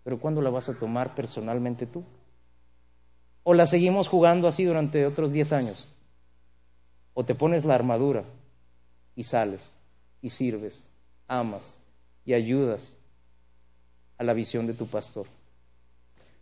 Pero 0.03 0.19
¿cuándo 0.19 0.41
la 0.41 0.49
vas 0.49 0.69
a 0.69 0.79
tomar 0.79 1.15
personalmente 1.15 1.85
tú? 1.85 2.03
¿O 3.43 3.53
la 3.53 3.65
seguimos 3.65 4.07
jugando 4.07 4.47
así 4.47 4.63
durante 4.63 5.05
otros 5.05 5.31
10 5.33 5.53
años? 5.53 5.93
¿O 7.13 7.25
te 7.25 7.35
pones 7.35 7.65
la 7.65 7.75
armadura 7.75 8.23
y 9.15 9.23
sales 9.23 9.73
y 10.21 10.29
sirves, 10.29 10.87
amas 11.27 11.79
y 12.27 12.33
ayudas 12.33 12.95
a 14.19 14.23
la 14.23 14.33
visión 14.33 14.67
de 14.67 14.73
tu 14.73 14.85
pastor? 14.85 15.25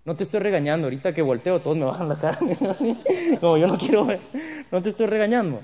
No 0.04 0.16
te 0.16 0.24
estoy 0.24 0.42
regañando, 0.42 0.88
ahorita 0.88 1.14
que 1.14 1.22
volteo 1.22 1.60
todos 1.60 1.78
me 1.78 1.86
bajan 1.86 2.10
la 2.10 2.16
cara. 2.16 2.38
Como 3.40 3.58
yo 3.58 3.68
no 3.68 3.78
quiero 3.78 4.06
ver, 4.06 4.20
no 4.72 4.82
te 4.82 4.90
estoy 4.90 5.06
regañando. 5.06 5.62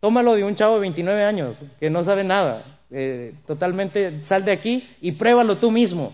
Tómalo 0.00 0.34
de 0.34 0.44
un 0.44 0.54
chavo 0.54 0.74
de 0.74 0.80
29 0.80 1.24
años 1.24 1.58
que 1.78 1.90
no 1.90 2.02
sabe 2.02 2.24
nada. 2.24 2.80
Eh, 2.90 3.34
totalmente 3.46 4.22
sal 4.22 4.44
de 4.44 4.52
aquí 4.52 4.88
y 5.00 5.12
pruébalo 5.12 5.58
tú 5.58 5.70
mismo. 5.70 6.12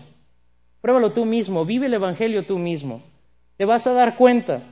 Pruébalo 0.81 1.11
tú 1.11 1.25
mismo, 1.25 1.63
vive 1.63 1.85
el 1.85 1.93
Evangelio 1.93 2.45
tú 2.45 2.57
mismo. 2.57 3.03
Te 3.57 3.65
vas 3.65 3.85
a 3.85 3.93
dar 3.93 4.15
cuenta 4.15 4.63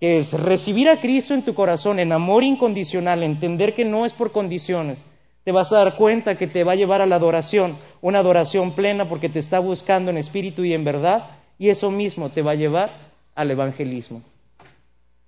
que 0.00 0.18
es 0.18 0.32
recibir 0.32 0.88
a 0.88 0.98
Cristo 0.98 1.34
en 1.34 1.44
tu 1.44 1.54
corazón 1.54 1.98
en 1.98 2.12
amor 2.12 2.42
incondicional, 2.42 3.22
entender 3.22 3.74
que 3.74 3.84
no 3.84 4.06
es 4.06 4.14
por 4.14 4.32
condiciones. 4.32 5.04
Te 5.44 5.52
vas 5.52 5.72
a 5.72 5.78
dar 5.78 5.96
cuenta 5.96 6.36
que 6.36 6.46
te 6.46 6.64
va 6.64 6.72
a 6.72 6.76
llevar 6.76 7.00
a 7.00 7.06
la 7.06 7.16
adoración, 7.16 7.76
una 8.02 8.18
adoración 8.18 8.72
plena 8.74 9.08
porque 9.08 9.28
te 9.28 9.38
está 9.38 9.58
buscando 9.58 10.10
en 10.10 10.18
espíritu 10.18 10.64
y 10.64 10.74
en 10.74 10.84
verdad 10.84 11.30
y 11.58 11.68
eso 11.68 11.90
mismo 11.90 12.30
te 12.30 12.42
va 12.42 12.52
a 12.52 12.56
llevar 12.56 12.90
al 13.34 13.50
evangelismo, 13.50 14.22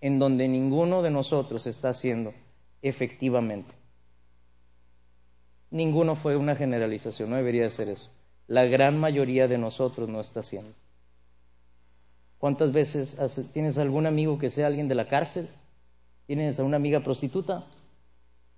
en 0.00 0.18
donde 0.18 0.48
ninguno 0.48 1.02
de 1.02 1.10
nosotros 1.10 1.66
está 1.66 1.90
haciendo 1.90 2.32
efectivamente. 2.82 3.74
Ninguno 5.70 6.16
fue 6.16 6.36
una 6.36 6.56
generalización, 6.56 7.30
no 7.30 7.36
debería 7.36 7.68
ser 7.70 7.88
eso. 7.88 8.10
La 8.46 8.66
gran 8.66 8.98
mayoría 8.98 9.48
de 9.48 9.56
nosotros 9.56 10.08
no 10.08 10.20
está 10.20 10.40
haciendo. 10.40 10.72
¿Cuántas 12.38 12.72
veces 12.72 13.16
tienes 13.52 13.78
algún 13.78 14.06
amigo 14.06 14.38
que 14.38 14.50
sea 14.50 14.66
alguien 14.66 14.88
de 14.88 14.94
la 14.94 15.08
cárcel? 15.08 15.48
¿Tienes 16.26 16.58
a 16.58 16.64
una 16.64 16.76
amiga 16.76 17.00
prostituta? 17.00 17.64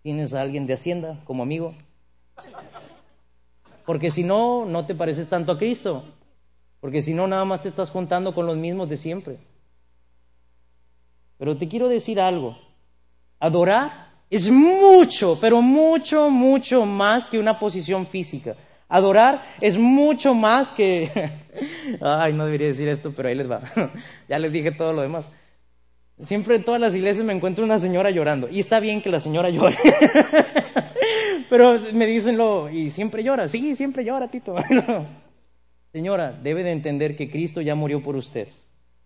¿Tienes 0.05 0.35
a 0.35 0.43
alguien 0.43 0.67
de 0.67 0.75
Hacienda 0.75 1.19
como 1.25 1.43
amigo? 1.43 1.75
Porque 3.87 4.11
si 4.11 4.23
no, 4.23 4.67
no 4.67 4.85
te 4.85 4.95
pareces 4.95 5.31
tanto 5.31 5.53
a 5.53 5.59
Cristo. 5.59 6.05
Porque 6.81 7.01
si 7.01 7.15
no, 7.15 7.27
nada 7.27 7.47
más 7.47 7.63
te 7.63 7.71
estás 7.71 7.89
juntando 7.89 8.35
con 8.35 8.45
los 8.45 8.59
mismos 8.59 8.91
de 8.91 8.99
siempre. 8.99 9.39
Pero 11.39 11.57
te 11.57 11.69
quiero 11.69 11.89
decir 11.89 12.21
algo. 12.21 12.59
Adorar 13.41 14.11
es 14.29 14.51
mucho, 14.51 15.39
pero 15.41 15.63
mucho, 15.63 16.29
mucho 16.29 16.85
más 16.85 17.27
que 17.27 17.39
una 17.39 17.59
posición 17.59 18.07
física. 18.07 18.57
Adorar 18.91 19.43
es 19.63 19.79
mucho 19.79 20.35
más 20.35 20.71
que... 20.71 21.11
Ay, 22.03 22.35
no 22.35 22.45
debería 22.45 22.67
decir 22.67 22.89
esto, 22.89 23.11
pero 23.17 23.31
ahí 23.31 23.37
les 23.37 23.51
va. 23.51 23.63
ya 24.29 24.39
les 24.39 24.53
dije 24.53 24.71
todo 24.71 24.93
lo 24.93 25.01
demás. 25.01 25.27
Siempre 26.23 26.57
en 26.57 26.65
todas 26.65 26.81
las 26.81 26.95
iglesias 26.95 27.27
me 27.27 27.33
encuentro 27.33 27.65
una 27.65 27.79
señora 27.79 28.11
llorando. 28.11 28.49
Y 28.49 28.61
está 28.61 28.79
bien 28.81 29.03
que 29.03 29.11
la 29.11 29.21
señora 29.21 29.51
llore. 29.51 29.77
pero 31.51 31.79
me 31.93 32.07
dicen 32.07 32.37
lo... 32.37 32.71
Y 32.71 32.91
siempre 32.91 33.25
llora. 33.25 33.49
Sí, 33.49 33.75
siempre 33.75 34.05
llora, 34.05 34.29
Tito. 34.29 34.55
señora, 35.93 36.33
debe 36.33 36.63
de 36.63 36.73
entender 36.73 37.17
que 37.17 37.31
Cristo 37.31 37.61
ya 37.61 37.75
murió 37.75 38.03
por 38.03 38.15
usted. 38.15 38.49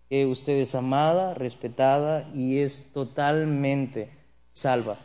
Que 0.07 0.25
usted 0.25 0.53
es 0.53 0.75
amada, 0.75 1.33
respetada 1.33 2.29
y 2.35 2.59
es 2.59 2.91
totalmente 2.93 4.09
salva. 4.53 4.97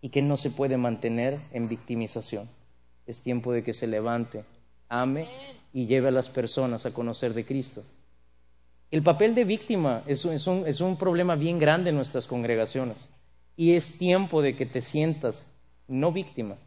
Y 0.00 0.08
que 0.08 0.22
no 0.22 0.36
se 0.36 0.50
puede 0.50 0.78
mantener 0.78 1.38
en 1.52 1.68
victimización. 1.68 2.48
Es 3.06 3.20
tiempo 3.20 3.52
de 3.52 3.62
que 3.62 3.74
se 3.74 3.86
levante, 3.86 4.44
ame 4.88 5.26
y 5.74 5.86
lleve 5.86 6.08
a 6.08 6.12
las 6.12 6.30
personas 6.30 6.86
a 6.86 6.92
conocer 6.92 7.34
de 7.34 7.44
Cristo. 7.44 7.82
El 8.94 9.02
papel 9.02 9.34
de 9.34 9.42
víctima 9.42 10.04
es 10.06 10.24
un, 10.24 10.68
es 10.68 10.80
un 10.80 10.96
problema 10.96 11.34
bien 11.34 11.58
grande 11.58 11.90
en 11.90 11.96
nuestras 11.96 12.28
congregaciones 12.28 13.10
y 13.56 13.72
es 13.72 13.98
tiempo 13.98 14.40
de 14.40 14.54
que 14.54 14.66
te 14.66 14.80
sientas 14.80 15.46
no 15.88 16.12
víctima, 16.12 16.58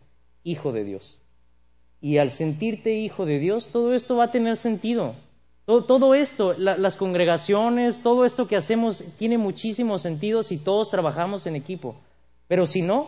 hijo 0.43 0.73
de 0.73 0.83
Dios. 0.83 1.19
Y 2.01 2.17
al 2.17 2.31
sentirte 2.31 2.95
hijo 2.95 3.25
de 3.25 3.39
Dios, 3.39 3.69
todo 3.69 3.93
esto 3.93 4.17
va 4.17 4.25
a 4.25 4.31
tener 4.31 4.57
sentido. 4.57 5.15
Todo, 5.63 6.15
esto, 6.15 6.53
las 6.57 6.97
congregaciones, 6.97 8.03
todo 8.03 8.25
esto 8.25 8.45
que 8.45 8.57
hacemos 8.57 9.05
tiene 9.17 9.37
muchísimo 9.37 9.97
sentido 9.97 10.43
si 10.43 10.57
todos 10.57 10.91
trabajamos 10.91 11.47
en 11.47 11.55
equipo. 11.55 11.95
Pero 12.49 12.67
si 12.67 12.81
no, 12.81 13.07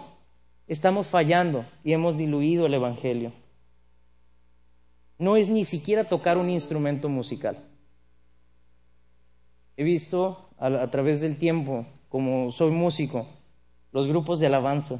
estamos 0.66 1.08
fallando 1.08 1.66
y 1.84 1.92
hemos 1.92 2.18
diluido 2.18 2.68
el 2.68 2.74
Evangelio. 2.74 3.34
No 5.18 5.36
es 5.36 5.50
ni 5.50 5.66
siquiera 5.66 6.06
tocar 6.06 6.38
un 6.38 6.50
instrumento 6.50 7.10
musical. 7.10 7.58
He 9.80 9.86
visto 9.86 10.50
a, 10.58 10.92
través 10.92 11.22
del 11.22 11.38
tiempo, 11.38 11.86
como 12.10 12.52
soy 12.52 12.70
músico, 12.70 13.28
los 13.94 14.08
grupos 14.08 14.42
de 14.42 14.48
alabanza. 14.48 15.00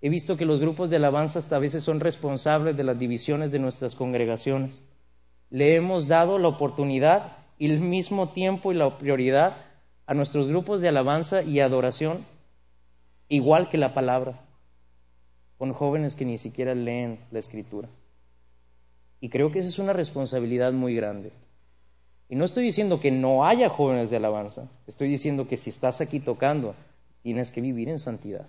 He 0.00 0.08
visto 0.08 0.36
que 0.36 0.44
los 0.44 0.60
grupos 0.60 0.90
de 0.90 0.96
alabanza 0.96 1.40
hasta 1.40 1.58
veces 1.58 1.82
son 1.82 1.98
responsables 1.98 2.76
de 2.76 2.84
las 2.84 3.00
divisiones 3.00 3.50
de 3.50 3.58
nuestras 3.58 3.96
congregaciones. 3.96 4.86
Le 5.50 5.74
hemos 5.74 6.06
dado 6.06 6.38
la 6.38 6.46
oportunidad 6.46 7.38
y 7.58 7.66
el 7.66 7.80
mismo 7.80 8.28
tiempo 8.28 8.70
y 8.70 8.76
la 8.76 8.96
prioridad 8.96 9.56
a 10.06 10.14
nuestros 10.14 10.46
grupos 10.46 10.80
de 10.80 10.86
alabanza 10.86 11.42
y 11.42 11.58
adoración, 11.58 12.24
igual 13.28 13.68
que 13.68 13.76
la 13.76 13.92
palabra 13.92 14.38
con 15.58 15.72
jóvenes 15.72 16.14
que 16.14 16.24
ni 16.24 16.38
siquiera 16.38 16.76
leen 16.76 17.18
la 17.32 17.40
escritura. 17.40 17.88
Y 19.20 19.30
creo 19.30 19.50
que 19.50 19.58
esa 19.58 19.68
es 19.68 19.80
una 19.80 19.94
responsabilidad 19.94 20.72
muy 20.72 20.94
grande. 20.94 21.32
Y 22.30 22.36
no 22.36 22.44
estoy 22.44 22.62
diciendo 22.62 23.00
que 23.00 23.10
no 23.10 23.44
haya 23.44 23.68
jóvenes 23.68 24.08
de 24.08 24.16
alabanza, 24.16 24.70
estoy 24.86 25.08
diciendo 25.08 25.48
que 25.48 25.56
si 25.56 25.68
estás 25.68 26.00
aquí 26.00 26.20
tocando, 26.20 26.76
tienes 27.24 27.50
que 27.50 27.60
vivir 27.60 27.88
en 27.88 27.98
santidad. 27.98 28.46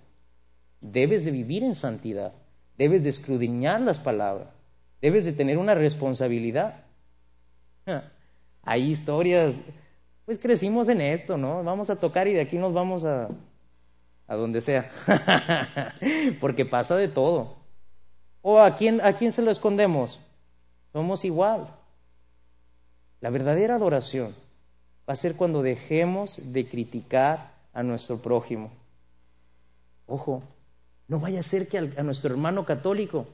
Debes 0.80 1.24
de 1.24 1.32
vivir 1.32 1.64
en 1.64 1.74
santidad, 1.74 2.32
debes 2.78 3.02
de 3.02 3.10
escudriñar 3.10 3.80
las 3.80 3.98
palabras, 3.98 4.46
debes 5.00 5.24
de 5.24 5.32
tener 5.32 5.58
una 5.58 5.74
responsabilidad. 5.74 6.84
Hay 8.62 8.88
historias, 8.88 9.56
pues 10.26 10.38
crecimos 10.38 10.88
en 10.88 11.00
esto, 11.00 11.36
¿no? 11.36 11.64
Vamos 11.64 11.90
a 11.90 11.96
tocar 11.96 12.28
y 12.28 12.34
de 12.34 12.40
aquí 12.40 12.58
nos 12.58 12.72
vamos 12.72 13.04
a, 13.04 13.30
a 14.28 14.36
donde 14.36 14.60
sea, 14.60 14.88
porque 16.40 16.64
pasa 16.64 16.94
de 16.94 17.08
todo. 17.08 17.56
¿O 18.42 18.60
a 18.60 18.76
quién, 18.76 19.00
a 19.00 19.14
quién 19.14 19.32
se 19.32 19.42
lo 19.42 19.50
escondemos? 19.50 20.20
Somos 20.92 21.24
igual. 21.24 21.81
La 23.22 23.30
verdadera 23.30 23.76
adoración 23.76 24.34
va 25.08 25.12
a 25.12 25.16
ser 25.16 25.36
cuando 25.36 25.62
dejemos 25.62 26.40
de 26.52 26.66
criticar 26.66 27.52
a 27.72 27.84
nuestro 27.84 28.20
prójimo. 28.20 28.72
Ojo, 30.06 30.42
no 31.06 31.20
vaya 31.20 31.38
a 31.38 31.44
ser 31.44 31.68
que 31.68 31.78
a 31.78 32.02
nuestro 32.02 32.32
hermano 32.32 32.66
católico, 32.66 33.28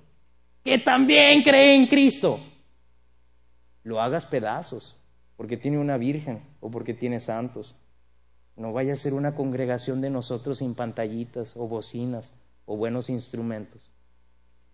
que 0.62 0.78
también 0.78 1.42
cree 1.42 1.74
en 1.74 1.86
Cristo, 1.86 2.38
lo 3.82 4.02
hagas 4.02 4.26
pedazos, 4.26 4.94
porque 5.38 5.56
tiene 5.56 5.78
una 5.78 5.96
virgen 5.96 6.42
o 6.60 6.70
porque 6.70 6.92
tiene 6.92 7.18
santos. 7.18 7.74
No 8.56 8.74
vaya 8.74 8.92
a 8.92 8.96
ser 8.96 9.14
una 9.14 9.34
congregación 9.34 10.02
de 10.02 10.10
nosotros 10.10 10.58
sin 10.58 10.74
pantallitas 10.74 11.56
o 11.56 11.66
bocinas 11.66 12.30
o 12.66 12.76
buenos 12.76 13.08
instrumentos, 13.08 13.88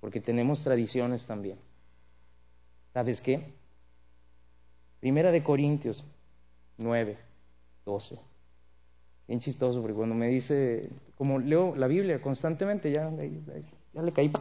porque 0.00 0.20
tenemos 0.20 0.62
tradiciones 0.62 1.24
también. 1.24 1.58
¿Sabes 2.92 3.20
qué? 3.20 3.54
Primera 5.04 5.30
de 5.30 5.42
Corintios 5.42 6.02
9, 6.78 7.18
12. 7.84 8.18
Bien 9.28 9.38
chistoso, 9.38 9.82
porque 9.82 9.94
cuando 9.94 10.14
me 10.14 10.28
dice, 10.28 10.88
como 11.14 11.38
leo 11.38 11.76
la 11.76 11.88
Biblia 11.88 12.22
constantemente, 12.22 12.90
ya, 12.90 13.12
ya 13.92 14.00
le 14.00 14.12
caí. 14.12 14.32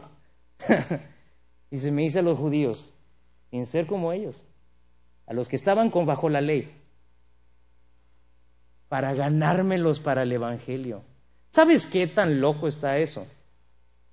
se 1.70 1.90
me 1.90 2.00
dice 2.00 2.20
a 2.20 2.22
los 2.22 2.38
judíos, 2.38 2.88
sin 3.50 3.66
ser 3.66 3.86
como 3.86 4.10
ellos, 4.10 4.42
a 5.26 5.34
los 5.34 5.50
que 5.50 5.56
estaban 5.56 5.90
con 5.90 6.06
bajo 6.06 6.30
la 6.30 6.40
ley, 6.40 6.74
para 8.88 9.12
ganármelos 9.12 10.00
para 10.00 10.22
el 10.22 10.32
Evangelio. 10.32 11.02
¿Sabes 11.50 11.86
qué 11.86 12.06
tan 12.06 12.40
loco 12.40 12.68
está 12.68 12.96
eso? 12.96 13.26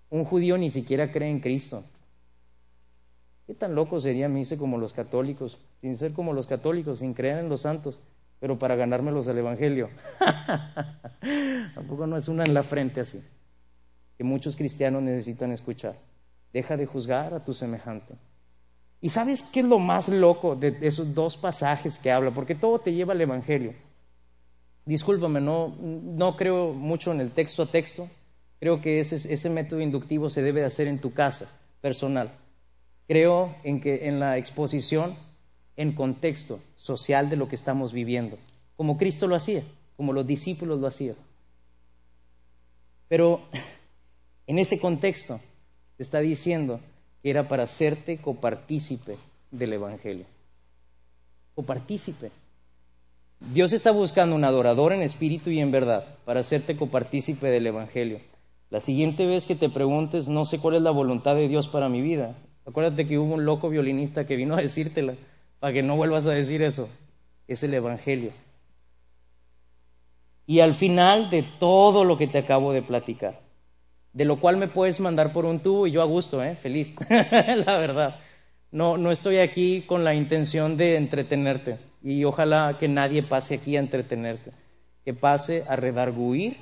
Un 0.09 0.25
judío 0.25 0.57
ni 0.57 0.69
siquiera 0.69 1.13
cree 1.13 1.29
en 1.29 1.39
Cristo. 1.39 1.85
¿Qué 3.51 3.55
tan 3.55 3.75
loco 3.75 3.99
sería, 3.99 4.29
me 4.29 4.39
dice, 4.39 4.57
como 4.57 4.77
los 4.77 4.93
católicos, 4.93 5.57
sin 5.81 5.97
ser 5.97 6.13
como 6.13 6.31
los 6.31 6.47
católicos, 6.47 6.99
sin 6.99 7.13
creer 7.13 7.39
en 7.39 7.49
los 7.49 7.59
santos, 7.59 7.99
pero 8.39 8.57
para 8.57 8.77
ganármelos 8.77 9.27
al 9.27 9.39
Evangelio? 9.39 9.89
Tampoco 11.75 12.07
no 12.07 12.15
es 12.15 12.29
una 12.29 12.45
en 12.45 12.53
la 12.53 12.63
frente 12.63 13.01
así, 13.01 13.21
que 14.17 14.23
muchos 14.23 14.55
cristianos 14.55 15.03
necesitan 15.03 15.51
escuchar. 15.51 15.97
Deja 16.53 16.77
de 16.77 16.85
juzgar 16.85 17.33
a 17.33 17.43
tu 17.43 17.53
semejante. 17.53 18.13
¿Y 19.01 19.09
sabes 19.09 19.43
qué 19.43 19.59
es 19.59 19.65
lo 19.65 19.79
más 19.79 20.07
loco 20.07 20.55
de 20.55 20.77
esos 20.79 21.13
dos 21.13 21.35
pasajes 21.35 21.99
que 21.99 22.09
habla? 22.09 22.31
Porque 22.31 22.55
todo 22.55 22.79
te 22.79 22.93
lleva 22.93 23.11
al 23.11 23.19
Evangelio. 23.19 23.73
Discúlpame, 24.85 25.41
no, 25.41 25.75
no 25.77 26.37
creo 26.37 26.71
mucho 26.71 27.11
en 27.11 27.19
el 27.19 27.31
texto 27.31 27.63
a 27.63 27.69
texto. 27.69 28.07
Creo 28.61 28.79
que 28.79 29.01
ese, 29.01 29.17
ese 29.17 29.49
método 29.49 29.81
inductivo 29.81 30.29
se 30.29 30.41
debe 30.41 30.61
de 30.61 30.67
hacer 30.67 30.87
en 30.87 30.99
tu 30.99 31.11
casa, 31.11 31.51
personal. 31.81 32.31
Creo 33.11 33.53
en 33.65 33.81
que 33.81 34.07
en 34.07 34.21
la 34.21 34.37
exposición 34.37 35.17
en 35.75 35.91
contexto 35.91 36.61
social 36.75 37.29
de 37.29 37.35
lo 37.35 37.49
que 37.49 37.55
estamos 37.55 37.91
viviendo, 37.91 38.37
como 38.77 38.97
Cristo 38.97 39.27
lo 39.27 39.35
hacía, 39.35 39.63
como 39.97 40.13
los 40.13 40.25
discípulos 40.25 40.79
lo 40.79 40.87
hacían. 40.87 41.17
Pero 43.09 43.41
en 44.47 44.59
ese 44.59 44.79
contexto 44.79 45.41
te 45.97 46.03
está 46.03 46.21
diciendo 46.21 46.79
que 47.21 47.31
era 47.31 47.49
para 47.49 47.63
hacerte 47.63 48.17
copartícipe 48.17 49.17
del 49.51 49.73
Evangelio. 49.73 50.23
Copartícipe. 51.53 52.31
Dios 53.41 53.73
está 53.73 53.91
buscando 53.91 54.37
un 54.37 54.45
adorador 54.45 54.93
en 54.93 55.01
espíritu 55.01 55.49
y 55.49 55.59
en 55.59 55.71
verdad 55.71 56.15
para 56.23 56.39
hacerte 56.39 56.77
copartícipe 56.77 57.47
del 57.47 57.67
Evangelio. 57.67 58.21
La 58.69 58.79
siguiente 58.79 59.25
vez 59.25 59.45
que 59.45 59.57
te 59.57 59.67
preguntes, 59.67 60.29
no 60.29 60.45
sé 60.45 60.59
cuál 60.59 60.75
es 60.75 60.81
la 60.81 60.91
voluntad 60.91 61.35
de 61.35 61.49
Dios 61.49 61.67
para 61.67 61.89
mi 61.89 62.01
vida, 62.01 62.37
acuérdate 62.65 63.07
que 63.07 63.17
hubo 63.17 63.33
un 63.33 63.45
loco 63.45 63.69
violinista 63.69 64.25
que 64.25 64.35
vino 64.35 64.55
a 64.55 64.61
decírtela 64.61 65.15
para 65.59 65.73
que 65.73 65.83
no 65.83 65.95
vuelvas 65.95 66.25
a 66.25 66.31
decir 66.31 66.61
eso. 66.61 66.89
Es 67.47 67.63
el 67.63 67.73
Evangelio. 67.73 68.31
Y 70.45 70.59
al 70.59 70.73
final 70.73 71.29
de 71.29 71.43
todo 71.43 72.03
lo 72.03 72.17
que 72.17 72.27
te 72.27 72.39
acabo 72.39 72.73
de 72.73 72.81
platicar, 72.81 73.39
de 74.13 74.25
lo 74.25 74.39
cual 74.39 74.57
me 74.57 74.67
puedes 74.67 74.99
mandar 74.99 75.31
por 75.31 75.45
un 75.45 75.59
tubo 75.59 75.87
y 75.87 75.91
yo 75.91 76.01
a 76.01 76.05
gusto, 76.05 76.43
¿eh? 76.43 76.55
feliz, 76.55 76.93
la 77.09 77.77
verdad. 77.77 78.19
No, 78.71 78.97
no 78.97 79.11
estoy 79.11 79.37
aquí 79.37 79.83
con 79.83 80.03
la 80.03 80.15
intención 80.15 80.77
de 80.77 80.95
entretenerte 80.95 81.77
y 82.01 82.23
ojalá 82.23 82.77
que 82.79 82.87
nadie 82.87 83.21
pase 83.21 83.55
aquí 83.55 83.75
a 83.77 83.79
entretenerte, 83.79 84.51
que 85.05 85.13
pase 85.13 85.63
a 85.67 85.75
redarguir 85.75 86.57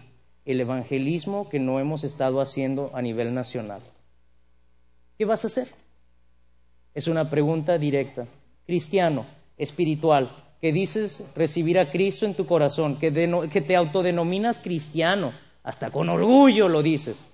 el 0.46 0.60
evangelismo 0.62 1.50
que 1.50 1.60
no 1.60 1.80
hemos 1.80 2.04
estado 2.04 2.42
haciendo 2.42 2.92
a 2.94 3.02
nivel 3.02 3.34
nacional. 3.34 3.82
¿Qué 5.18 5.26
vas 5.26 5.44
a 5.44 5.48
hacer? 5.48 5.68
Es 7.00 7.08
una 7.08 7.30
pregunta 7.30 7.78
directa. 7.78 8.28
Cristiano, 8.66 9.26
espiritual, 9.58 10.36
que 10.60 10.74
dices 10.74 11.24
recibir 11.34 11.80
a 11.80 11.92
Cristo 11.92 12.26
en 12.26 12.34
tu 12.34 12.46
corazón, 12.46 13.00
que, 13.00 13.10
te 13.10 13.76
autodenominas 13.78 14.60
cristiano, 14.60 15.32
hasta 15.64 15.92
con 15.92 16.10
orgullo 16.10 16.68
lo 16.68 16.84
dices. 16.84 17.26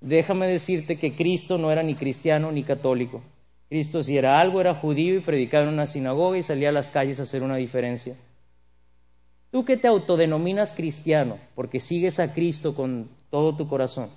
Déjame 0.00 0.46
decirte 0.46 0.96
que 0.96 1.16
Cristo 1.16 1.58
no 1.58 1.72
era 1.72 1.82
ni 1.82 1.96
cristiano 1.96 2.52
ni 2.52 2.62
católico. 2.62 3.20
Cristo 3.68 4.04
si 4.04 4.16
era 4.16 4.38
algo 4.38 4.60
era 4.60 4.76
judío 4.76 5.16
y 5.16 5.22
predicaba 5.22 5.64
en 5.64 5.74
una 5.74 5.86
sinagoga 5.86 6.38
y 6.38 6.44
salía 6.44 6.68
a 6.68 6.72
las 6.72 6.88
calles 6.88 7.18
a 7.18 7.24
hacer 7.24 7.42
una 7.42 7.56
diferencia. 7.56 8.16
Tú 9.50 9.64
que 9.64 9.76
te 9.76 9.88
autodenominas 9.88 10.70
cristiano 10.70 11.40
porque 11.56 11.80
sigues 11.80 12.20
a 12.20 12.32
Cristo 12.32 12.76
con 12.76 13.10
todo 13.28 13.56
tu 13.56 13.66
corazón, 13.66 14.10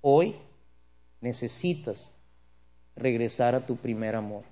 hoy 0.00 0.36
necesitas 1.20 2.15
regresar 2.96 3.54
a 3.54 3.66
tu 3.66 3.76
primer 3.76 4.16
amor. 4.16 4.42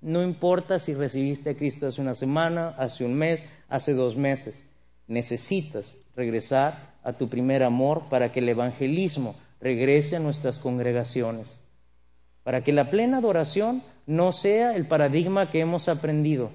No 0.00 0.22
importa 0.22 0.78
si 0.78 0.94
recibiste 0.94 1.50
a 1.50 1.54
Cristo 1.54 1.86
hace 1.86 2.00
una 2.00 2.14
semana, 2.14 2.68
hace 2.78 3.04
un 3.04 3.14
mes, 3.14 3.44
hace 3.68 3.92
dos 3.92 4.16
meses. 4.16 4.64
Necesitas 5.08 5.96
regresar 6.14 6.94
a 7.02 7.14
tu 7.14 7.28
primer 7.28 7.62
amor 7.62 8.04
para 8.08 8.32
que 8.32 8.40
el 8.40 8.48
evangelismo 8.48 9.34
regrese 9.60 10.16
a 10.16 10.20
nuestras 10.20 10.58
congregaciones. 10.58 11.60
Para 12.42 12.62
que 12.62 12.72
la 12.72 12.90
plena 12.90 13.18
adoración 13.18 13.82
no 14.06 14.32
sea 14.32 14.76
el 14.76 14.86
paradigma 14.86 15.50
que 15.50 15.60
hemos 15.60 15.88
aprendido, 15.88 16.50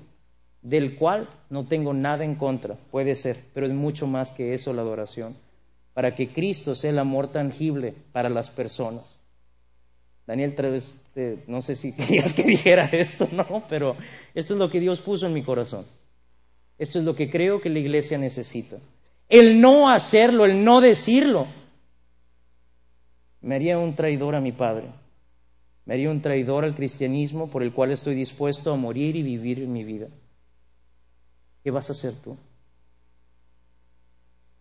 del 0.62 0.96
cual 0.96 1.28
no 1.50 1.66
tengo 1.66 1.94
nada 1.94 2.24
en 2.24 2.36
contra, 2.36 2.76
puede 2.92 3.16
ser, 3.16 3.38
pero 3.54 3.66
es 3.66 3.74
mucho 3.74 4.08
más 4.08 4.32
que 4.32 4.54
eso 4.54 4.74
la 4.74 4.84
adoración. 4.84 5.36
Para 5.94 6.16
que 6.16 6.30
Cristo 6.32 6.76
sea 6.76 6.92
el 6.92 7.00
amor 7.00 7.28
tangible 7.28 7.94
para 8.14 8.30
las 8.30 8.50
personas. 8.50 9.21
Daniel, 10.32 10.56
no 11.48 11.62
sé 11.62 11.76
si 11.76 11.92
querías 11.98 12.34
que 12.34 12.44
dijera 12.44 12.86
esto, 12.86 13.28
no, 13.34 13.66
pero 13.68 13.98
esto 14.34 14.54
es 14.54 14.60
lo 14.62 14.70
que 14.70 14.80
Dios 14.80 15.02
puso 15.02 15.28
en 15.28 15.34
mi 15.34 15.44
corazón. 15.44 15.86
Esto 16.78 17.00
es 17.00 17.06
lo 17.06 17.18
que 17.18 17.30
creo 17.30 17.60
que 17.60 17.70
la 17.70 17.80
iglesia 17.80 18.18
necesita. 18.18 18.78
El 19.28 19.60
no 19.60 19.90
hacerlo, 19.90 20.46
el 20.46 20.64
no 20.64 20.80
decirlo, 20.80 21.48
me 23.42 23.56
haría 23.56 23.78
un 23.78 23.94
traidor 23.94 24.36
a 24.36 24.40
mi 24.40 24.54
Padre. 24.54 24.88
Me 25.84 25.96
haría 25.96 26.10
un 26.10 26.22
traidor 26.22 26.64
al 26.64 26.76
cristianismo 26.76 27.50
por 27.50 27.62
el 27.62 27.74
cual 27.74 27.92
estoy 27.92 28.16
dispuesto 28.16 28.72
a 28.72 28.78
morir 28.78 29.18
y 29.18 29.24
vivir 29.24 29.68
mi 29.68 29.84
vida. 29.84 30.08
¿Qué 31.62 31.72
vas 31.72 31.90
a 31.90 31.92
hacer 31.92 32.16
tú? 32.16 32.38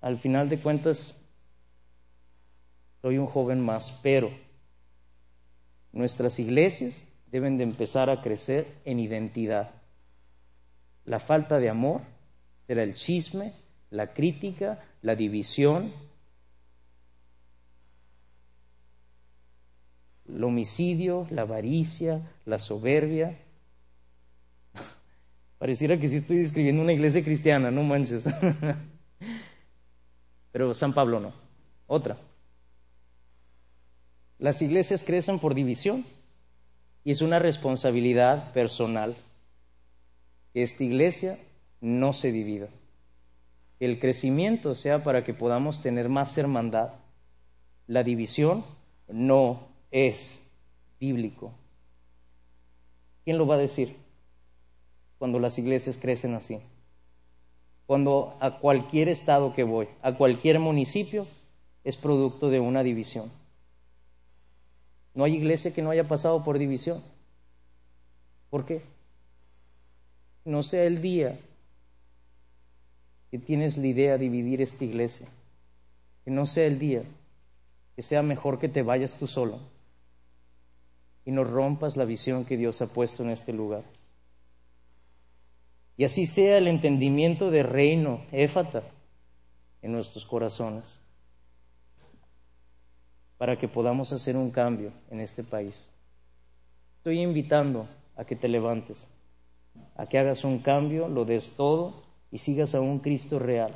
Al 0.00 0.18
final 0.18 0.48
de 0.48 0.58
cuentas, 0.58 1.14
soy 3.02 3.18
un 3.18 3.26
joven 3.26 3.64
más, 3.64 4.00
pero 4.02 4.32
Nuestras 5.93 6.38
iglesias 6.38 7.05
deben 7.30 7.59
de 7.59 7.64
empezar 7.64 8.11
a 8.11 8.20
crecer 8.20 8.66
en 8.84 9.01
identidad. 9.01 9.70
La 11.05 11.18
falta 11.18 11.59
de 11.59 11.68
amor 11.68 12.03
será 12.66 12.82
el 12.82 12.95
chisme, 12.95 13.55
la 13.91 14.12
crítica, 14.12 14.84
la 15.03 15.16
división, 15.16 15.93
el 20.28 20.45
homicidio, 20.45 21.26
la 21.30 21.43
avaricia, 21.43 22.20
la 22.45 22.59
soberbia. 22.59 23.38
Pareciera 25.59 25.99
que 25.99 26.09
sí 26.09 26.16
estoy 26.16 26.38
describiendo 26.38 26.82
una 26.82 26.93
iglesia 26.93 27.24
cristiana, 27.24 27.70
no 27.70 27.82
manches. 27.82 28.24
Pero 30.53 30.74
San 30.74 30.93
Pablo 30.93 31.20
no. 31.20 31.32
Otra. 31.86 32.16
Las 34.41 34.62
iglesias 34.62 35.05
crecen 35.05 35.38
por 35.38 35.55
división 35.55 36.03
y 37.05 37.11
es 37.11 37.20
una 37.20 37.38
responsabilidad 37.38 38.55
personal 38.55 39.14
que 40.55 40.62
esta 40.62 40.82
iglesia 40.82 41.38
no 41.82 42.14
se 42.14 42.32
divida. 42.32 42.68
El 43.80 43.99
crecimiento 43.99 44.74
sea 44.74 45.03
para 45.03 45.24
que 45.24 45.34
podamos 45.34 45.82
tener 45.82 46.09
más 46.09 46.38
hermandad. 46.38 46.95
La 47.86 48.03
división 48.03 48.64
no 49.09 49.68
es 49.91 50.41
bíblico. 50.99 51.53
¿Quién 53.24 53.36
lo 53.36 53.47
va 53.47 53.57
a 53.57 53.59
decir 53.59 53.95
cuando 55.18 55.38
las 55.38 55.59
iglesias 55.59 55.99
crecen 55.99 56.34
así? 56.34 56.61
Cuando 57.84 58.38
a 58.41 58.59
cualquier 58.59 59.11
estado 59.11 59.53
que 59.53 59.64
voy, 59.64 59.88
a 60.01 60.14
cualquier 60.14 60.61
municipio, 60.61 61.26
es 61.84 61.99
producto 61.99 62.49
de 62.49 62.61
una 62.61 62.82
división. 62.82 63.39
No 65.14 65.24
hay 65.24 65.34
iglesia 65.34 65.72
que 65.72 65.82
no 65.82 65.90
haya 65.90 66.06
pasado 66.06 66.42
por 66.42 66.58
división. 66.58 67.02
¿Por 68.48 68.64
qué? 68.64 68.82
No 70.44 70.62
sea 70.62 70.84
el 70.84 71.00
día 71.00 71.38
que 73.30 73.38
tienes 73.38 73.76
la 73.76 73.86
idea 73.86 74.12
de 74.12 74.18
dividir 74.18 74.61
esta 74.61 74.84
iglesia. 74.84 75.28
Que 76.24 76.30
no 76.30 76.46
sea 76.46 76.66
el 76.66 76.78
día 76.78 77.02
que 78.00 78.02
sea 78.02 78.22
mejor 78.22 78.58
que 78.58 78.70
te 78.70 78.82
vayas 78.82 79.18
tú 79.18 79.26
solo 79.26 79.58
y 81.26 81.32
no 81.32 81.44
rompas 81.44 81.98
la 81.98 82.06
visión 82.06 82.46
que 82.46 82.56
Dios 82.56 82.80
ha 82.80 82.86
puesto 82.86 83.22
en 83.22 83.28
este 83.28 83.52
lugar. 83.52 83.84
Y 85.98 86.04
así 86.04 86.24
sea 86.24 86.56
el 86.56 86.66
entendimiento 86.66 87.50
de 87.50 87.62
reino, 87.62 88.24
éfata, 88.32 88.84
en 89.82 89.92
nuestros 89.92 90.24
corazones 90.24 90.98
para 93.41 93.57
que 93.57 93.68
podamos 93.68 94.12
hacer 94.12 94.36
un 94.36 94.51
cambio 94.51 94.93
en 95.11 95.18
este 95.18 95.43
país. 95.43 95.91
Estoy 96.99 97.22
invitando 97.22 97.88
a 98.14 98.26
que 98.26 98.36
te 98.36 98.49
levantes, 98.49 99.09
a 99.97 100.05
que 100.05 100.18
hagas 100.18 100.45
un 100.45 100.59
cambio, 100.59 101.09
lo 101.09 101.24
des 101.24 101.57
todo 101.57 102.03
y 102.30 102.36
sigas 102.36 102.74
a 102.74 102.82
un 102.82 102.99
Cristo 102.99 103.38
real, 103.38 103.74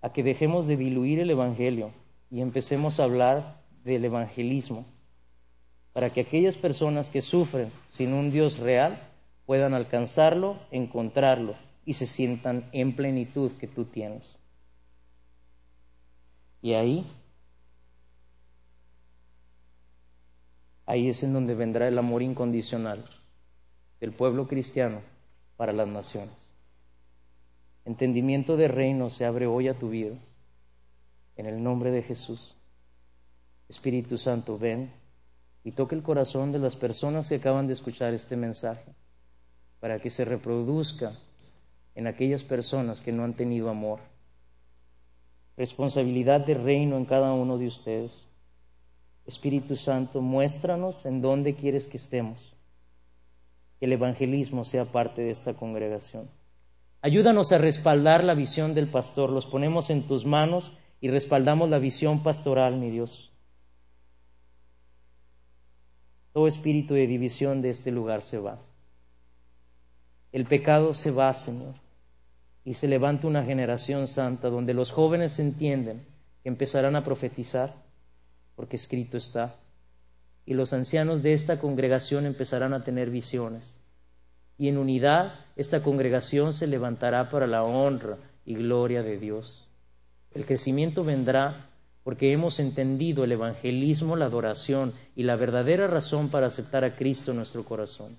a 0.00 0.14
que 0.14 0.22
dejemos 0.22 0.66
de 0.66 0.78
diluir 0.78 1.20
el 1.20 1.28
Evangelio 1.28 1.90
y 2.30 2.40
empecemos 2.40 2.98
a 2.98 3.04
hablar 3.04 3.60
del 3.84 4.06
evangelismo, 4.06 4.86
para 5.92 6.08
que 6.08 6.22
aquellas 6.22 6.56
personas 6.56 7.10
que 7.10 7.20
sufren 7.20 7.70
sin 7.86 8.14
un 8.14 8.30
Dios 8.30 8.58
real 8.58 8.98
puedan 9.44 9.74
alcanzarlo, 9.74 10.56
encontrarlo 10.70 11.54
y 11.84 11.92
se 11.92 12.06
sientan 12.06 12.66
en 12.72 12.96
plenitud 12.96 13.52
que 13.60 13.66
tú 13.66 13.84
tienes. 13.84 14.38
Y 16.62 16.72
ahí 16.72 17.06
Ahí 20.86 21.08
es 21.08 21.22
en 21.22 21.32
donde 21.32 21.54
vendrá 21.54 21.88
el 21.88 21.98
amor 21.98 22.22
incondicional 22.22 23.04
del 24.00 24.12
pueblo 24.12 24.46
cristiano 24.46 25.00
para 25.56 25.72
las 25.72 25.88
naciones. 25.88 26.52
Entendimiento 27.84 28.56
de 28.56 28.68
reino 28.68 29.10
se 29.10 29.24
abre 29.24 29.46
hoy 29.46 29.68
a 29.68 29.78
tu 29.78 29.90
vida. 29.90 30.16
En 31.36 31.46
el 31.46 31.62
nombre 31.62 31.90
de 31.90 32.02
Jesús. 32.02 32.56
Espíritu 33.68 34.18
Santo, 34.18 34.58
ven 34.58 34.92
y 35.64 35.72
toque 35.72 35.94
el 35.94 36.02
corazón 36.02 36.52
de 36.52 36.58
las 36.58 36.76
personas 36.76 37.28
que 37.28 37.36
acaban 37.36 37.66
de 37.66 37.72
escuchar 37.72 38.12
este 38.12 38.36
mensaje 38.36 38.94
para 39.80 39.98
que 39.98 40.10
se 40.10 40.24
reproduzca 40.24 41.18
en 41.94 42.06
aquellas 42.06 42.42
personas 42.42 43.00
que 43.00 43.12
no 43.12 43.24
han 43.24 43.34
tenido 43.34 43.70
amor. 43.70 44.00
Responsabilidad 45.56 46.44
de 46.44 46.54
reino 46.54 46.96
en 46.96 47.04
cada 47.04 47.32
uno 47.32 47.58
de 47.58 47.66
ustedes. 47.66 48.26
Espíritu 49.26 49.76
Santo, 49.76 50.20
muéstranos 50.20 51.06
en 51.06 51.22
dónde 51.22 51.54
quieres 51.54 51.88
que 51.88 51.96
estemos. 51.96 52.54
Que 53.78 53.86
el 53.86 53.92
evangelismo 53.92 54.64
sea 54.64 54.84
parte 54.84 55.22
de 55.22 55.30
esta 55.30 55.54
congregación. 55.54 56.28
Ayúdanos 57.00 57.52
a 57.52 57.58
respaldar 57.58 58.24
la 58.24 58.34
visión 58.34 58.74
del 58.74 58.88
pastor. 58.88 59.30
Los 59.30 59.46
ponemos 59.46 59.90
en 59.90 60.06
tus 60.06 60.26
manos 60.26 60.72
y 61.00 61.08
respaldamos 61.08 61.68
la 61.70 61.78
visión 61.78 62.22
pastoral, 62.22 62.76
mi 62.76 62.90
Dios. 62.90 63.30
Todo 66.32 66.46
espíritu 66.46 66.94
de 66.94 67.06
división 67.06 67.62
de 67.62 67.70
este 67.70 67.90
lugar 67.90 68.22
se 68.22 68.38
va. 68.38 68.58
El 70.32 70.46
pecado 70.46 70.94
se 70.94 71.10
va, 71.10 71.32
Señor. 71.32 71.74
Y 72.64 72.74
se 72.74 72.88
levanta 72.88 73.26
una 73.26 73.44
generación 73.44 74.06
santa 74.06 74.48
donde 74.48 74.74
los 74.74 74.90
jóvenes 74.90 75.38
entienden 75.38 76.06
que 76.42 76.48
empezarán 76.48 76.96
a 76.96 77.04
profetizar 77.04 77.83
porque 78.56 78.76
escrito 78.76 79.16
está. 79.16 79.56
Y 80.46 80.54
los 80.54 80.72
ancianos 80.72 81.22
de 81.22 81.32
esta 81.32 81.58
congregación 81.58 82.26
empezarán 82.26 82.74
a 82.74 82.84
tener 82.84 83.10
visiones. 83.10 83.80
Y 84.58 84.68
en 84.68 84.78
unidad 84.78 85.34
esta 85.56 85.82
congregación 85.82 86.52
se 86.52 86.66
levantará 86.66 87.30
para 87.30 87.46
la 87.46 87.64
honra 87.64 88.18
y 88.44 88.54
gloria 88.54 89.02
de 89.02 89.18
Dios. 89.18 89.66
El 90.32 90.46
crecimiento 90.46 91.04
vendrá 91.04 91.70
porque 92.02 92.32
hemos 92.32 92.60
entendido 92.60 93.24
el 93.24 93.32
evangelismo, 93.32 94.14
la 94.14 94.26
adoración 94.26 94.92
y 95.16 95.22
la 95.22 95.36
verdadera 95.36 95.86
razón 95.86 96.28
para 96.28 96.48
aceptar 96.48 96.84
a 96.84 96.94
Cristo 96.94 97.30
en 97.30 97.38
nuestro 97.38 97.64
corazón. 97.64 98.18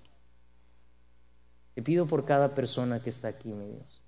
Te 1.75 1.83
pido 1.83 2.07
por 2.07 2.25
cada 2.25 2.55
persona 2.55 3.01
que 3.01 3.11
está 3.11 3.27
aquí, 3.27 3.49
mi 3.49 3.67
Dios. 3.67 4.01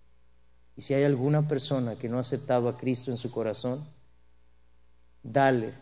Y 0.76 0.82
si 0.82 0.94
hay 0.94 1.04
alguna 1.04 1.48
persona 1.48 1.96
que 1.96 2.10
no 2.10 2.18
ha 2.18 2.22
aceptado 2.22 2.70
a 2.70 2.78
Cristo 2.78 3.12
en 3.12 3.18
su 3.18 3.30
corazón, 3.30 3.86
dale 5.22 5.74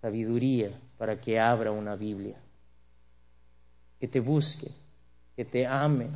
sabiduría 0.00 0.78
para 0.96 1.20
que 1.20 1.38
abra 1.38 1.70
una 1.72 1.96
Biblia, 1.96 2.36
que 3.98 4.08
te 4.08 4.20
busque, 4.20 4.70
que 5.36 5.44
te 5.44 5.66
ame 5.66 6.08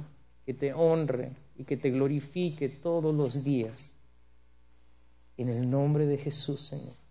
que 0.44 0.54
te 0.54 0.72
honre 0.72 1.32
y 1.56 1.64
que 1.64 1.76
te 1.76 1.90
glorifique 1.90 2.68
todos 2.68 3.14
los 3.14 3.44
días. 3.44 3.92
En 5.36 5.48
el 5.48 5.70
nombre 5.70 6.06
de 6.06 6.18
Jesús, 6.18 6.60
Señor. 6.68 7.01